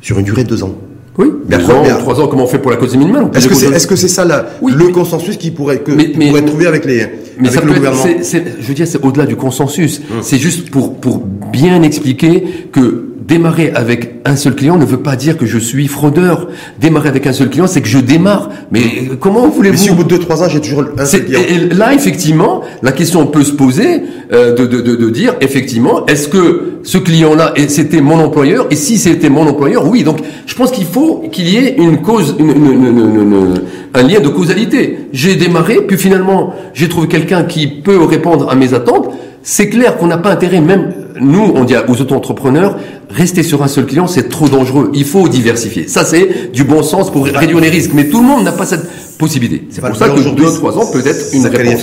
sur 0.00 0.18
une 0.18 0.24
durée 0.24 0.44
de 0.44 0.48
deux 0.48 0.62
ans. 0.62 0.76
Oui, 1.18 1.28
deux 1.48 1.70
ans, 1.70 1.82
trois 1.98 2.20
ans, 2.20 2.28
comment 2.28 2.44
on 2.44 2.46
fait 2.46 2.58
pour 2.58 2.70
la 2.70 2.76
cause 2.76 2.96
minimale 2.96 3.30
Est-ce 3.34 3.48
que 3.48 3.54
c'est 3.54 3.66
est 3.66 3.90
-ce 3.90 3.96
c'est 3.96 4.08
ça 4.08 4.24
la, 4.24 4.46
le 4.62 4.88
consensus 4.88 5.36
qui 5.36 5.50
pourrait, 5.50 5.78
que, 5.78 5.92
mais, 5.92 6.12
mais, 6.16 6.28
pourrait 6.28 6.44
trouver 6.44 6.66
avec 6.66 6.84
les 6.84 7.06
mais 7.38 7.48
avec 7.48 7.64
le 7.64 7.72
gouvernement? 7.74 8.04
Je 8.22 8.66
veux 8.66 8.74
dire, 8.74 8.86
c'est 8.86 9.04
au-delà 9.04 9.26
du 9.26 9.36
consensus. 9.36 10.00
Hum. 10.10 10.18
C'est 10.22 10.38
juste 10.38 10.70
pour, 10.70 10.94
pour 10.94 11.18
bien 11.52 11.82
expliquer 11.82 12.44
que 12.72 13.05
démarrer 13.26 13.72
avec 13.74 14.16
un 14.24 14.36
seul 14.36 14.54
client 14.54 14.76
ne 14.76 14.84
veut 14.84 14.98
pas 14.98 15.16
dire 15.16 15.36
que 15.36 15.46
je 15.46 15.58
suis 15.58 15.88
fraudeur. 15.88 16.48
Démarrer 16.80 17.08
avec 17.08 17.26
un 17.26 17.32
seul 17.32 17.50
client, 17.50 17.66
c'est 17.66 17.82
que 17.82 17.88
je 17.88 17.98
démarre. 17.98 18.50
Mais 18.70 18.80
comment 19.20 19.48
voulez-vous 19.48 19.76
Si 19.76 19.90
au 19.90 19.94
bout 19.94 20.04
de 20.04 20.16
2-3 20.16 20.44
ans, 20.44 20.48
j'ai 20.48 20.60
toujours 20.60 20.84
un 20.98 21.04
seul 21.04 21.24
client. 21.24 21.40
Et 21.48 21.74
là, 21.74 21.94
effectivement, 21.94 22.62
la 22.82 22.92
question 22.92 23.26
peut 23.26 23.44
se 23.44 23.52
poser 23.52 24.02
euh, 24.32 24.54
de, 24.54 24.66
de, 24.66 24.80
de, 24.80 24.96
de, 24.96 25.10
dire, 25.10 25.34
effectivement, 25.40 26.06
est-ce 26.06 26.28
que 26.28 26.80
ce 26.82 26.98
client-là, 26.98 27.54
c'était 27.68 28.00
mon 28.00 28.18
employeur 28.20 28.66
Et 28.70 28.76
si 28.76 28.98
c'était 28.98 29.28
mon 29.30 29.46
employeur, 29.46 29.88
oui. 29.88 30.04
Donc, 30.04 30.18
je 30.46 30.54
pense 30.54 30.70
qu'il 30.70 30.86
faut 30.86 31.24
qu'il 31.32 31.48
y 31.48 31.56
ait 31.56 31.76
une 31.76 32.02
cause, 32.02 32.36
une, 32.38 32.50
une, 32.50 33.54
un 33.94 34.02
lien 34.02 34.20
de 34.20 34.28
causalité. 34.28 34.98
J'ai 35.12 35.34
démarré, 35.34 35.80
puis 35.86 35.96
finalement, 35.96 36.54
j'ai 36.74 36.88
trouvé 36.88 37.08
quelqu'un 37.08 37.44
qui 37.44 37.66
peut 37.66 38.02
répondre 38.04 38.48
à 38.50 38.54
mes 38.54 38.74
attentes. 38.74 39.10
C'est 39.42 39.68
clair 39.68 39.96
qu'on 39.96 40.08
n'a 40.08 40.18
pas 40.18 40.32
intérêt, 40.32 40.60
même 40.60 40.92
nous, 41.20 41.52
on 41.54 41.64
dit 41.64 41.74
aux 41.88 42.00
auto-entrepreneurs, 42.00 42.78
rester 43.10 43.42
sur 43.42 43.62
un 43.62 43.68
seul 43.68 43.86
client, 43.86 44.06
c'est 44.06 44.28
trop 44.28 44.48
dangereux. 44.48 44.90
Il 44.94 45.04
faut 45.04 45.28
diversifier. 45.28 45.88
Ça, 45.88 46.04
c'est 46.04 46.52
du 46.52 46.64
bon 46.64 46.82
sens 46.82 47.10
pour 47.10 47.24
réduire 47.26 47.60
les 47.60 47.70
risques. 47.70 47.92
Mais 47.94 48.08
tout 48.08 48.20
le 48.20 48.26
monde 48.26 48.44
n'a 48.44 48.52
pas 48.52 48.66
cette 48.66 48.86
possibilité. 49.16 49.66
C'est 49.70 49.80
pour 49.80 49.96
ça 49.96 50.08
que 50.08 50.34
deux, 50.34 50.52
trois 50.54 50.76
ans 50.78 50.90
peut 50.92 51.06
être 51.06 51.34
une 51.34 51.46
réponse. 51.46 51.82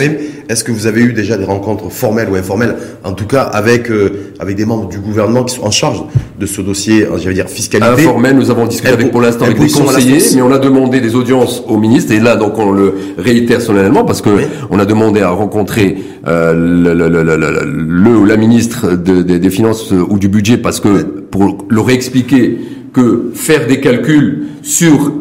Est-ce 0.49 0.63
que 0.63 0.71
vous 0.71 0.87
avez 0.87 1.01
eu 1.01 1.13
déjà 1.13 1.37
des 1.37 1.45
rencontres 1.45 1.89
formelles 1.89 2.29
ou 2.29 2.35
informelles, 2.35 2.75
en 3.03 3.13
tout 3.13 3.25
cas 3.25 3.43
avec 3.43 3.89
euh, 3.89 4.33
avec 4.39 4.57
des 4.57 4.65
membres 4.65 4.89
du 4.89 4.99
gouvernement 4.99 5.43
qui 5.45 5.55
sont 5.55 5.63
en 5.63 5.71
charge 5.71 6.03
de 6.37 6.45
ce 6.45 6.61
dossier, 6.61 7.05
euh, 7.05 7.17
j'allais 7.17 7.35
dire 7.35 7.49
fiscalité? 7.49 7.89
Informel, 7.89 8.35
nous 8.35 8.51
avons 8.51 8.65
discuté 8.65 8.91
avec 8.91 9.09
pour 9.09 9.21
l'instant 9.21 9.45
avec 9.45 9.57
des 9.57 9.69
conseillers, 9.69 10.19
mais 10.35 10.41
on 10.41 10.51
a 10.51 10.59
demandé 10.59 10.99
des 10.99 11.15
audiences 11.15 11.63
au 11.67 11.77
ministre 11.77 12.11
et 12.11 12.19
là 12.19 12.35
donc 12.35 12.59
on 12.59 12.71
le 12.71 12.93
réitère 13.17 13.61
solennellement 13.61 14.03
parce 14.03 14.21
que 14.21 14.29
on 14.69 14.79
a 14.79 14.85
demandé 14.85 15.21
à 15.21 15.29
rencontrer 15.29 15.97
euh, 16.25 16.53
le, 16.53 18.17
ou 18.17 18.25
la 18.25 18.37
ministre 18.37 18.95
des 18.95 19.49
finances 19.49 19.91
ou 19.91 20.17
du 20.17 20.27
budget 20.29 20.57
parce 20.57 20.79
que 20.79 21.03
pour 21.03 21.65
leur 21.69 21.89
expliquer 21.89 22.59
que 22.93 23.31
faire 23.33 23.67
des 23.67 23.79
calculs 23.79 24.47
sur 24.61 25.11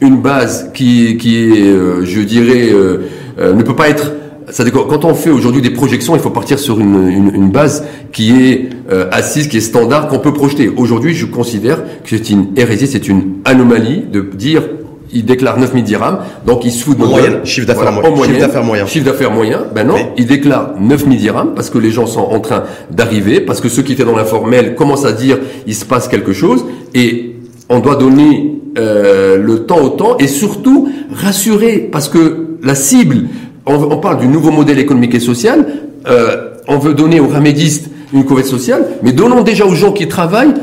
une 0.00 0.20
base 0.20 0.70
qui, 0.74 1.16
qui 1.16 1.36
est, 1.36 1.62
euh, 1.62 2.04
je 2.04 2.20
dirais, 2.20 2.68
euh, 2.72 2.98
euh, 3.38 3.54
ne 3.54 3.62
peut 3.62 3.76
pas 3.76 3.88
être 3.88 4.12
quand 4.72 5.06
on 5.06 5.14
fait 5.14 5.30
aujourd'hui 5.30 5.62
des 5.62 5.70
projections, 5.70 6.14
il 6.14 6.20
faut 6.20 6.30
partir 6.30 6.58
sur 6.58 6.78
une, 6.78 7.08
une 7.34 7.50
base 7.50 7.82
qui 8.12 8.30
est 8.42 8.68
assise, 9.10 9.48
qui 9.48 9.56
est 9.56 9.62
standard, 9.62 10.06
qu'on 10.06 10.18
peut 10.18 10.34
projeter. 10.34 10.68
Aujourd'hui, 10.68 11.14
je 11.14 11.24
considère 11.24 11.82
que 11.82 12.10
c'est 12.10 12.28
une 12.28 12.48
hérésie, 12.54 12.86
c'est 12.86 13.08
une 13.08 13.38
anomalie 13.46 14.02
de 14.02 14.20
dire 14.20 14.62
il 15.14 15.24
déclare 15.24 15.58
9000 15.58 15.84
dirhams, 15.84 16.18
donc 16.46 16.64
il 16.64 16.72
se 16.72 16.84
fout 16.84 16.98
de 16.98 17.04
moyenne, 17.04 17.40
chiffre 17.44 17.66
d'affaires 17.66 17.92
moyen, 17.92 18.14
chiffre 18.14 18.40
d'affaires 18.40 18.64
moyen. 18.64 18.86
Chiffre 18.86 19.04
d'affaires 19.04 19.30
moyen, 19.30 19.64
ben 19.74 19.86
non, 19.86 19.96
il 20.18 20.26
déclare 20.26 20.74
9000 20.78 21.18
dirhams 21.18 21.54
parce 21.54 21.70
que 21.70 21.78
les 21.78 21.90
gens 21.90 22.06
sont 22.06 22.20
en 22.20 22.40
train 22.40 22.64
d'arriver, 22.90 23.40
parce 23.40 23.60
que 23.60 23.68
ceux 23.68 23.82
qui 23.82 23.92
étaient 23.92 24.04
dans 24.04 24.16
l'informel 24.16 24.74
commencent 24.74 25.06
à 25.06 25.12
dire 25.12 25.38
il 25.66 25.74
se 25.74 25.84
passe 25.84 26.08
quelque 26.08 26.32
chose 26.32 26.64
et 26.94 27.36
on 27.68 27.78
doit 27.78 27.96
donner 27.96 28.60
euh, 28.76 29.38
le 29.38 29.64
temps 29.66 29.80
au 29.80 29.90
temps 29.90 30.18
et 30.18 30.26
surtout 30.26 30.88
rassurer 31.14 31.88
parce 31.90 32.08
que 32.08 32.56
la 32.62 32.74
cible, 32.74 33.28
on, 33.66 33.96
parle 33.98 34.18
du 34.18 34.26
nouveau 34.26 34.50
modèle 34.50 34.78
économique 34.78 35.14
et 35.14 35.20
social, 35.20 35.66
euh, 36.08 36.50
on 36.66 36.78
veut 36.78 36.94
donner 36.94 37.20
aux 37.20 37.28
ramédistes 37.28 37.88
une 38.12 38.24
couverture 38.24 38.58
sociale, 38.58 38.86
mais 39.02 39.12
donnons 39.12 39.42
déjà 39.42 39.64
aux 39.66 39.74
gens 39.74 39.92
qui 39.92 40.08
travaillent 40.08 40.54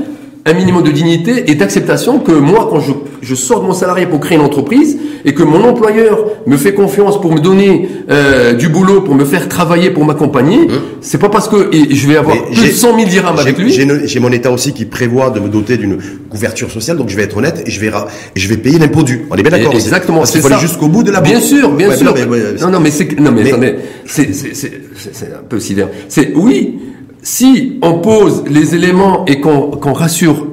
un 0.46 0.54
minimum 0.54 0.84
de 0.84 0.92
dignité 0.92 1.52
et 1.52 1.56
d'acceptation 1.56 2.20
que 2.20 2.32
moi, 2.32 2.68
quand 2.70 2.80
je, 2.80 2.94
je, 3.22 3.36
sors 3.36 3.62
de 3.62 3.68
mon 3.68 3.74
salarié 3.74 4.08
pour 4.08 4.20
créer 4.20 4.38
une 4.38 4.44
entreprise 4.44 4.98
et 5.24 5.34
que 5.36 5.44
mon 5.44 5.64
employeur 5.64 6.26
me 6.48 6.58
fait 6.58 6.74
confiance 6.74 7.22
pour 7.22 7.32
me 7.32 7.40
donner 7.40 7.90
euh, 8.10 8.54
du 8.54 8.68
boulot, 8.70 9.02
pour 9.02 9.14
me 9.14 9.24
faire 9.24 9.48
travailler, 9.48 9.92
pour 9.92 10.04
m'accompagner, 10.04 10.66
mmh. 10.66 10.72
c'est 11.02 11.20
pas 11.20 11.30
parce 11.30 11.48
que 11.48 11.70
et 11.76 11.94
je 11.94 12.08
vais 12.08 12.18
avoir 12.18 12.44
plus 12.46 12.70
de 12.70 12.72
100 12.72 12.96
000 12.96 13.10
dirhams 13.10 13.38
avec 13.38 13.58
lui. 13.60 13.72
J'ai 13.72 14.20
mon 14.20 14.32
État 14.32 14.52
aussi 14.52 14.74
qui 14.74 14.86
prévoit 14.86 15.30
de 15.30 15.40
me 15.40 15.48
doter 15.48 15.78
d'une 15.78 16.00
couverture 16.30 16.72
sociale, 16.72 16.98
donc 16.98 17.10
je 17.10 17.16
vais 17.16 17.24
être 17.24 17.38
honnête 17.38 17.64
et 17.66 17.70
je 17.70 17.80
vais, 17.80 17.92
je 18.36 18.48
vais 18.48 18.58
payer 18.58 18.80
l'impôt 18.80 19.04
dû. 19.04 19.26
On 19.30 19.36
est 19.36 19.44
bien 19.44 19.52
d'accord 19.52 19.74
Exactement. 19.74 20.26
c'est 20.26 20.42
ça. 20.42 20.58
jusqu'au 20.58 20.88
bout 20.88 21.04
de 21.04 21.12
la 21.12 21.22
Bien 21.22 21.40
sûr, 21.40 21.72
bien 21.72 21.96
sûr. 21.96 22.16
non, 22.62 22.70
non, 22.70 22.80
mais 22.80 22.90
c'est 22.90 23.20
non, 23.20 23.32
mais, 23.32 23.52
mais... 23.60 23.78
c'est 24.06 25.34
un 25.34 25.44
peu 25.48 25.60
sidérant. 25.60 25.92
C'est 26.10 26.34
oui 26.36 26.80
si 27.22 27.80
on 27.82 28.00
pose 28.00 28.44
les 28.50 28.76
éléments 28.76 29.26
et 29.26 29.40
qu'on 29.42 29.94
rassure 29.94 30.48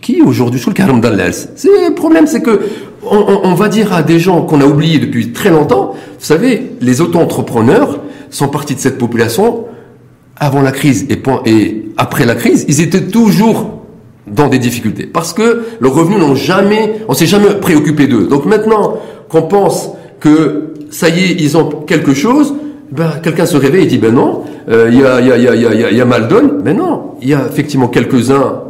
qui 0.00 0.22
aujourd'hui 0.22 0.60
sur 0.60 0.70
le 0.70 0.74
le 0.74 1.94
problème, 1.94 2.26
c'est 2.26 2.42
que 2.42 2.60
on, 3.08 3.54
va 3.54 3.68
dire 3.68 3.92
à 3.92 4.02
des 4.02 4.18
gens 4.18 4.42
qu'on 4.42 4.60
a 4.60 4.64
oubliés 4.64 4.98
depuis 4.98 5.32
très 5.32 5.50
longtemps. 5.50 5.94
Vous 6.18 6.24
savez, 6.24 6.72
les 6.80 7.00
auto-entrepreneurs 7.00 8.00
sont 8.30 8.48
partis 8.48 8.74
de 8.74 8.80
cette 8.80 8.98
population 8.98 9.64
avant 10.36 10.60
la 10.60 10.72
crise 10.72 11.06
et, 11.08 11.22
et 11.48 11.84
après 11.96 12.26
la 12.26 12.34
crise, 12.34 12.64
ils 12.68 12.80
étaient 12.80 13.06
toujours 13.06 13.82
dans 14.26 14.48
des 14.48 14.58
difficultés 14.58 15.06
parce 15.06 15.32
que 15.32 15.64
leurs 15.80 15.94
revenus 15.94 16.18
n'ont 16.18 16.34
jamais, 16.34 17.00
on 17.08 17.14
s'est 17.14 17.26
jamais 17.26 17.54
préoccupé 17.60 18.08
d'eux. 18.08 18.26
Donc 18.26 18.44
maintenant 18.44 18.98
qu'on 19.28 19.42
pense 19.42 19.90
que 20.18 20.74
ça 20.90 21.08
y 21.08 21.20
est, 21.20 21.36
ils 21.38 21.56
ont 21.56 21.68
quelque 21.68 22.14
chose, 22.14 22.54
ben, 22.90 23.12
quelqu'un 23.22 23.46
se 23.46 23.56
réveille 23.56 23.84
et 23.84 23.86
dit 23.86 23.98
ben 23.98 24.14
non, 24.14 24.44
il 24.68 24.98
y, 24.98 25.04
a, 25.04 25.20
y, 25.20 25.30
a, 25.32 25.36
y, 25.36 25.66
a, 25.66 25.90
y 25.90 26.00
a 26.00 26.04
mal 26.04 26.28
donne. 26.28 26.62
Ben 26.62 26.76
non, 26.76 27.14
il 27.20 27.28
y 27.28 27.34
a 27.34 27.44
effectivement 27.50 27.88
quelques-uns, 27.88 28.62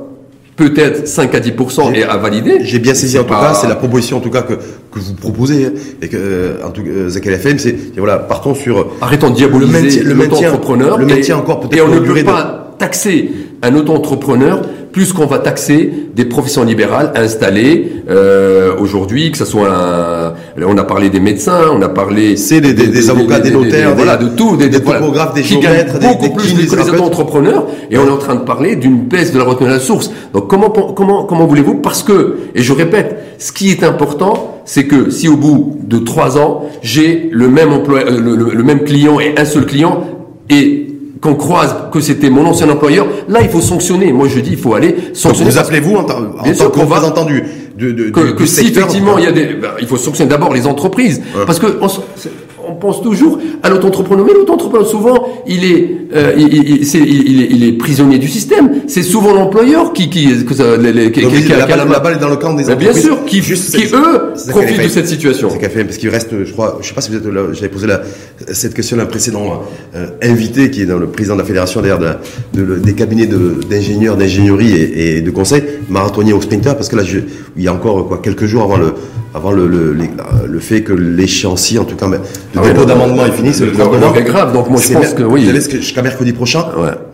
peut-être 0.56 1.06
5 1.06 1.34
à 1.34 1.40
10% 1.40 1.94
et 1.94 2.02
à 2.02 2.16
valider. 2.16 2.58
J'ai 2.62 2.78
bien 2.78 2.94
saisi 2.94 3.18
en 3.18 3.24
tout 3.24 3.34
cas, 3.34 3.54
c'est 3.54 3.68
la 3.68 3.76
proposition 3.76 4.16
en 4.18 4.20
tout 4.20 4.30
cas 4.30 4.42
que, 4.42 4.54
que 4.54 4.98
vous 4.98 5.14
proposez 5.14 5.66
hein, 5.66 5.72
et 6.00 6.08
que 6.08 6.56
en 6.64 6.70
tout 6.70 6.82
cas 6.82 7.08
Zachary 7.08 7.34
FM, 7.36 7.58
c'est 7.58 7.76
voilà, 7.96 8.18
partons 8.18 8.54
sur 8.54 8.88
arrêtons 9.00 9.30
de 9.30 9.36
diaboliser 9.36 10.02
le 10.02 10.14
maintien, 10.14 10.48
entrepreneur 10.48 10.98
le 10.98 11.06
maintien 11.06 11.36
encore 11.36 11.60
peut-être 11.60 11.76
et 11.76 11.82
on 11.82 11.88
ne 11.88 12.00
peut 12.00 12.24
pas 12.24 12.74
taxer 12.78 13.30
un 13.62 13.74
auto-entrepreneur 13.74 14.62
plus 14.96 15.12
qu'on 15.12 15.26
va 15.26 15.38
taxer 15.38 15.92
des 16.14 16.24
professions 16.24 16.64
libérales 16.64 17.12
installées 17.16 18.02
euh, 18.08 18.74
aujourd'hui, 18.78 19.30
que 19.30 19.36
ce 19.36 19.44
soit 19.44 19.68
un, 19.70 20.32
on 20.64 20.78
a 20.78 20.84
parlé 20.84 21.10
des 21.10 21.20
médecins, 21.20 21.64
on 21.70 21.82
a 21.82 21.90
parlé 21.90 22.38
c'est 22.38 22.62
des, 22.62 22.72
des, 22.72 23.10
avocats, 23.10 23.40
des, 23.40 23.50
notaires, 23.50 23.94
voilà, 23.94 24.16
de 24.16 24.28
tout, 24.28 24.56
des, 24.56 24.70
des 24.70 24.82
topographes, 24.82 25.34
des 25.34 25.42
géomètres, 25.42 26.00
beaucoup 26.00 26.30
plus 26.30 26.54
que 26.54 26.60
les 26.76 26.98
entrepreneurs, 26.98 27.66
et 27.90 27.98
on 27.98 28.06
est 28.06 28.10
en 28.10 28.16
train 28.16 28.36
de 28.36 28.40
parler 28.40 28.74
d'une 28.74 29.02
baisse 29.02 29.34
de 29.34 29.38
la 29.38 29.44
retenue 29.44 29.68
à 29.68 29.74
la 29.74 29.80
source. 29.80 30.10
Donc 30.32 30.48
comment 30.48 30.70
comment 30.70 31.24
comment 31.24 31.44
voulez-vous? 31.44 31.74
Parce 31.74 32.02
que 32.02 32.38
et 32.54 32.62
je 32.62 32.72
répète, 32.72 33.18
ce 33.36 33.52
qui 33.52 33.70
est 33.70 33.84
important, 33.84 34.62
c'est 34.64 34.86
que 34.86 35.10
si 35.10 35.28
au 35.28 35.36
bout 35.36 35.78
de 35.82 35.98
trois 35.98 36.38
ans 36.38 36.64
j'ai 36.80 37.28
le 37.30 37.48
même 37.48 37.70
emploi, 37.70 37.98
euh, 37.98 38.18
le, 38.18 38.34
le 38.34 38.62
même 38.62 38.84
client 38.84 39.20
et 39.20 39.34
un 39.36 39.44
seul 39.44 39.66
client 39.66 40.04
et 40.48 40.85
qu'on 41.20 41.34
croise 41.34 41.74
que 41.92 42.00
c'était 42.00 42.30
mon 42.30 42.46
ancien 42.46 42.68
employeur, 42.68 43.06
là 43.28 43.40
il 43.42 43.48
faut 43.48 43.60
sanctionner. 43.60 44.12
Moi 44.12 44.28
je 44.28 44.40
dis 44.40 44.50
il 44.52 44.58
faut 44.58 44.74
aller 44.74 44.94
sanctionner. 45.12 45.50
vous 45.50 45.58
appelez-vous 45.58 45.96
en, 45.96 46.04
tant 46.04 46.20
que 46.20 46.78
représentant 46.78 47.24
du, 47.24 47.42
de, 47.78 48.10
que, 48.10 48.32
que 48.32 48.46
si 48.46 48.68
effectivement 48.68 49.18
il 49.18 49.24
y 49.24 49.28
a 49.28 49.32
des, 49.32 49.54
ben, 49.54 49.70
il 49.80 49.86
faut 49.86 49.96
sanctionner 49.96 50.30
d'abord 50.30 50.52
les 50.52 50.66
entreprises 50.66 51.22
parce 51.46 51.58
que 51.58 51.78
on, 51.80 51.88
on 52.68 52.74
pense 52.74 53.02
toujours 53.02 53.38
à 53.62 53.70
l'auto-entrepreneur. 53.70 54.24
Mais 54.26 54.34
l'auto-entrepreneur, 54.34 54.86
souvent, 54.86 55.28
il 55.46 55.64
est, 55.64 55.90
euh, 56.14 56.34
il, 56.36 56.52
il, 56.52 56.72
est, 56.72 56.94
il, 56.94 57.40
est, 57.40 57.48
il, 57.50 57.64
est, 57.64 57.72
prisonnier 57.72 58.18
du 58.18 58.28
système. 58.28 58.82
C'est 58.86 59.02
souvent 59.02 59.34
l'employeur 59.34 59.92
qui, 59.92 60.10
qui, 60.10 60.44
que 60.44 60.54
ça, 60.54 60.76
les, 60.76 60.92
les, 60.92 61.12
qui, 61.12 61.20
qui, 61.20 61.42
qui, 61.42 61.48
la, 61.48 61.66
la, 61.66 62.00
balle 62.00 62.14
est 62.14 62.20
dans 62.20 62.28
le 62.28 62.36
camp 62.36 62.54
des 62.54 62.64
entreprises. 62.64 62.92
Bien 62.92 63.02
sûr, 63.02 63.24
qui, 63.24 63.42
Juste, 63.42 63.76
qui 63.76 63.84
eux, 63.94 64.32
profitent 64.48 64.82
de 64.82 64.88
cette 64.88 65.08
situation. 65.08 65.48
C'est 65.50 65.68
fait, 65.68 65.84
parce 65.84 65.96
qu'il 65.96 66.08
reste, 66.08 66.44
je 66.44 66.52
crois, 66.52 66.78
je 66.80 66.88
sais 66.88 66.94
pas 66.94 67.00
si 67.00 67.10
vous 67.10 67.16
êtes 67.16 67.26
là, 67.26 67.42
j'avais 67.52 67.68
posé 67.68 67.86
la, 67.86 68.02
cette 68.52 68.74
question 68.74 68.98
à 68.98 69.02
un 69.02 69.06
précédent 69.06 69.62
euh, 69.94 70.06
invité, 70.22 70.70
qui 70.70 70.82
est 70.82 70.86
dans 70.86 70.98
le 70.98 71.06
président 71.06 71.34
de 71.34 71.40
la 71.40 71.46
fédération 71.46 71.80
d'ailleurs 71.80 71.98
de, 71.98 72.64
de, 72.64 72.76
des 72.76 72.94
cabinets 72.94 73.26
d'ingénieurs, 73.26 74.16
d'ingénierie 74.16 74.74
et, 74.74 75.16
et, 75.16 75.20
de 75.20 75.30
conseil, 75.30 75.62
marathonnier 75.88 76.32
au 76.32 76.40
sprinter, 76.40 76.74
parce 76.74 76.88
que 76.88 76.96
là, 76.96 77.04
je, 77.04 77.18
il 77.56 77.62
y 77.62 77.68
a 77.68 77.72
encore 77.72 78.08
quoi 78.08 78.20
quelques 78.22 78.46
jours 78.46 78.62
avant 78.62 78.76
le 78.76 78.94
avant 79.34 79.52
le, 79.52 79.66
le, 79.68 79.92
le, 79.92 80.60
fait 80.60 80.80
que 80.82 80.94
l'échéancier, 80.94 81.78
en 81.78 81.84
tout 81.84 81.94
cas, 81.94 82.08
le 82.56 82.62
ah 82.64 82.72
dépôt 82.72 82.84
d'amendement 82.84 83.26
est 83.26 83.32
fini, 83.32 83.52
c'est 83.52 83.66
le 83.66 83.72
30 83.72 83.92
novembre. 83.92 84.20
Grave, 84.20 84.52
donc 84.52 84.70
moi 84.70 84.80
je 84.80 84.92
pense 84.92 85.14
que 85.14 85.22
oui. 85.22 85.44
Jusqu'à 85.44 86.02
mercredi 86.02 86.32
prochain? 86.32 86.64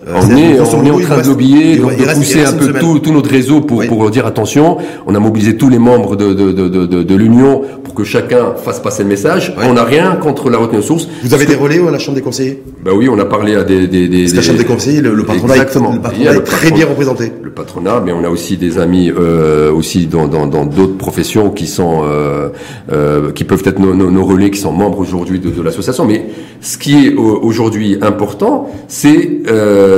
Euh, 0.09 0.15
on 0.21 0.37
est, 0.37 0.59
on 0.59 0.85
est 0.85 0.91
en 0.91 0.99
train 0.99 1.23
de 1.23 1.29
lobbyer, 1.29 1.77
donc 1.77 1.97
de 1.97 2.03
pousser 2.15 2.45
un 2.45 2.53
peu 2.55 2.73
tout, 2.73 2.99
tout 2.99 3.13
notre 3.13 3.31
réseau 3.31 3.61
pour, 3.61 3.79
Oui. 3.79 3.87
pour 3.87 4.11
dire 4.11 4.27
attention. 4.27 4.79
On 5.07 5.15
a 5.15 5.21
mobilisé 5.21 5.57
tous 5.57 5.69
les 5.69 5.79
membres 5.79 6.17
de, 6.17 6.33
de, 6.35 6.51
de, 6.51 6.69
de, 6.69 7.03
de- 7.05 7.15
l'Union 7.15 7.63
pour 7.85 7.95
que 7.95 8.03
chacun 8.03 8.55
fasse 8.57 8.81
passer 8.81 9.05
le 9.05 9.09
message. 9.11 9.55
Oui. 9.57 9.65
On 9.69 9.75
n'a 9.75 9.85
rien 9.85 10.17
contre 10.17 10.51
la 10.51 10.59
retenue 10.59 10.79
de 10.79 10.83
source. 10.85 11.09
Vous 11.23 11.35
avez 11.35 11.47
des 11.47 11.55
relais 11.55 11.79
à 11.87 11.91
la 11.93 12.01
Chambre 12.01 12.17
des 12.17 12.23
conseillers? 12.23 12.61
Bah 12.85 12.91
oui, 12.97 13.09
on 13.09 13.19
a 13.21 13.25
parlé 13.27 13.55
à 13.55 13.63
des... 13.63 13.87
des, 13.87 14.09
des 14.09 14.25
que 14.25 14.31
la 14.31 14.37
des- 14.41 14.43
Chambre 14.43 14.59
des 14.59 14.65
conseillers, 14.65 15.01
le, 15.03 15.15
le 15.15 15.25
patronat, 15.25 15.55
est- 15.55 15.59
Exactement. 15.59 15.91
le 15.93 15.95
Il 15.95 15.99
y 15.99 16.03
patronat 16.03 16.31
est 16.31 16.35
le 16.35 16.43
très 16.43 16.57
patron- 16.67 16.75
bien 16.77 16.87
représenté. 16.87 17.33
le 17.41 17.51
patronat, 17.53 18.03
mais 18.05 18.11
on 18.13 18.25
a 18.25 18.29
aussi 18.29 18.57
des 18.57 18.79
amis 18.79 19.13
euh, 19.17 19.71
aussi 19.73 20.07
dans 20.07 20.27
dans 20.27 20.49
dans 20.49 20.65
d'autres 20.67 20.97
professions 20.97 21.51
qui 21.51 21.69
sont 21.69 22.03
euh, 22.05 22.49
euh, 22.91 23.31
qui 23.31 23.45
peuvent 23.45 23.63
être 23.67 23.79
nos, 23.79 23.95
nos, 23.95 24.11
nos 24.11 24.25
relais, 24.25 24.51
qui 24.51 24.59
sont 24.59 24.73
membres 24.73 24.99
aujourd'hui 24.99 25.39
de, 25.39 25.51
de 25.51 25.63
l'association. 25.63 26.05
Mais 26.07 26.27
ce 26.61 26.77
qui 26.79 27.07
est 27.07 27.15
au- 27.15 27.39
aujourd'hui 27.43 27.99
important, 28.03 28.69
c'est 28.89 29.31
euh, 29.49 29.92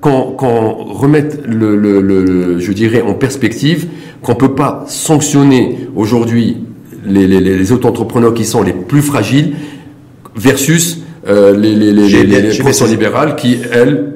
qu'on 0.00 0.32
qu'on 0.32 0.72
remette 0.84 1.40
le, 1.46 1.76
le, 1.76 2.00
le, 2.00 2.22
le- 2.22 2.58
je 2.60 2.72
dirais 2.72 3.02
en 3.02 3.14
perspective 3.14 3.86
qu'on 4.22 4.34
peut 4.34 4.54
pas 4.54 4.84
sanctionner 4.86 5.88
aujourd'hui 5.96 6.58
les, 7.06 7.26
les, 7.26 7.40
les 7.40 7.72
auto-entrepreneurs 7.72 8.34
qui 8.34 8.44
sont 8.44 8.62
les 8.62 8.72
plus 8.72 9.02
fragiles 9.02 9.54
versus 10.36 11.02
euh, 11.26 11.56
les, 11.56 11.74
les, 11.74 11.92
professions 12.58 12.86
libérales 12.86 13.36
qui, 13.36 13.58
elles, 13.72 14.12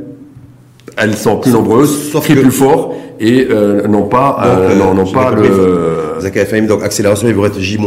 elles 0.96 1.16
sont 1.16 1.36
plus 1.38 1.52
nombreuses, 1.52 2.10
sauf 2.10 2.26
plus 2.26 2.50
fort 2.50 2.94
et 3.20 3.46
euh, 3.50 3.86
n'ont 3.88 4.04
pas, 4.06 4.38
euh, 4.44 4.68
Donc, 4.68 4.78
n'ont- 4.78 4.94
n'ont 4.94 5.04
j'ai 5.04 5.12
pas 5.14 5.30
le... 5.32 6.68
Donc 6.68 6.82
accélération, 6.84 7.28
il 7.28 7.34
vous 7.34 7.44
être 7.44 7.58
J-, 7.60 7.78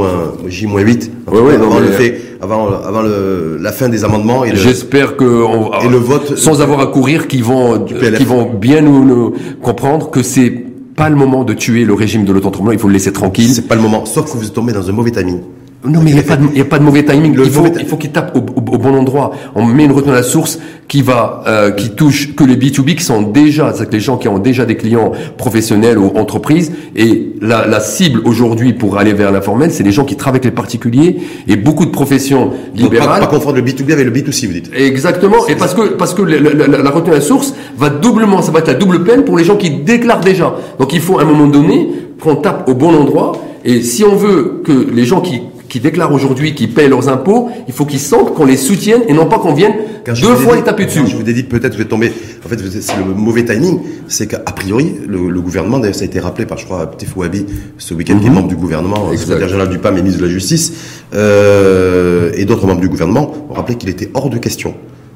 J-8. 0.48 1.10
Ouais, 1.32 1.40
ouais, 1.40 1.58
non, 1.58 1.66
avant, 1.68 1.80
le 1.80 1.88
fait, 1.88 2.22
avant, 2.42 2.68
avant 2.86 3.02
le, 3.02 3.58
la 3.62 3.72
fin 3.72 3.90
des 3.90 4.04
amendements 4.04 4.44
et 4.44 4.52
le, 4.52 4.58
J'espère 4.58 5.16
que 5.16 5.24
on, 5.26 5.72
et 5.82 5.88
le 5.90 5.98
vote. 5.98 6.38
sans 6.38 6.62
avoir 6.62 6.80
à 6.82 6.88
courir, 6.88 7.28
qu'ils 7.28 7.44
vont, 7.44 7.80
qu'ils 7.86 8.28
vont 8.28 8.50
bien 8.52 8.82
nous, 8.82 9.04
nous 9.06 9.34
comprendre 9.62 10.10
que 10.12 10.22
c'est 10.24 10.52
pas 10.96 11.10
le 11.10 11.16
moment 11.16 11.44
de 11.44 11.54
tuer 11.54 11.84
le 11.86 11.94
régime 11.94 12.24
de 12.26 12.32
l'auto-entrepreneur. 12.32 12.74
Il 12.74 12.80
faut 12.80 12.88
le 12.88 12.94
laisser 12.94 13.12
tranquille. 13.14 13.50
C'est 13.50 13.68
pas 13.68 13.76
le 13.76 13.82
moment. 13.82 14.06
Sauf 14.06 14.32
que 14.32 14.38
vous 14.38 14.48
tombez 14.50 14.74
dans 14.74 14.90
un 14.90 14.94
mauvais 14.94 15.12
timing. 15.12 15.40
Non, 15.88 16.02
mais 16.04 16.12
il 16.12 16.16
n'y 16.16 16.20
a, 16.60 16.64
a 16.64 16.66
pas 16.66 16.80
de 16.80 16.84
mauvais 16.84 17.04
timing. 17.04 17.36
Le 17.36 17.46
il 17.46 17.52
faut, 17.52 17.62
mauvais- 17.64 17.80
il 17.80 17.86
faut 17.86 17.98
qu'il 17.98 18.12
tape 18.12 18.36
au, 18.36 18.40
au- 18.40 18.76
au 18.76 18.78
bon 18.78 18.96
endroit. 18.96 19.32
On 19.56 19.66
met 19.66 19.86
une 19.86 19.92
retenue 19.92 20.12
à 20.14 20.16
la 20.16 20.24
source 20.24 20.60
qui 20.88 21.02
va, 21.02 21.44
euh, 21.48 21.72
qui 21.72 21.90
touche 21.92 22.36
que 22.36 22.44
les 22.44 22.56
B2B 22.56 22.96
qui 22.96 23.04
sont 23.04 23.22
déjà, 23.22 23.72
c'est-à-dire 23.74 23.94
les 23.94 24.00
gens 24.00 24.18
qui 24.18 24.28
ont 24.28 24.40
déjà 24.40 24.66
des 24.66 24.76
clients 24.78 25.12
professionnels 25.38 25.98
ou 25.98 26.12
entreprises. 26.16 26.72
Et 26.96 27.34
la, 27.42 27.66
la 27.68 27.80
cible 27.80 28.22
aujourd'hui 28.26 28.74
pour 28.74 28.98
aller 28.98 29.14
vers 29.14 29.32
l'informel, 29.32 29.72
c'est 29.72 29.84
les 29.84 29.92
gens 29.92 30.06
qui 30.06 30.16
travaillent 30.16 30.36
avec 30.40 30.46
les 30.46 30.52
particuliers 30.52 31.18
et 31.48 31.56
beaucoup 31.56 31.86
de 31.86 31.92
professions 31.92 32.46
Donc, 32.46 32.54
pas, 32.76 32.82
libérales. 32.84 33.20
pas 33.22 33.28
confondre 33.28 33.56
le 33.58 33.62
B2B 33.64 33.92
avec 33.94 34.06
le 34.06 34.12
B2C, 34.12 34.48
vous 34.48 34.54
dites. 34.54 34.72
Exactement, 34.76 35.48
et 35.48 35.56
parce 35.56 35.74
que 35.74 35.90
parce 35.90 36.14
que 36.14 36.22
la, 36.22 36.40
la- 36.40 36.68
la- 36.68 36.78
la 36.82 36.90
retenue 36.90 37.12
à 37.14 37.16
la 37.18 37.22
source 37.22 37.54
va 37.78 37.90
doublement, 37.90 38.42
ça 38.42 38.52
va 38.52 38.60
être 38.60 38.68
la 38.68 38.74
double 38.76 39.04
peine 39.04 39.24
pour 39.24 39.38
les 39.38 39.44
gens 39.44 39.56
qui 39.58 39.70
déclarent 39.72 40.22
déjà. 40.22 40.56
Donc 40.80 40.94
il 40.94 41.00
faut 41.02 41.20
à 41.20 41.24
un 41.24 41.26
moment 41.26 41.48
donné 41.48 41.90
qu'on 42.22 42.36
tape 42.36 42.70
au 42.70 42.74
bon 42.76 42.96
endroit. 42.96 43.34
Et 43.68 43.82
si 43.82 44.04
on 44.04 44.16
veut 44.16 44.62
que 44.64 44.88
les 44.94 45.06
gens 45.06 45.22
qui 45.22 45.42
qui 45.70 45.80
déclarent 45.80 46.14
aujourd'hui, 46.14 46.54
qui 46.56 46.68
paient 46.68 46.88
leurs 46.88 47.10
impôts, 47.10 47.50
il 47.68 47.74
faut 47.74 47.86
qu'ils 47.86 48.00
sentent 48.00 48.34
qu'on 48.34 48.46
les 48.46 48.58
soutienne 48.58 49.02
et 49.08 49.14
non 49.14 49.26
pas 49.26 49.40
qu'on 49.40 49.54
vienne 49.54 49.74
deux 50.06 50.36
fois 50.36 50.56
les 50.56 50.62
taper 50.62 50.86
dessus. 50.86 51.02
Je 51.08 51.16
vous 51.16 51.28
ai 51.28 51.34
dit 51.34 51.44
peut-être 51.44 51.72
que 51.72 51.76
vous 51.78 51.82
êtes 51.82 51.90
tombé. 51.90 52.12
En 52.46 52.48
fait, 52.50 52.60
c'est 52.82 52.98
le 52.98 53.14
mauvais 53.16 53.44
timing. 53.44 53.80
C'est 54.08 54.28
qu'a 54.28 54.38
priori, 54.40 54.94
le, 55.08 55.30
le 55.30 55.42
gouvernement, 55.42 55.80
d'ailleurs, 55.80 55.96
ça 55.96 56.04
a 56.04 56.06
été 56.06 56.20
rappelé 56.20 56.46
par, 56.46 56.58
je 56.60 56.66
crois, 56.66 56.86
Tefouabi, 56.86 57.46
ce 57.80 57.94
week-end, 57.96 58.20
qui 58.20 58.28
est 58.28 58.30
membre 58.30 58.48
du 58.48 58.56
gouvernement, 58.56 59.08
Mhm. 59.08 59.14
Exact. 59.14 59.26
secrétaire 59.26 59.48
général 59.50 59.70
du 59.70 59.80
PAM 59.80 59.98
et 59.98 60.02
ministre 60.02 60.22
de 60.22 60.26
la 60.28 60.32
Justice, 60.32 60.74
euh, 61.14 62.32
et 62.36 62.46
d'autres 62.46 62.68
membres 62.68 62.82
du 62.82 62.90
gouvernement, 62.90 63.34
ont 63.50 63.54
rappelé 63.54 63.78
qu'il 63.78 63.90
était 63.90 64.10
hors 64.14 64.30
de 64.30 64.38
question 64.38 64.76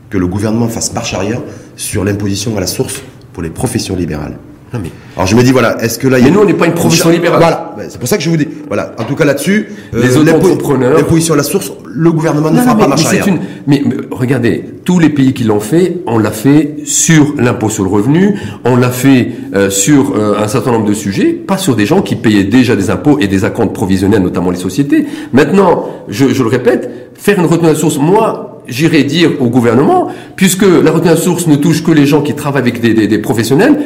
que 0.10 0.18
le 0.18 0.26
gouvernement 0.28 0.68
fasse 0.68 0.92
marche 0.94 1.14
arrière 1.14 1.42
sur 1.76 2.04
l'imposition 2.04 2.58
à 2.58 2.60
la 2.60 2.68
source 2.68 3.02
pour 3.34 3.44
les 3.44 3.50
professions 3.52 3.96
libérales. 3.96 4.38
Non, 4.74 4.80
mais- 4.84 4.92
Alors 5.16 5.26
je 5.28 5.36
me 5.36 5.42
dis 5.42 5.52
voilà, 5.52 5.82
est-ce 5.84 5.98
que 5.98 6.08
là 6.08 6.20
il 6.20 6.24
y 6.24 6.28
a 6.28 6.30
Mais 6.30 6.36
nous, 6.36 6.42
on 6.42 6.46
n'est 6.46 6.54
pas 6.54 6.68
une 6.68 6.74
profession 6.74 7.10
libérale. 7.10 7.40
Voilà, 7.40 7.74
c'est 7.90 7.98
pour 8.00 8.08
ça 8.08 8.18
que 8.18 8.24
je 8.24 8.30
vous 8.30 8.38
dis. 8.38 8.48
Voilà, 8.68 8.94
en 9.00 9.04
tout 9.04 9.16
cas 9.16 9.26
là-dessus, 9.26 9.68
euh, 9.96 10.02
Les 10.02 10.16
à 11.32 11.36
la 11.36 11.44
source, 11.44 11.74
le 11.92 12.12
gouvernement 12.12 12.52
ne 12.52 12.58
Non, 12.58 12.62
fera 12.62 12.74
non, 12.74 12.78
pas 12.80 12.84
mais, 12.86 12.90
marche 12.90 13.04
mais 13.06 13.10
c'est 13.10 13.20
arrière. 13.22 13.36
une. 13.36 13.40
Mais, 13.66 13.82
mais 13.86 13.96
regardez, 14.12 14.64
tous 14.86 15.00
les 15.00 15.10
pays 15.10 15.34
qui 15.34 15.44
l'ont 15.44 15.60
fait, 15.60 15.98
on 16.06 16.20
l'a 16.20 16.30
fait 16.32 16.76
sur 16.86 17.34
l'impôt 17.40 17.70
sur 17.70 17.84
le 17.84 17.90
revenu, 17.90 18.36
on 18.64 18.76
l'a 18.76 18.92
fait 18.92 19.32
euh, 19.56 19.70
sur 19.72 20.14
euh, 20.16 20.36
un 20.40 20.48
certain 20.48 20.72
nombre 20.72 20.86
de 20.88 20.94
sujets, 20.94 21.34
pas 21.34 21.58
sur 21.58 21.76
des 21.76 21.88
gens 21.88 22.02
qui 22.04 22.16
payaient 22.16 22.44
déjà 22.44 22.76
des 22.76 22.92
impôts 22.92 23.18
et 23.20 23.28
des 23.28 23.46
acomptes 23.46 23.74
provisionnels, 23.74 24.22
notamment 24.22 24.52
les 24.52 24.58
sociétés. 24.58 25.06
Maintenant, 25.34 25.86
je, 26.10 26.28
je 26.32 26.44
le 26.44 26.50
répète, 26.50 27.12
faire 27.16 27.40
une 27.40 27.46
retenue 27.48 27.70
à 27.70 27.74
la 27.74 27.76
source, 27.78 27.98
moi, 27.98 28.62
j'irai 28.68 29.04
dire 29.04 29.32
au 29.42 29.48
gouvernement, 29.48 30.10
puisque 30.36 30.62
la 30.84 30.92
retenue 30.92 31.10
à 31.10 31.16
la 31.16 31.20
source 31.20 31.48
ne 31.48 31.56
touche 31.56 31.84
que 31.84 31.92
les 31.92 32.06
gens 32.06 32.22
qui 32.22 32.36
travaillent 32.36 32.62
avec 32.62 32.80
des, 32.82 32.94
des, 32.94 33.08
des 33.08 33.18
professionnels. 33.18 33.80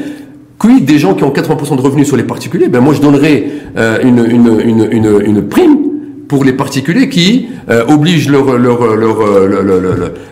Quid 0.64 0.86
des 0.86 0.98
gens 0.98 1.14
qui 1.14 1.26
ont 1.26 1.32
80% 1.32 1.76
de 1.76 1.82
revenus 1.82 2.08
sur 2.08 2.16
les 2.16 2.24
particuliers 2.24 2.70
Ben 2.70 2.80
moi, 2.80 2.94
je 2.94 3.02
donnerais 3.02 3.44
euh, 3.76 3.98
une, 4.02 4.20
une, 4.20 4.62
une, 4.94 5.22
une, 5.26 5.42
prime 5.42 5.76
pour 6.30 6.46
les 6.46 6.54
particuliers 6.54 7.10
qui 7.10 7.50
euh, 7.70 7.84
obligent 7.90 8.30
leur 8.30 8.58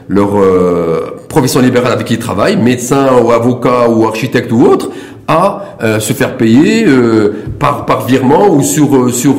leur 0.08 0.38
euh, 0.38 1.00
profession 1.28 1.60
libérale 1.60 1.92
avec 1.92 2.08
qui 2.08 2.14
ils 2.14 2.20
travaillent, 2.20 2.56
médecin 2.56 3.08
ou 3.22 3.32
avocat 3.32 3.90
ou 3.90 4.06
architecte 4.06 4.54
ou 4.54 4.64
autre, 4.64 4.92
à 5.28 5.66
se 6.00 6.14
faire 6.14 6.38
payer 6.38 6.86
par 7.60 7.86
par 7.86 8.06
virement 8.06 8.48
ou 8.54 8.64
sur 8.64 9.14
sur 9.14 9.36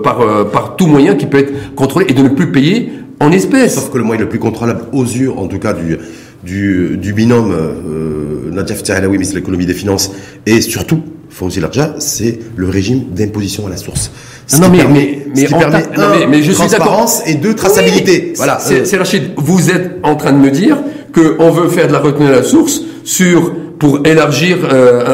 par 0.00 0.46
par 0.52 0.76
tout 0.76 0.86
moyen 0.86 1.16
qui 1.16 1.26
peut 1.26 1.38
être 1.38 1.74
contrôlé 1.74 2.06
et 2.08 2.14
de 2.14 2.22
ne 2.22 2.28
plus 2.28 2.52
payer 2.52 2.92
en 3.20 3.32
espèces. 3.32 3.74
Sauf 3.74 3.90
que 3.90 3.98
le 3.98 4.04
moyen 4.04 4.22
le 4.22 4.28
plus 4.28 4.38
contrôlable 4.38 4.82
aux 4.92 5.04
yeux, 5.04 5.32
en 5.36 5.46
tout 5.46 5.58
cas, 5.58 5.72
du, 5.72 5.98
du, 6.46 6.96
du 6.96 7.12
binôme 7.12 7.52
euh, 7.52 8.50
Nadjaf 8.52 8.80
Tsahelaoui, 8.82 9.12
ministre 9.14 9.34
de 9.34 9.40
l'économie 9.40 9.66
des 9.66 9.74
finances, 9.74 10.12
et 10.46 10.60
surtout 10.60 11.02
Fawzi 11.28 11.60
Larja, 11.60 11.94
c'est 11.98 12.38
le 12.56 12.68
régime 12.68 13.04
d'imposition 13.14 13.66
à 13.66 13.70
la 13.70 13.76
source. 13.76 14.10
Ce 14.46 14.56
non, 14.58 14.66
qui 14.66 14.70
mais- 14.72 14.78
permet, 14.78 14.94
mais- 15.00 15.34
ce 15.34 15.40
mais 15.40 15.46
qui 15.48 15.54
permet, 15.54 15.82
ta- 15.82 16.00
non, 16.00 16.06
un, 16.06 16.18
mais- 16.20 16.26
mais 16.28 16.36
je 16.38 16.52
suis 16.52 16.54
transparence 16.54 17.22
et 17.26 17.34
deux, 17.34 17.54
traçabilité. 17.54 18.28
Oui, 18.28 18.32
voilà. 18.36 18.58
C'est 18.60 18.96
Rachid, 18.96 19.24
vous 19.36 19.70
êtes 19.70 19.98
en 20.04 20.14
train 20.14 20.32
de 20.32 20.38
me 20.38 20.50
dire 20.50 20.78
que 21.12 21.36
on 21.40 21.50
veut 21.50 21.68
faire 21.68 21.88
de 21.88 21.92
la 21.92 21.98
retenue 21.98 22.28
à 22.28 22.32
la 22.32 22.42
source 22.42 22.80
sur 23.04 23.52
pour 23.78 24.06
élargir 24.06 24.56
euh, 24.72 25.04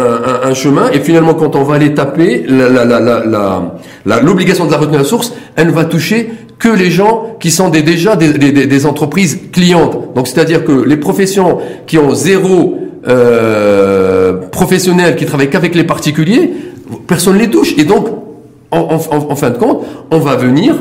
un, 0.45 0.47
un- 0.47 0.51
un 0.51 0.55
chemin 0.55 0.91
et 0.93 1.01
finalement 1.01 1.35
quand 1.35 1.57
on 1.57 1.65
va 1.65 1.75
aller 1.75 1.95
taper 1.95 2.45
la- 2.47 2.69
la- 2.69 2.85
la- 2.85 3.73
la- 4.07 4.21
l'obligation 4.21 4.67
de 4.67 4.71
la 4.71 4.77
retenue 4.79 4.97
à 4.97 4.99
la 5.01 5.05
source, 5.05 5.33
elle 5.57 5.67
ne 5.69 5.73
va 5.73 5.85
toucher 5.85 6.31
que 6.63 6.69
les 6.69 6.91
gens 6.93 7.15
qui 7.41 7.51
sont 7.51 7.69
des- 7.75 7.83
déjà 7.83 8.15
des, 8.15 8.31
des- 8.43 8.53
des- 8.53 8.67
des 8.75 8.87
entreprises 8.87 9.33
clientes. 9.57 9.97
Donc 10.15 10.25
c'est-à-dire 10.29 10.61
que 10.65 10.73
les 10.93 10.97
professions 10.97 11.59
qui 11.89 11.97
ont 11.99 12.15
zéro 12.15 12.79
euh, 13.09 14.33
professionnel 14.59 15.17
qui 15.17 15.27
travaillent 15.27 15.51
qu'avec 15.51 15.75
les 15.75 15.85
particuliers, 15.85 16.53
personne 17.09 17.35
ne 17.35 17.41
les 17.41 17.51
touche. 17.51 17.75
Et 17.79 17.85
donc, 17.85 18.07
en, 18.71 18.79
en- 18.79 19.17
en- 19.17 19.31
en 19.33 19.37
fin 19.37 19.51
de 19.51 19.59
compte, 19.59 19.81
on 20.11 20.19
va 20.19 20.37
venir 20.37 20.73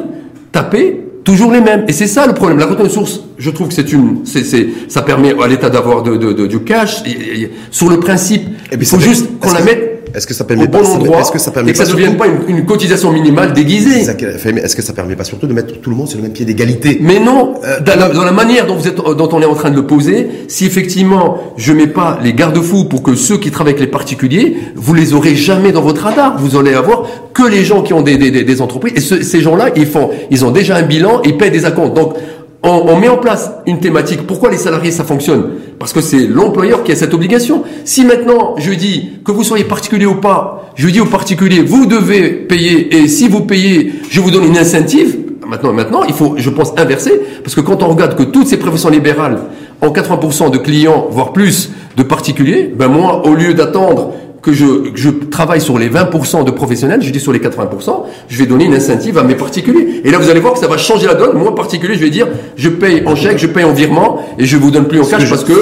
taper 0.52 1.02
toujours 1.24 1.52
les 1.52 1.62
mêmes. 1.62 1.86
Et 1.88 1.94
c'est 1.94 2.08
ça 2.08 2.28
le 2.28 2.34
problème. 2.34 2.60
La 2.60 2.68
retenue 2.68 2.88
de 2.88 2.94
source, 2.94 3.22
je 3.38 3.50
trouve 3.50 3.68
que 3.70 3.74
c'est 3.74 3.92
une, 3.92 4.20
c'est, 4.26 4.44
c'est, 4.44 4.68
ça 4.88 5.02
permet 5.02 5.34
à 5.44 5.48
l'État 5.48 5.70
d'avoir 5.72 6.04
de, 6.04 6.16
de- 6.16 6.34
de- 6.34 6.48
du 6.48 6.60
cash. 6.60 7.02
Et- 7.08 7.42
et- 7.42 7.52
sur 7.72 7.90
le 7.90 8.00
principe, 8.00 8.44
il 8.72 8.86
faut 8.86 9.00
juste 9.00 9.28
qu'on 9.40 9.54
la 9.54 9.62
mette 9.62 9.91
Est-ce 10.14 10.28
que 10.28 10.34
ça 10.34 10.44
au 10.44 10.48
permet 10.48 10.68
bon 10.68 10.80
pas, 10.80 10.90
endroit 10.90 11.22
est-ce 11.22 11.32
que 11.32 11.40
ça 11.40 11.52
permet 11.52 11.70
et 11.70 11.74
que 11.74 11.78
ça 11.80 11.86
ne 11.86 11.92
devienne 11.92 12.18
pas 12.18 12.28
une, 12.28 12.58
une 12.58 12.66
cotisation 12.66 13.12
minimale 13.12 13.54
déguisée. 13.54 14.04
Fahmy, 14.38 14.60
Est-ce 14.60 14.76
que 14.76 14.82
ça 14.82 14.94
permet 14.94 15.16
pas 15.16 15.24
surtout 15.24 15.48
de 15.48 15.54
mettre 15.54 15.80
tout 15.82 15.90
le 15.90 15.96
monde 15.96 16.08
sur 16.08 16.18
le 16.18 16.24
même 16.24 16.34
pied 16.34 16.46
d'égalité? 16.46 16.98
Mais 17.02 17.20
non, 17.20 17.54
Euh, 17.64 17.80
dans, 17.80 17.98
la, 18.00 18.10
dans 18.10 18.24
la 18.24 18.32
manière 18.32 18.66
dont, 18.68 18.76
vous 18.76 18.88
êtes, 18.88 18.96
dont 18.98 19.30
on 19.32 19.42
est 19.42 19.46
en 19.46 19.56
train 19.56 19.70
de 19.70 19.76
le 19.76 19.86
poser, 19.88 20.28
si 20.48 20.66
effectivement 20.66 21.38
je 21.58 21.74
mets 21.74 21.88
pas 21.88 22.20
les 22.24 22.34
garde-fous 22.34 22.86
pour 22.86 23.04
que 23.04 23.16
ceux 23.16 23.38
qui 23.38 23.52
travaillent 23.52 23.74
avec 23.74 23.86
les 23.86 23.92
particuliers, 23.92 24.58
vous 24.76 24.94
les 24.94 25.14
aurez 25.14 25.36
jamais 25.36 25.72
dans 25.72 25.82
votre 25.82 26.02
radar. 26.04 26.38
Vous 26.40 26.58
allez 26.58 26.74
avoir 26.74 27.04
que 27.34 27.44
les 27.44 27.64
gens 27.64 27.82
qui 27.82 27.94
ont 27.94 28.02
des, 28.02 28.18
des, 28.18 28.32
des- 28.32 28.44
des 28.44 28.62
entreprises. 28.62 28.94
Et 28.96 29.02
ce- 29.02 29.24
ces 29.24 29.42
gens-là, 29.42 29.70
ils 29.76 29.86
font, 29.86 30.10
ils 30.30 30.44
ont 30.46 30.52
déjà 30.52 30.76
un 30.76 30.82
bilan, 30.84 31.22
ils 31.24 31.38
paient 31.38 31.50
des 31.52 31.66
acomptes. 31.66 31.96
Donc 31.96 32.16
on, 32.64 32.98
met 32.98 33.08
en 33.08 33.18
place 33.18 33.52
une 33.66 33.80
thématique. 33.80 34.28
Pourquoi 34.28 34.52
les 34.52 34.58
salariés 34.58 34.92
ça 34.92 35.04
fonctionne? 35.04 35.52
Parce 35.80 35.94
que 35.94 36.02
c'est 36.02 36.28
l'employeur 36.28 36.84
qui 36.84 36.92
a 36.92 36.96
cette 36.96 37.14
obligation. 37.14 37.64
Si 37.86 38.06
maintenant 38.06 38.56
je 38.58 38.72
dis 38.72 39.14
que 39.26 39.32
vous 39.32 39.44
soyez 39.44 39.64
particulier 39.64 40.06
ou 40.06 40.16
pas, 40.16 40.72
je 40.76 40.88
dis 40.90 41.00
aux 41.00 41.06
particuliers 41.06 41.62
vous 41.62 41.86
devez 41.86 42.30
payer 42.30 42.96
et 42.96 43.08
si 43.08 43.28
vous 43.28 43.42
payez, 43.42 43.94
je 44.10 44.22
vous 44.22 44.32
donne 44.32 44.46
une 44.46 44.58
incentive. 44.58 45.18
Maintenant, 45.48 45.74
maintenant, 45.74 46.04
il 46.08 46.14
faut, 46.14 46.36
je 46.38 46.50
pense, 46.50 46.72
inverser, 46.78 47.20
parce 47.44 47.56
que 47.56 47.60
quand 47.60 47.84
on 47.84 47.90
regarde 47.90 48.16
que 48.16 48.24
toutes 48.24 48.48
ces 48.48 48.56
professions 48.56 48.90
libérales 48.90 49.40
ont 49.82 49.90
80% 49.90 50.50
de 50.50 50.58
clients, 50.58 51.08
voire 51.10 51.34
plus, 51.34 51.72
de 51.98 52.04
particuliers, 52.04 52.72
ben 52.74 52.88
moi, 52.88 53.28
au 53.28 53.34
lieu 53.36 53.54
d'attendre 53.54 54.14
que 54.42 54.54
je, 54.54 54.66
que 54.92 54.98
je 54.98 55.10
travaille 55.10 55.62
sur 55.62 55.78
les 55.78 55.90
20% 55.90 56.44
de 56.46 56.52
professionnels, 56.52 57.02
je 57.02 57.12
dis 57.12 57.20
sur 57.20 57.32
les 57.32 57.40
80%, 57.40 58.04
je 58.28 58.38
vais 58.38 58.46
donner 58.48 58.66
une 58.66 58.74
incentive 58.74 59.18
à 59.18 59.24
mes 59.24 59.36
particuliers. 59.36 60.02
Et 60.04 60.10
là, 60.12 60.18
vous 60.18 60.30
allez 60.30 60.40
voir 60.40 60.54
que 60.54 60.60
ça 60.60 60.68
va 60.68 60.78
changer 60.78 61.06
la 61.08 61.14
donne. 61.14 61.38
Moi, 61.38 61.54
particulier, 61.54 61.94
je 61.96 62.00
vais 62.00 62.10
dire, 62.10 62.28
je 62.56 62.70
paye 62.70 63.04
en 63.06 63.16
chèque, 63.16 63.38
je 63.38 63.48
paye 63.48 63.64
en 63.64 63.74
virement, 63.74 64.20
et 64.40 64.46
je 64.46 64.58
vous 64.58 64.72
donne 64.72 64.88
plus 64.88 65.00
en 65.00 65.06
cash 65.06 65.30
parce 65.30 65.44
que 65.44 65.54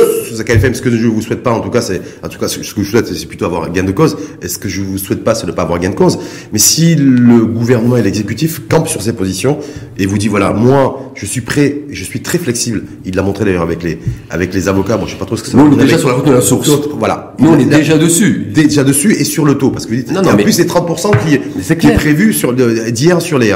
Fahmy, 0.60 0.76
ce 0.76 0.82
que 0.82 0.92
je 0.92 1.08
vous 1.08 1.22
souhaite 1.22 1.44
pas, 1.44 1.52
en 1.52 1.60
tout 1.60 1.70
cas, 1.70 1.82
c'est, 1.82 2.02
en 2.24 2.30
tout 2.30 2.40
cas, 2.40 2.48
ce 2.48 2.58
que 2.74 2.82
je 2.84 2.90
souhaite, 2.90 3.08
c'est 3.14 3.26
plutôt 3.28 3.46
avoir 3.46 3.70
gain 3.72 3.84
de 3.84 3.92
cause. 3.92 4.16
Et 4.42 4.48
ce 4.48 4.58
que 4.58 4.70
je 4.70 4.82
vous 4.82 4.98
souhaite 4.98 5.24
pas, 5.24 5.36
c'est 5.36 5.46
de 5.46 5.52
pas 5.52 5.64
avoir 5.64 5.80
gain 5.80 5.90
de 5.90 5.96
cause. 5.96 6.18
Mais 6.54 6.60
si 6.60 6.96
le 6.96 7.46
gouvernement 7.46 7.98
et 7.98 8.02
l'exécutif 8.02 8.62
campent 8.70 8.88
sur 8.88 9.02
ces 9.02 9.14
positions 9.14 9.58
et 9.98 10.06
vous 10.06 10.18
dit, 10.18 10.28
voilà, 10.30 10.52
moi, 10.54 11.12
je 11.16 11.26
suis 11.26 11.42
prêt, 11.42 11.82
je 11.92 12.04
suis 12.06 12.22
très 12.22 12.38
flexible. 12.38 12.84
Il 13.06 13.16
l'a 13.16 13.24
montré 13.24 13.44
d'ailleurs 13.44 13.64
avec 13.64 13.84
les, 13.84 14.00
avec 14.30 14.54
les 14.54 14.68
avocats. 14.70 14.96
Bon, 14.98 15.06
je 15.06 15.12
sais 15.12 15.18
pas 15.18 15.26
trop 15.26 15.36
ce 15.36 15.44
que 15.44 15.50
ça 15.50 15.58
Nous, 15.58 15.66
on 15.66 15.72
est 15.74 15.76
déjà 15.76 15.84
avec- 15.96 16.00
sur 16.00 16.08
la 16.10 16.16
retenue 16.16 16.32
à 16.32 16.36
la 16.36 16.42
source. 16.42 16.70
Voilà. 16.98 17.34
Nous, 17.40 17.50
on 17.50 17.60
est 17.60 17.66
déjà 17.66 17.98
dessus. 17.98 18.48
Déjà 18.70 18.84
dessus 18.84 19.14
et 19.14 19.24
sur 19.24 19.46
le 19.46 19.56
taux 19.56 19.70
parce 19.72 19.86
que 19.86 19.92
vous 19.92 19.98
dites, 19.98 20.12
Non, 20.12 20.22
non, 20.22 20.30
en 20.32 20.36
mais- 20.36 20.44
plus 20.44 20.54
c'est 20.54 20.66
30% 20.66 21.12
qui, 21.26 21.36
est- 21.36 21.42
c'est 21.62 21.78
qui 21.78 21.88
est 21.88 21.94
prévu 21.96 22.34
sur 22.34 22.52
le- 22.54 22.92
d'hier 22.92 23.22
sur 23.22 23.38
les 23.38 23.52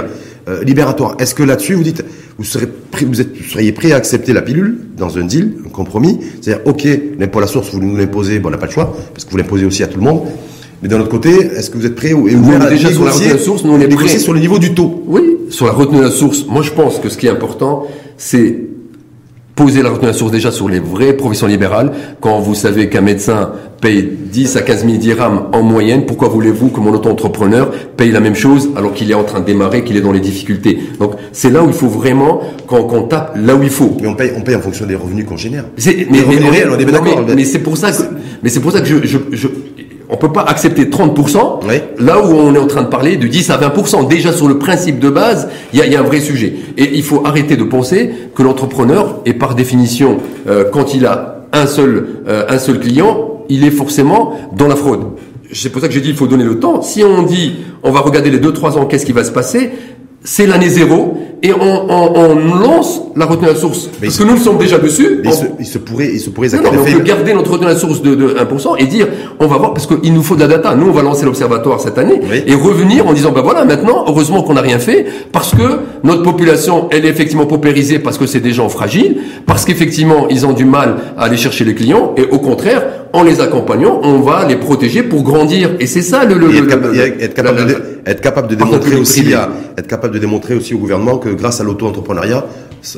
euh, 0.50 0.64
libératoires. 0.64 1.16
Est-ce 1.20 1.34
que 1.36 1.44
là-dessus 1.44 1.74
vous 1.76 1.84
dites 1.84 2.04
vous 2.38 2.44
serez 2.44 2.68
prêt, 2.92 3.06
vous, 3.06 3.22
êtes, 3.22 3.30
vous 3.38 3.44
seriez 3.50 3.72
prêt 3.72 3.92
à 3.92 3.96
accepter 3.98 4.34
la 4.34 4.42
pilule 4.42 4.78
dans 4.98 5.18
un 5.18 5.24
deal, 5.24 5.54
un 5.66 5.70
compromis, 5.70 6.20
c'est-à-dire 6.42 6.64
ok 6.66 6.88
l'impôt 7.20 7.38
à 7.40 7.42
la 7.42 7.48
source 7.48 7.70
vous 7.72 7.80
nous 7.80 7.96
l'imposez, 7.96 8.40
bon 8.40 8.50
on 8.50 8.52
n'a 8.52 8.58
pas 8.58 8.66
le 8.66 8.72
choix 8.72 8.94
parce 9.14 9.24
que 9.26 9.32
vous 9.32 9.38
l'imposez 9.38 9.66
aussi 9.66 9.84
à 9.84 9.88
tout 9.88 10.00
le 10.00 10.04
monde. 10.04 10.22
Mais 10.82 10.90
d'un 10.90 11.00
autre 11.00 11.08
côté, 11.10 11.30
est-ce 11.30 11.70
que 11.70 11.78
vous 11.78 11.86
êtes 11.86 11.96
prêt 11.96 12.12
ou 12.12 12.28
ouvert 12.28 12.68
déjà 12.68 12.92
sur 12.92 13.06
la 13.06 13.12
retenue 13.12 13.32
à 13.32 13.38
source, 13.38 13.64
nous, 13.64 13.72
on 13.72 13.80
est 13.80 13.88
prêt. 13.88 14.20
sur 14.20 14.34
le 14.34 14.40
niveau 14.42 14.60
du 14.60 14.74
taux? 14.74 15.02
Oui, 15.08 15.22
sur 15.50 15.66
la 15.66 15.72
retenue 15.72 16.00
à 16.00 16.04
la 16.04 16.12
source, 16.12 16.46
moi 16.50 16.62
je 16.62 16.72
pense 16.72 17.00
que 17.00 17.08
ce 17.08 17.18
qui 17.18 17.28
est 17.28 17.30
important, 17.30 17.88
c'est 18.18 18.58
poser 19.56 19.82
la 19.84 19.90
retenue 19.90 20.06
à 20.06 20.12
la 20.12 20.14
source 20.18 20.32
déjà 20.32 20.52
sur 20.52 20.68
les 20.68 20.80
vraies 20.80 21.14
professions 21.14 21.48
libérales. 21.48 21.92
Quand 22.22 22.40
vous 22.40 22.56
savez 22.56 22.90
qu'un 22.90 23.02
médecin 23.02 23.52
paye 23.82 24.10
10 24.32 24.56
à 24.58 24.62
15 24.62 24.86
000 24.86 24.98
dirhams 24.98 25.44
en 25.52 25.62
moyenne, 25.62 26.06
pourquoi 26.06 26.28
voulez-vous 26.30 26.70
que 26.70 26.80
mon 26.80 26.92
auto-entrepreneur 26.94 27.70
paye 27.98 28.12
la 28.12 28.20
même 28.20 28.34
chose 28.36 28.70
alors 28.76 28.94
qu'il 28.94 29.12
est 29.12 29.16
en 29.16 29.24
train 29.24 29.42
de 29.42 29.46
démarrer, 29.46 29.84
qu'il 29.84 29.96
est 29.98 30.02
dans 30.02 30.12
les 30.12 30.22
difficultés? 30.22 30.80
Donc 31.00 31.14
c'est 31.34 31.52
là 31.52 31.64
où 31.64 31.68
il 31.68 31.74
faut 31.74 31.88
vraiment 31.88 32.42
qu'on 32.68 32.84
qu'on 32.84 33.04
tape 33.04 33.38
là 33.40 33.56
où 33.56 33.62
il 33.62 33.70
faut. 33.70 33.96
Mais 34.02 34.08
on 34.08 34.16
paye, 34.16 34.32
on 34.38 34.42
paye 34.42 34.56
en 34.56 34.62
fonction 34.62 34.86
des 34.86 34.96
revenus 34.96 35.26
qu'on 35.26 35.38
génère. 35.38 35.66
Mais, 36.16 36.22
mais- 37.36 37.46
c'est 37.46 37.60
pour 37.60 37.78
ça 37.78 37.92
que, 37.92 38.02
mais 38.42 38.50
c'est 38.50 38.60
pour 38.62 38.72
ça 38.72 38.80
que 38.82 38.88
je, 38.88 38.96
je, 39.04 39.18
je- 39.34 39.48
on 40.10 40.18
peut 40.18 40.32
pas 40.32 40.42
accepter 40.42 40.86
30%, 40.86 41.60
Oui. 41.68 41.76
là 42.00 42.20
où 42.24 42.32
on 42.32 42.54
est 42.54 42.60
en 42.60 42.68
train 42.68 42.82
de 42.84 42.88
parler 42.88 43.18
de 43.18 43.28
10 43.28 43.50
à 43.50 43.58
20%. 43.58 44.08
Déjà 44.08 44.32
sur 44.32 44.48
le 44.48 44.58
principe 44.58 45.00
de 45.00 45.10
base, 45.10 45.50
il 45.74 45.80
y 45.80 45.82
a, 45.82 45.86
il 45.86 45.94
y 45.94 45.96
a 45.96 46.00
un 46.00 46.04
vrai 46.04 46.20
sujet. 46.20 46.54
Et 46.78 46.92
il 46.96 47.04
faut 47.04 47.26
arrêter 47.26 47.56
de 47.58 47.64
penser 47.64 48.12
que 48.36 48.44
l'entrepreneur 48.44 49.22
est 49.26 49.34
par 49.34 49.56
définition, 49.56 50.18
euh, 50.48 50.66
quand 50.72 50.94
il 50.94 51.06
a 51.06 51.46
un 51.54 51.68
seul, 51.68 52.08
euh, 52.28 52.46
un 52.50 52.58
seul 52.58 52.80
client, 52.80 53.44
il 53.50 53.66
est 53.66 53.72
forcément 53.72 54.34
dans 54.56 54.68
la 54.68 54.76
fraude. 54.76 55.02
C'est 55.52 55.70
pour 55.70 55.82
ça 55.82 55.88
que 55.88 55.94
j'ai 55.94 56.02
dit 56.02 56.10
il 56.10 56.16
faut 56.16 56.28
donner 56.28 56.44
le 56.46 56.60
temps. 56.60 56.82
Si 56.82 57.04
on 57.04 57.22
dit 57.24 57.58
on 57.84 57.92
va 57.92 58.00
regarder 58.00 58.32
les 58.32 58.40
2-3 58.40 58.78
ans, 58.78 58.86
qu'est-ce 58.86 59.06
qui 59.06 59.12
va 59.12 59.24
se 59.24 59.32
passer 59.32 59.70
c'est 60.24 60.48
l'année 60.48 60.70
zéro 60.70 61.18
et 61.46 61.52
on, 61.52 61.60
on, 61.90 62.14
on 62.16 62.36
lance 62.62 63.02
la 63.18 63.26
retenue 63.26 63.50
à 63.50 63.52
la 63.54 63.60
source. 63.60 63.90
Mais 64.02 64.08
Parce 64.08 64.18
que 64.18 64.24
nous 64.24 64.38
sommes 64.38 64.58
déjà 64.58 64.78
dessus. 64.78 65.20
Mais 65.22 65.30
il 65.30 65.34
On- 65.34 65.34
se, 65.34 65.46
il 65.60 65.66
se 65.66 65.78
pourrait, 65.78 66.10
il 66.14 66.20
se 66.22 66.30
pourrait, 66.30 66.48
non, 66.50 66.62
non, 66.64 66.70
mais 66.72 66.78
on 66.94 66.98
peut 66.98 67.04
garder 67.04 67.34
notre 67.34 67.52
retenue 67.52 67.68
à 67.68 67.74
la 67.74 67.78
source 67.78 68.02
de, 68.02 68.16
de 68.16 68.28
1% 68.30 68.76
et 68.80 68.86
dire, 68.86 69.08
on 69.42 69.48
va 69.48 69.58
voir, 69.58 69.74
parce 69.74 69.86
qu'il 69.86 70.14
nous 70.14 70.24
faut 70.24 70.36
de 70.36 70.40
la 70.40 70.48
data. 70.48 70.74
Nous, 70.76 70.88
on 70.88 70.92
va 70.92 71.02
lancer 71.02 71.26
l'observatoire 71.26 71.82
cette 71.82 71.98
année 71.98 72.22
Oui. 72.32 72.44
et 72.48 72.56
revenir 72.56 73.06
en 73.08 73.12
disant, 73.12 73.34
ben 73.34 73.42
voilà, 73.42 73.66
maintenant, 73.66 74.06
heureusement 74.08 74.42
qu'on 74.44 74.54
n'a 74.54 74.62
rien 74.62 74.80
fait, 74.80 75.06
parce 75.34 75.52
que 75.54 75.80
notre 76.06 76.24
population, 76.24 76.88
elle 76.92 77.06
est 77.06 77.10
effectivement 77.10 77.46
paupérisée 77.46 78.00
parce 78.00 78.18
que 78.18 78.26
c'est 78.26 78.40
des 78.40 78.54
gens 78.54 78.70
fragiles, 78.70 79.18
parce 79.46 79.66
qu'effectivement, 79.66 80.28
ils 80.30 80.46
ont 80.46 80.54
du 80.54 80.64
mal 80.64 80.96
à 81.18 81.26
aller 81.26 81.36
chercher 81.38 81.66
les 81.66 81.76
clients, 81.76 82.14
et 82.16 82.24
au 82.24 82.40
contraire, 82.40 82.84
en 83.14 83.24
les 83.24 83.40
accompagnant, 83.40 84.00
on 84.04 84.20
va 84.20 84.46
les 84.48 84.56
protéger 84.56 85.04
pour 85.04 85.24
grandir. 85.24 85.76
Et 85.80 85.86
c'est 85.88 86.02
ça 86.02 86.26
le, 86.26 86.36
le, 86.36 86.50
Et 86.50 86.54
le- 86.54 86.58
être, 86.58 86.68
capa- 86.68 86.88
le- 86.88 86.96
et 87.22 87.24
être 87.24 87.34
capable, 87.36 87.58
la- 87.60 87.66
de, 87.66 87.76
être 88.08 88.22
capable 88.22 88.48
démontrer 88.56 88.96
aussi 88.96 89.22
privé. 89.22 89.36
à, 89.36 89.50
être 89.78 89.88
capable 89.88 90.16
de 90.16 90.20
démontrer 90.20 90.56
aussi 90.56 90.74
au 90.74 90.80
gouvernement 90.80 91.18
que 91.18 91.30
grâce 91.30 91.62
à 91.62 91.64
l'auto-entrepreneuriat, 91.64 92.44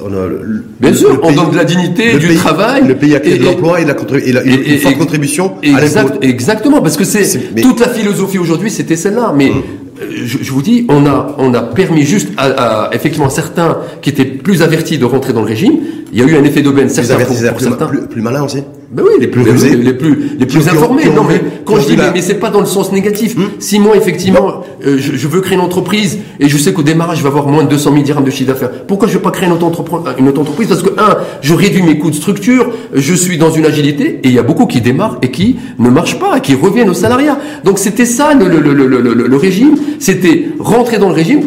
on 0.03 0.07
a 0.13 0.27
Bien 0.79 0.93
sûr, 0.93 1.19
on 1.21 1.31
donne 1.31 1.51
de 1.51 1.57
la 1.57 1.63
dignité, 1.65 2.13
du 2.17 2.27
pays- 2.27 2.37
travail, 2.37 2.87
Le 2.87 2.95
pays 2.95 3.13
a 3.15 3.19
créé 3.19 3.35
et- 3.35 3.37
de 3.39 3.43
l'emploi 3.45 3.79
et, 3.81 3.83
de 3.83 3.89
la 3.89 3.93
contrib- 3.93 4.23
et, 4.25 4.31
la- 4.31 4.43
une, 4.43 4.61
et- 4.65 4.77
forte 4.79 4.97
contribution 4.97 5.53
Exact, 5.61 6.17
exactement, 6.23 6.81
parce 6.81 6.97
que 6.97 7.03
c'est 7.03 7.27
toute 7.61 7.79
la 7.81 7.89
philosophie 7.89 8.39
aujourd'hui, 8.39 8.71
c'était 8.71 8.95
celle-là. 8.95 9.31
Mais 9.37 9.49
euh, 9.51 10.05
je, 10.25 10.39
je 10.41 10.51
vous 10.51 10.63
dis, 10.63 10.85
on 10.89 11.05
a, 11.05 11.35
on 11.37 11.53
a 11.53 11.61
permis 11.61 12.01
juste 12.03 12.29
à, 12.37 12.45
à, 12.87 12.95
effectivement 12.95 13.29
certains 13.29 13.77
qui 14.01 14.09
étaient 14.09 14.24
plus 14.45 14.61
avertis 14.61 14.99
de 14.99 15.05
rentrer 15.05 15.33
dans 15.33 15.41
le 15.41 15.47
régime. 15.47 15.73
Il 16.13 16.19
y 16.19 16.21
a 16.21 16.25
eu 16.25 16.37
un 16.37 16.43
effet 16.43 16.61
d'aubaine, 16.61 16.87
certains 16.87 17.15
pour, 17.15 17.35
plus, 17.35 17.65
certains. 17.65 17.87
plus, 17.87 18.01
plus 18.07 18.21
malin 18.21 18.43
aussi. 18.43 18.63
Ben 18.91 19.03
oui, 19.03 19.13
les 19.19 19.27
plus, 19.27 19.43
les, 19.43 19.93
plus, 19.93 20.37
les 20.39 20.45
plus 20.45 20.67
informés. 20.69 21.09
ont 21.09 21.13
non, 21.13 21.23
mais 21.27 21.41
quand 21.65 21.79
je 21.79 21.87
dis, 21.87 21.97
mais, 21.97 22.11
mais 22.13 22.21
c'est 22.21 22.35
pas 22.35 22.51
dans 22.51 22.59
le 22.59 22.67
sens 22.67 22.91
négatif. 22.91 23.35
Si 23.57 23.79
moi, 23.79 23.97
effectivement, 23.97 24.63
euh, 24.85 24.97
je, 24.99 25.15
je 25.15 25.27
veux 25.27 25.41
créer 25.41 25.55
une 25.55 25.63
entreprise 25.63 26.19
et 26.39 26.47
je 26.47 26.57
sais 26.57 26.73
qu'au 26.73 26.83
démarrage, 26.83 27.17
je 27.17 27.23
vais 27.23 27.29
avoir 27.29 27.47
moins 27.47 27.63
de 27.63 27.69
200 27.69 27.91
000 27.91 28.03
dirhams 28.03 28.23
de 28.23 28.29
chiffre 28.29 28.53
d'affaires. 28.53 28.69
Pourquoi 28.85 29.07
je 29.07 29.13
vais 29.13 29.19
pas 29.19 29.31
créer 29.31 29.49
une 29.49 29.55
une 29.55 30.27
auto-entreprise 30.29 30.67
Parce 30.67 30.83
que, 30.83 30.91
un, 30.99 31.17
je 31.41 31.53
réduis 31.55 31.81
mes 31.81 31.97
coûts 31.97 32.11
de 32.11 32.15
structure, 32.15 32.67
je 32.95 33.13
suis 33.13 33.37
dans 33.37 33.51
une 33.51 33.65
agilité 33.65 34.19
et 34.23 34.29
il 34.29 34.33
y 34.33 34.39
a 34.39 34.43
beaucoup 34.43 34.65
qui 34.65 34.81
démarrent 34.81 35.17
et 35.21 35.29
qui 35.29 35.57
ne 35.79 35.89
marchent 35.89 36.19
pas, 36.19 36.39
qui 36.39 36.55
reviennent 36.55 36.89
au 36.89 36.93
salariat. 36.93 37.37
Donc 37.63 37.77
c'était 37.77 38.05
ça 38.05 38.33
le, 38.33 38.47
le, 38.47 38.59
le, 38.59 39.13
le, 39.13 39.37
régime, 39.37 39.75
c'était 39.99 40.45
rentrer 40.59 40.97
dans 40.97 41.09
le 41.09 41.15
régime, 41.15 41.41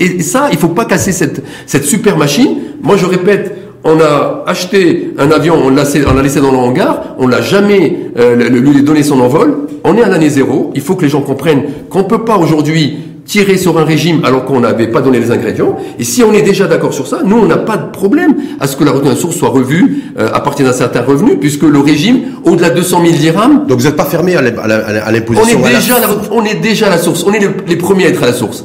et 0.00 0.04
et 0.04 0.22
ça, 0.22 0.48
il 0.52 0.58
faut 0.58 0.68
pas 0.68 0.84
casser 0.84 1.12
cette, 1.12 1.42
cette 1.66 1.84
super 1.84 2.16
machine. 2.16 2.56
Moi, 2.82 2.96
je 2.96 3.06
répète, 3.06 3.56
on 3.84 3.98
a 4.00 4.44
acheté 4.46 5.12
un 5.18 5.30
avion, 5.30 5.54
on 5.54 5.70
l'a 5.70 5.84
laissé, 6.22 6.40
dans 6.40 6.50
le 6.52 6.58
hangar, 6.58 7.14
on 7.18 7.26
l'a 7.26 7.40
jamais 7.40 7.96
euh, 8.18 8.48
lui 8.48 8.82
donné 8.82 9.02
son 9.02 9.20
envol. 9.20 9.66
On 9.84 9.96
est 9.96 10.02
à 10.02 10.08
l'année 10.08 10.28
zéro. 10.28 10.70
Il 10.74 10.82
faut 10.82 10.94
que 10.94 11.02
les 11.02 11.08
gens 11.08 11.22
comprennent 11.22 11.62
qu'on 11.88 12.04
peut 12.04 12.24
pas 12.24 12.36
aujourd'hui 12.36 12.98
tirer 13.30 13.56
sur 13.58 13.78
un 13.78 13.84
régime 13.84 14.22
alors 14.24 14.44
qu'on 14.44 14.58
n'avait 14.60 14.88
pas 14.88 15.00
donné 15.00 15.20
les 15.20 15.30
ingrédients. 15.30 15.76
Et 16.00 16.04
si 16.04 16.24
on 16.24 16.32
est 16.32 16.42
déjà 16.42 16.66
d'accord 16.66 16.92
sur 16.92 17.06
ça, 17.06 17.20
nous 17.24 17.36
on 17.36 17.46
n'a 17.46 17.58
pas 17.58 17.76
de 17.76 17.90
problème 17.92 18.34
à 18.58 18.66
ce 18.66 18.76
que 18.76 18.82
la 18.82 18.90
retenue 18.90 19.10
à 19.10 19.14
la 19.14 19.18
source 19.20 19.36
soit 19.36 19.50
revue 19.50 20.02
euh, 20.18 20.28
à 20.34 20.40
partir 20.40 20.66
d'un 20.66 20.72
certain 20.72 21.02
revenu, 21.02 21.36
puisque 21.36 21.62
le 21.62 21.78
régime, 21.78 22.22
au-delà 22.44 22.70
de 22.70 22.76
200 22.76 23.02
000 23.06 23.16
dirhams, 23.18 23.66
Donc 23.68 23.78
vous 23.78 23.84
n'êtes 23.86 23.94
pas 23.96 24.04
fermé 24.04 24.34
à 24.34 24.42
l'im- 24.42 24.58
à 24.60 24.66
la- 24.66 24.78
à 24.78 24.92
la- 24.92 25.04
à 25.06 25.08
on 25.10 25.12
l'imposition. 25.12 25.60
est 25.64 25.74
déjà, 25.76 25.94
à 25.96 26.00
la, 26.00 26.08
on 26.32 26.44
est 26.44 26.56
déjà 26.60 26.86
à 26.88 26.90
la 26.90 26.98
source. 26.98 27.24
On 27.24 27.32
est 27.32 27.38
le- 27.38 27.54
les 27.68 27.76
premiers 27.76 28.06
à 28.06 28.08
être 28.08 28.22
à 28.24 28.26
la 28.26 28.32
source. 28.32 28.64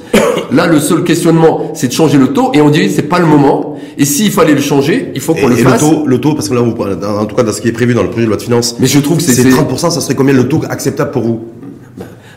Là, 0.51 0.65
le 0.65 0.79
seul 0.79 1.03
questionnement, 1.03 1.71
c'est 1.75 1.87
de 1.89 1.93
changer 1.93 2.17
le 2.17 2.27
taux, 2.29 2.49
et 2.55 2.61
on 2.61 2.69
dit 2.71 2.89
c'est 2.89 3.03
pas 3.03 3.19
le 3.19 3.25
moment. 3.27 3.77
Et 3.99 4.05
s'il 4.05 4.31
fallait 4.31 4.55
le 4.55 4.61
changer, 4.61 5.11
il 5.13 5.21
faut 5.21 5.33
qu'on 5.35 5.47
le 5.47 5.57
et 5.59 5.63
le 5.63 5.77
taux, 5.79 6.03
le 6.07 6.17
taux, 6.19 6.33
parce 6.33 6.49
que 6.49 6.55
là, 6.55 6.61
vous, 6.61 6.71
en 6.73 7.25
tout 7.25 7.35
cas, 7.35 7.43
dans 7.43 7.51
ce 7.53 7.61
qui 7.61 7.67
est 7.67 7.71
prévu 7.71 7.93
dans 7.93 8.01
le 8.03 8.09
projet 8.09 8.23
de 8.25 8.29
loi 8.29 8.37
de 8.37 8.41
finances, 8.41 8.75
Mais 8.79 8.87
je 8.87 8.99
trouve 8.99 9.17
que 9.17 9.23
c'est- 9.23 9.47
30%, 9.49 9.89
ça 9.91 10.01
serait 10.01 10.15
combien 10.15 10.33
le 10.33 10.47
taux 10.47 10.61
acceptable 10.69 11.11
pour 11.11 11.21
vous? 11.23 11.39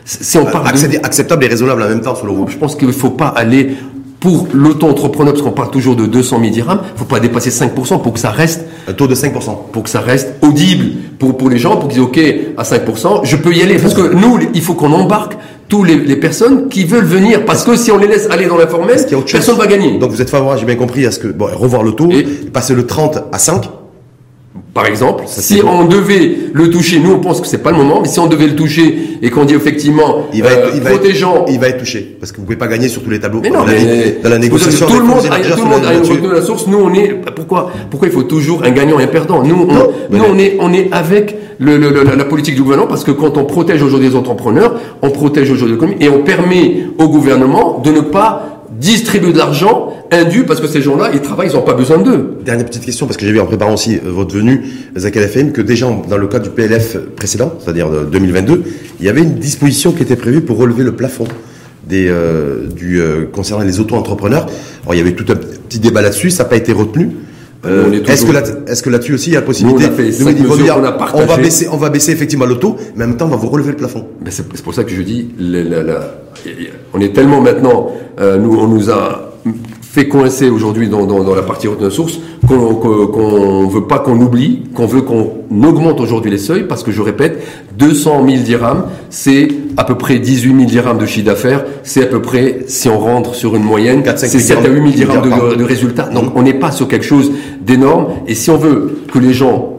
Si 0.05 0.37
on 0.37 0.45
parle 0.45 0.65
de- 0.73 0.97
Acceptable 1.05 1.45
et 1.45 1.47
raisonnable 1.47 1.83
en 1.83 1.89
même 1.89 2.01
temps, 2.01 2.15
selon 2.15 2.33
vous 2.33 2.47
je 2.47 2.57
pense 2.57 2.75
qu'il 2.75 2.87
ne 2.87 2.93
faut 2.93 3.11
pas 3.11 3.27
aller 3.27 3.71
pour 4.19 4.47
l'auto-entrepreneur, 4.53 5.31
parce 5.33 5.43
qu'on 5.43 5.51
parle 5.53 5.71
toujours 5.71 5.95
de 5.95 6.05
200 6.05 6.39
000 6.41 6.51
dirhams, 6.51 6.81
il 6.89 6.93
ne 6.93 6.97
faut 6.99 7.05
pas 7.05 7.21
dépasser 7.21 7.51
5% 7.51 8.01
pour 8.01 8.11
que 8.13 8.19
ça 8.19 8.31
reste, 8.31 8.65
Un 8.89 8.91
taux 8.93 9.07
de 9.07 9.15
5%. 9.15 9.31
pour 9.71 9.83
que 9.83 9.89
ça 9.89 10.01
reste 10.01 10.33
audible 10.41 10.87
pour, 11.17 11.37
pour 11.37 11.49
les 11.49 11.57
gens, 11.57 11.77
pour 11.77 11.87
qu'ils 11.87 11.99
disent, 11.99 12.07
OK, 12.07 12.19
à 12.57 12.63
5%, 12.63 13.21
je 13.23 13.35
peux 13.37 13.53
y 13.53 13.61
aller. 13.61 13.77
Parce 13.77 13.93
que 13.93 14.13
nous, 14.13 14.37
il 14.53 14.61
faut 14.61 14.73
qu'on 14.73 14.91
embarque 14.91 15.37
tous 15.69 15.83
les, 15.85 15.95
les 15.95 16.15
personnes 16.17 16.67
qui 16.67 16.83
veulent 16.83 17.05
venir. 17.05 17.45
Parce 17.45 17.63
que 17.63 17.77
si 17.77 17.91
on 17.91 17.97
les 17.97 18.07
laisse 18.07 18.27
aller 18.29 18.47
dans 18.47 18.57
l'informel, 18.57 18.97
personne 19.31 19.55
ne 19.55 19.59
va 19.61 19.67
gagner. 19.67 19.97
Donc 19.99 20.11
vous 20.11 20.21
êtes 20.21 20.29
favorable, 20.29 20.59
j'ai 20.59 20.65
bien 20.65 20.75
compris, 20.75 21.05
à 21.05 21.11
ce 21.11 21.19
que, 21.19 21.27
bon, 21.29 21.47
revoir 21.55 21.83
le 21.83 21.91
taux, 21.93 22.09
Et- 22.11 22.23
passer 22.51 22.73
le 22.75 22.85
30 22.85 23.19
à 23.31 23.37
5, 23.39 23.69
Par 24.73 24.85
exemple, 24.85 25.23
si 25.27 25.61
on 25.65 25.85
devait 25.85 26.37
le 26.53 26.69
toucher, 26.69 26.99
nous 26.99 27.11
on 27.13 27.19
pense 27.19 27.41
que 27.41 27.47
c'est 27.47 27.57
pas 27.63 27.71
le 27.71 27.77
moment, 27.77 27.99
mais 28.01 28.07
si 28.07 28.19
on 28.19 28.27
devait 28.27 28.47
le 28.47 28.55
toucher 28.55 29.17
et 29.21 29.29
qu'on 29.29 29.43
dit 29.45 29.53
effectivement 29.55 30.27
il 30.33 30.43
va, 30.43 30.49
euh, 30.49 30.67
être, 30.67 30.75
il, 30.75 30.81
va 30.81 30.89
protégeant, 30.91 31.43
être, 31.45 31.53
il 31.53 31.59
va 31.59 31.67
être 31.69 31.79
touché. 31.79 32.15
Parce 32.19 32.31
que 32.31 32.37
vous 32.37 32.43
pouvez 32.43 32.55
pas 32.57 32.67
gagner 32.67 32.87
sur 32.87 33.03
tous 33.03 33.09
les 33.09 33.19
tableaux. 33.19 33.39
mais 33.43 33.49
non, 33.49 33.59
on 33.63 33.65
l'a 33.65 33.73
mais 33.73 34.17
dans 34.23 34.29
la 34.29 34.37
négociation. 34.37 34.85
tout 34.87 34.99
le 34.99 35.05
monde, 35.05 35.25
a, 35.29 35.39
tout 35.39 35.57
le 35.57 35.61
on 35.61 35.65
monde 35.65 35.85
a 35.85 35.93
une 35.93 36.31
à 36.31 36.33
la 36.35 36.41
source. 36.41 36.67
Nous 36.67 36.77
on 36.79 36.93
est 36.93 37.15
pourquoi 37.35 37.71
pourquoi 37.89 38.07
il 38.07 38.13
faut 38.13 38.23
toujours 38.23 38.63
un 38.63 38.71
gagnant 38.71 38.99
et 38.99 39.03
un 39.03 39.07
perdant? 39.07 39.43
Nous 39.43 39.55
on, 39.69 39.73
Non, 39.73 39.87
nous 40.09 40.17
mais- 40.19 40.25
on 40.29 40.37
est 40.37 40.57
on 40.59 40.73
est 40.73 40.87
avec 40.91 41.35
le, 41.57 41.77
le- 41.77 41.89
le- 41.89 42.03
la 42.15 42.25
politique 42.25 42.55
du 42.55 42.61
gouvernement 42.61 42.87
parce 42.87 43.03
que 43.03 43.11
quand 43.11 43.37
on 43.37 43.45
protège 43.45 43.81
aujourd'hui 43.83 44.09
les 44.09 44.15
entrepreneurs, 44.15 44.75
on 45.01 45.09
protège 45.09 45.49
aujourd'hui 45.51 45.75
l'économie 45.75 45.97
et 45.99 46.09
on 46.09 46.19
permet 46.23 46.83
au 46.97 47.07
gouvernement 47.09 47.81
de 47.83 47.91
ne 47.91 48.01
pas 48.01 48.58
distribuer 48.79 49.33
de 49.33 49.37
l'argent 49.37 49.93
indu 50.11 50.43
parce 50.43 50.59
que 50.59 50.67
ces 50.67 50.81
gens-là 50.81 51.11
ils 51.13 51.21
travaillent, 51.21 51.49
ils 51.49 51.55
n'ont 51.55 51.61
pas 51.61 51.73
besoin 51.73 51.97
d'eux. 51.97 52.37
Dernière 52.43 52.65
petite 52.65 52.85
question, 52.85 53.05
parce 53.05 53.17
que 53.17 53.25
j'ai 53.25 53.31
vu 53.31 53.39
en 53.39 53.45
préparant 53.45 53.73
aussi 53.73 53.95
euh, 53.95 54.11
votre 54.11 54.35
venue, 54.35 54.65
Zach 54.97 55.15
FM, 55.15 55.51
que 55.51 55.61
déjà 55.61 55.87
dans 56.07 56.17
le 56.17 56.27
cadre 56.27 56.45
du 56.45 56.49
PLF 56.49 56.97
précédent, 57.15 57.53
c'est-à-dire 57.59 57.89
de 57.89 58.05
2022, 58.05 58.63
il 58.99 59.05
y 59.05 59.09
avait 59.09 59.21
une 59.21 59.35
disposition 59.35 59.91
qui 59.91 60.03
était 60.03 60.15
prévue 60.15 60.41
pour 60.41 60.57
relever 60.57 60.83
le 60.83 60.95
plafond 60.95 61.25
des, 61.87 62.07
euh, 62.07 62.67
euh, 62.83 63.25
concernant 63.31 63.63
les 63.63 63.79
auto-entrepreneurs. 63.79 64.47
Alors 64.83 64.93
il 64.93 64.97
y 64.97 65.01
avait 65.01 65.13
tout 65.13 65.31
un 65.31 65.35
petit 65.35 65.79
débat 65.79 66.01
là-dessus, 66.01 66.29
ça 66.29 66.43
n'a 66.43 66.49
pas 66.49 66.55
été 66.55 66.71
retenu. 66.71 67.09
Euh, 67.65 67.91
est-ce 68.07 68.25
que 68.25 68.31
là, 68.31 68.41
là-dessus 68.97 69.13
aussi 69.15 69.31
il 69.31 69.33
y 69.33 69.35
a 69.35 69.41
la 69.41 69.45
possibilité 69.45 69.83
Nous, 69.83 69.89
on 69.89 69.91
a 69.91 69.95
fait 69.95 70.03
de- 70.03 70.63
dire, 70.63 70.75
a 70.77 71.09
on 71.13 71.25
va 71.25 71.37
baisser, 71.37 71.67
on 71.71 71.77
va 71.77 71.89
baisser 71.89 72.11
effectivement 72.13 72.45
le 72.45 72.55
taux, 72.55 72.77
mais 72.95 73.03
en 73.03 73.07
même 73.07 73.17
temps 73.17 73.25
on 73.25 73.29
va 73.29 73.35
vous 73.35 73.49
relever 73.49 73.71
le 73.71 73.75
plafond. 73.77 74.05
Ben, 74.21 74.31
c'est 74.31 74.63
pour 74.63 74.73
ça 74.73 74.85
que 74.85 74.91
je 74.91 75.01
dis, 75.01 75.29
le- 75.37 75.63
la- 75.63 75.83
la- 75.83 76.13
on 76.93 77.01
est 77.01 77.13
tellement 77.13 77.41
maintenant, 77.41 77.91
euh, 78.19 78.37
nous, 78.37 78.55
on 78.57 78.67
nous 78.67 78.89
a 78.89 79.33
fait 79.81 80.07
coincer 80.07 80.49
aujourd'hui 80.49 80.87
dans, 80.87 81.05
dans, 81.05 81.23
dans 81.23 81.35
la 81.35 81.41
partie 81.41 81.67
retenue 81.67 81.85
de 81.85 81.89
source 81.89 82.19
qu'on 82.47 82.75
qu'on- 82.75 83.07
qu'on 83.07 83.67
veut 83.67 83.87
pas 83.87 83.99
qu'on 83.99 84.21
oublie, 84.21 84.61
qu'on 84.73 84.85
veut 84.85 85.01
qu'on 85.01 85.31
augmente 85.63 85.99
aujourd'hui 85.99 86.31
les 86.31 86.37
seuils 86.37 86.63
parce 86.65 86.83
que 86.83 86.91
je 86.91 87.01
répète, 87.01 87.41
200 87.77 88.23
000 88.25 88.43
dirhams, 88.43 88.83
c'est 89.09 89.47
à 89.77 89.83
peu 89.83 89.95
près 89.95 90.19
18 90.19 90.55
000 90.55 90.65
dirhams 90.69 90.97
de 90.97 91.05
chiffre 91.05 91.25
d'affaires, 91.25 91.63
c'est 91.83 92.03
à 92.03 92.07
peu 92.07 92.21
près, 92.21 92.59
si 92.67 92.89
on 92.89 92.99
rentre 92.99 93.35
sur 93.35 93.55
une 93.55 93.63
moyenne, 93.63 94.03
4, 94.03 94.19
5 94.19 94.27
c'est 94.27 94.39
7 94.39 94.57
à 94.65 94.67
8 94.69 94.75
000 94.75 94.89
dirhams 94.91 95.49
de, 95.51 95.55
de 95.55 95.63
résultats. 95.63 96.09
Donc 96.13 96.25
Mhm. 96.25 96.31
on 96.35 96.41
n'est 96.43 96.53
pas 96.53 96.71
sur 96.71 96.87
quelque 96.87 97.05
chose 97.05 97.31
d'énorme 97.61 98.07
et 98.27 98.35
si 98.35 98.49
on 98.49 98.57
veut 98.57 98.99
que 99.13 99.19
les 99.19 99.33
gens 99.33 99.73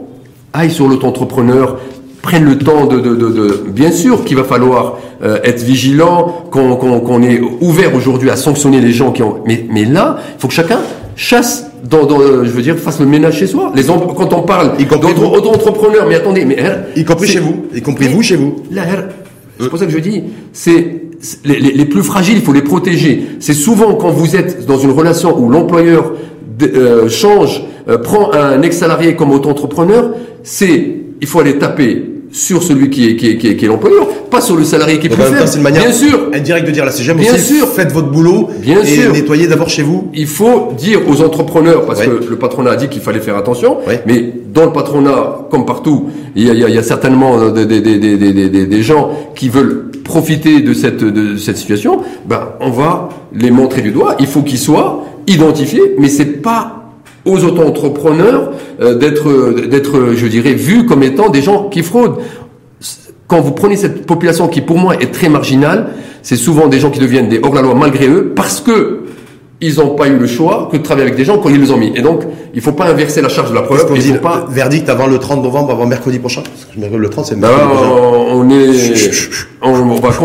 aillent 0.53 0.71
sur 0.71 0.87
l'auto-entrepreneur, 0.87 1.77
prennent 2.21 2.45
le 2.45 2.57
temps 2.57 2.85
de, 2.85 2.99
de, 2.99 3.15
de, 3.15 3.29
de- 3.29 3.63
bien 3.69 3.91
sûr 3.91 4.23
qu'il 4.25 4.37
va 4.37 4.43
falloir 4.43 4.97
euh, 5.23 5.39
être 5.43 5.61
vigilant, 5.63 6.45
qu'on 6.51 7.23
est 7.23 7.41
ouvert 7.61 7.95
aujourd'hui 7.95 8.29
à 8.29 8.35
sanctionner 8.35 8.79
les 8.79 8.91
gens 8.91 9.11
qui 9.11 9.23
ont, 9.23 9.37
mais 9.47 9.65
mais 9.71 9.85
là, 9.85 10.17
il 10.37 10.39
faut 10.41 10.47
que 10.47 10.53
chacun 10.53 10.79
chasse 11.15 11.67
dans, 11.83 12.05
dans 12.05 12.19
euh, 12.21 12.43
je 12.43 12.49
veux 12.51 12.61
dire 12.61 12.77
fasse 12.77 12.99
le 12.99 13.07
ménage 13.07 13.37
chez 13.39 13.47
soi. 13.47 13.71
Les 13.75 13.83
quand 13.85 14.33
on 14.33 14.43
parle 14.43 14.77
d'autres 14.77 15.13
vous. 15.15 15.25
auto-entrepreneurs, 15.35 16.05
mais 16.07 16.15
attendez, 16.15 16.45
mais 16.45 16.59
hein, 16.61 16.77
Y 16.95 17.05
compris 17.05 17.27
chez 17.27 17.39
vous, 17.39 17.65
y 17.73 17.81
compris 17.81 18.07
vous 18.07 18.21
chez 18.21 18.35
vous. 18.35 18.57
Là, 18.71 18.83
hein, 18.83 19.03
c'est 19.61 19.69
pour 19.69 19.79
ça 19.79 19.85
que 19.85 19.91
je 19.91 19.99
dis, 19.99 20.23
c'est 20.53 21.01
les, 21.45 21.85
plus 21.85 22.03
fragiles, 22.03 22.37
il 22.37 22.43
faut 22.43 22.53
les 22.53 22.61
protéger. 22.61 23.23
C'est 23.39 23.53
souvent 23.53 23.95
quand 23.95 24.09
vous 24.09 24.35
êtes 24.35 24.65
dans 24.65 24.77
une 24.77 24.91
relation 24.91 25.37
où 25.39 25.49
l'employeur 25.49 26.13
euh, 26.61 27.09
change, 27.09 27.63
euh, 27.87 27.97
prend 27.97 28.33
un 28.33 28.61
ex-salarié 28.61 29.15
comme 29.15 29.31
auto-entrepreneur, 29.31 30.11
c'est 30.43 30.95
il 31.19 31.27
faut 31.27 31.39
aller 31.39 31.57
taper 31.57 32.10
sur 32.31 32.63
celui 32.63 32.89
qui 32.89 33.07
est, 33.09 33.15
qui 33.15 33.29
est, 33.29 33.37
qui 33.37 33.47
est, 33.49 33.55
qui 33.57 33.65
est 33.65 33.67
l'employeur, 33.67 34.07
pas 34.29 34.39
sur 34.41 34.55
le 34.55 34.63
salarié 34.63 34.99
qui 34.99 35.07
est 35.07 35.09
Donc 35.09 35.19
plus 35.19 35.27
en 35.27 35.31
même 35.31 35.39
temps, 35.39 35.45
faible. 35.47 35.51
c'est 35.51 35.57
une 35.57 35.63
manière 35.63 35.83
Bien 35.83 35.91
sûr, 35.93 36.29
indirecte 36.33 36.65
de 36.67 36.71
dire 36.71 36.85
là, 36.85 36.91
c'est 36.91 37.03
jamais 37.03 37.21
Bien 37.23 37.33
aussi, 37.33 37.55
sûr. 37.57 37.67
faites 37.67 37.91
votre 37.91 38.09
boulot 38.09 38.49
Bien 38.61 38.81
et 38.81 38.85
sûr. 38.85 39.11
nettoyez 39.11 39.47
d'abord 39.47 39.69
chez 39.69 39.83
vous. 39.83 40.09
il 40.13 40.27
faut 40.27 40.71
dire 40.77 40.99
aux 41.09 41.21
entrepreneurs, 41.21 41.85
parce 41.85 41.99
Ouais. 41.99 42.07
que 42.07 42.29
le 42.29 42.35
patronat 42.37 42.71
a 42.71 42.75
dit 42.77 42.87
qu'il 42.87 43.01
fallait 43.01 43.19
faire 43.19 43.35
attention, 43.37 43.77
Ouais. 43.87 44.01
mais 44.07 44.31
dans 44.53 44.65
le 44.65 44.71
patronat, 44.71 45.47
comme 45.51 45.65
partout, 45.65 46.05
il 46.35 46.45
y 46.45 46.49
a, 46.49 46.53
il 46.53 46.59
y 46.59 46.63
a- 46.63 46.69
il 46.69 46.75
y 46.75 46.77
a 46.77 46.83
certainement 46.83 47.37
euh, 47.37 47.51
des, 47.51 47.65
des, 47.65 47.81
des, 47.81 47.97
des, 47.99 48.17
des, 48.17 48.49
des- 48.49 48.65
des 48.65 48.81
gens 48.83 49.09
qui 49.35 49.49
veulent 49.49 49.91
profiter 50.03 50.61
de 50.61 50.73
cette, 50.73 51.03
de 51.03 51.37
cette 51.37 51.57
situation, 51.57 51.99
ben, 52.27 52.49
on 52.59 52.69
va 52.71 53.09
les 53.33 53.51
montrer 53.51 53.81
du 53.81 53.91
doigt. 53.91 54.15
Il 54.19 54.27
faut 54.27 54.41
qu'ils 54.41 54.57
soient 54.59 55.03
identifiés, 55.27 55.95
mais 55.99 56.09
c'est 56.09 56.41
pas 56.41 56.80
aux 57.25 57.43
auto-entrepreneurs 57.43 58.51
euh, 58.81 58.95
d'être, 58.95 59.67
d'être, 59.67 60.13
je 60.15 60.27
dirais, 60.27 60.53
vus 60.53 60.85
comme 60.85 61.03
étant 61.03 61.29
des 61.29 61.41
gens 61.41 61.69
qui 61.69 61.83
fraudent 61.83 62.17
quand 63.31 63.39
vous 63.39 63.53
prenez 63.53 63.77
cette 63.77 64.05
population 64.05 64.49
qui 64.49 64.59
pour 64.59 64.77
moi 64.77 64.95
est 64.99 65.13
très 65.13 65.29
marginale, 65.29 65.91
c'est 66.21 66.35
souvent 66.35 66.67
des 66.67 66.79
gens 66.81 66.91
qui 66.91 66.99
deviennent 66.99 67.29
des 67.29 67.39
hors-la-loi 67.41 67.75
malgré 67.75 68.09
eux 68.09 68.33
parce 68.35 68.59
que 68.59 69.03
ils 69.61 69.77
n'ont 69.77 69.95
pas 69.95 70.07
eu 70.07 70.17
le 70.17 70.27
choix 70.27 70.67
que 70.69 70.75
de 70.75 70.81
travailler 70.81 71.05
avec 71.05 71.17
des 71.17 71.23
gens 71.23 71.37
quand 71.37 71.47
ils 71.49 71.61
les 71.61 71.71
ont 71.71 71.77
mis. 71.77 71.93
Et 71.95 72.01
donc, 72.01 72.23
il 72.53 72.61
faut 72.61 72.71
pas 72.73 72.85
inverser 72.85 73.21
la 73.21 73.29
charge 73.29 73.51
de 73.51 73.55
la 73.55 73.61
preuve. 73.61 73.85
Il 73.95 74.01
faut 74.01 74.15
pas. 74.15 74.47
verdict 74.49 74.89
avant 74.89 75.07
le 75.07 75.19
30 75.19 75.43
novembre, 75.43 75.71
avant 75.71 75.85
mercredi 75.85 76.19
prochain? 76.19 76.41
Parce 76.43 76.65
que 76.75 76.95
le 76.97 77.09
30 77.09 77.25
c'est 77.25 77.39
Ben, 77.39 77.47
mercredi 77.47 77.69
prochain. 77.69 77.91
on 78.33 78.49
est, 78.49 79.11
on, 79.61 79.91
on 79.91 79.99
va 79.99 80.11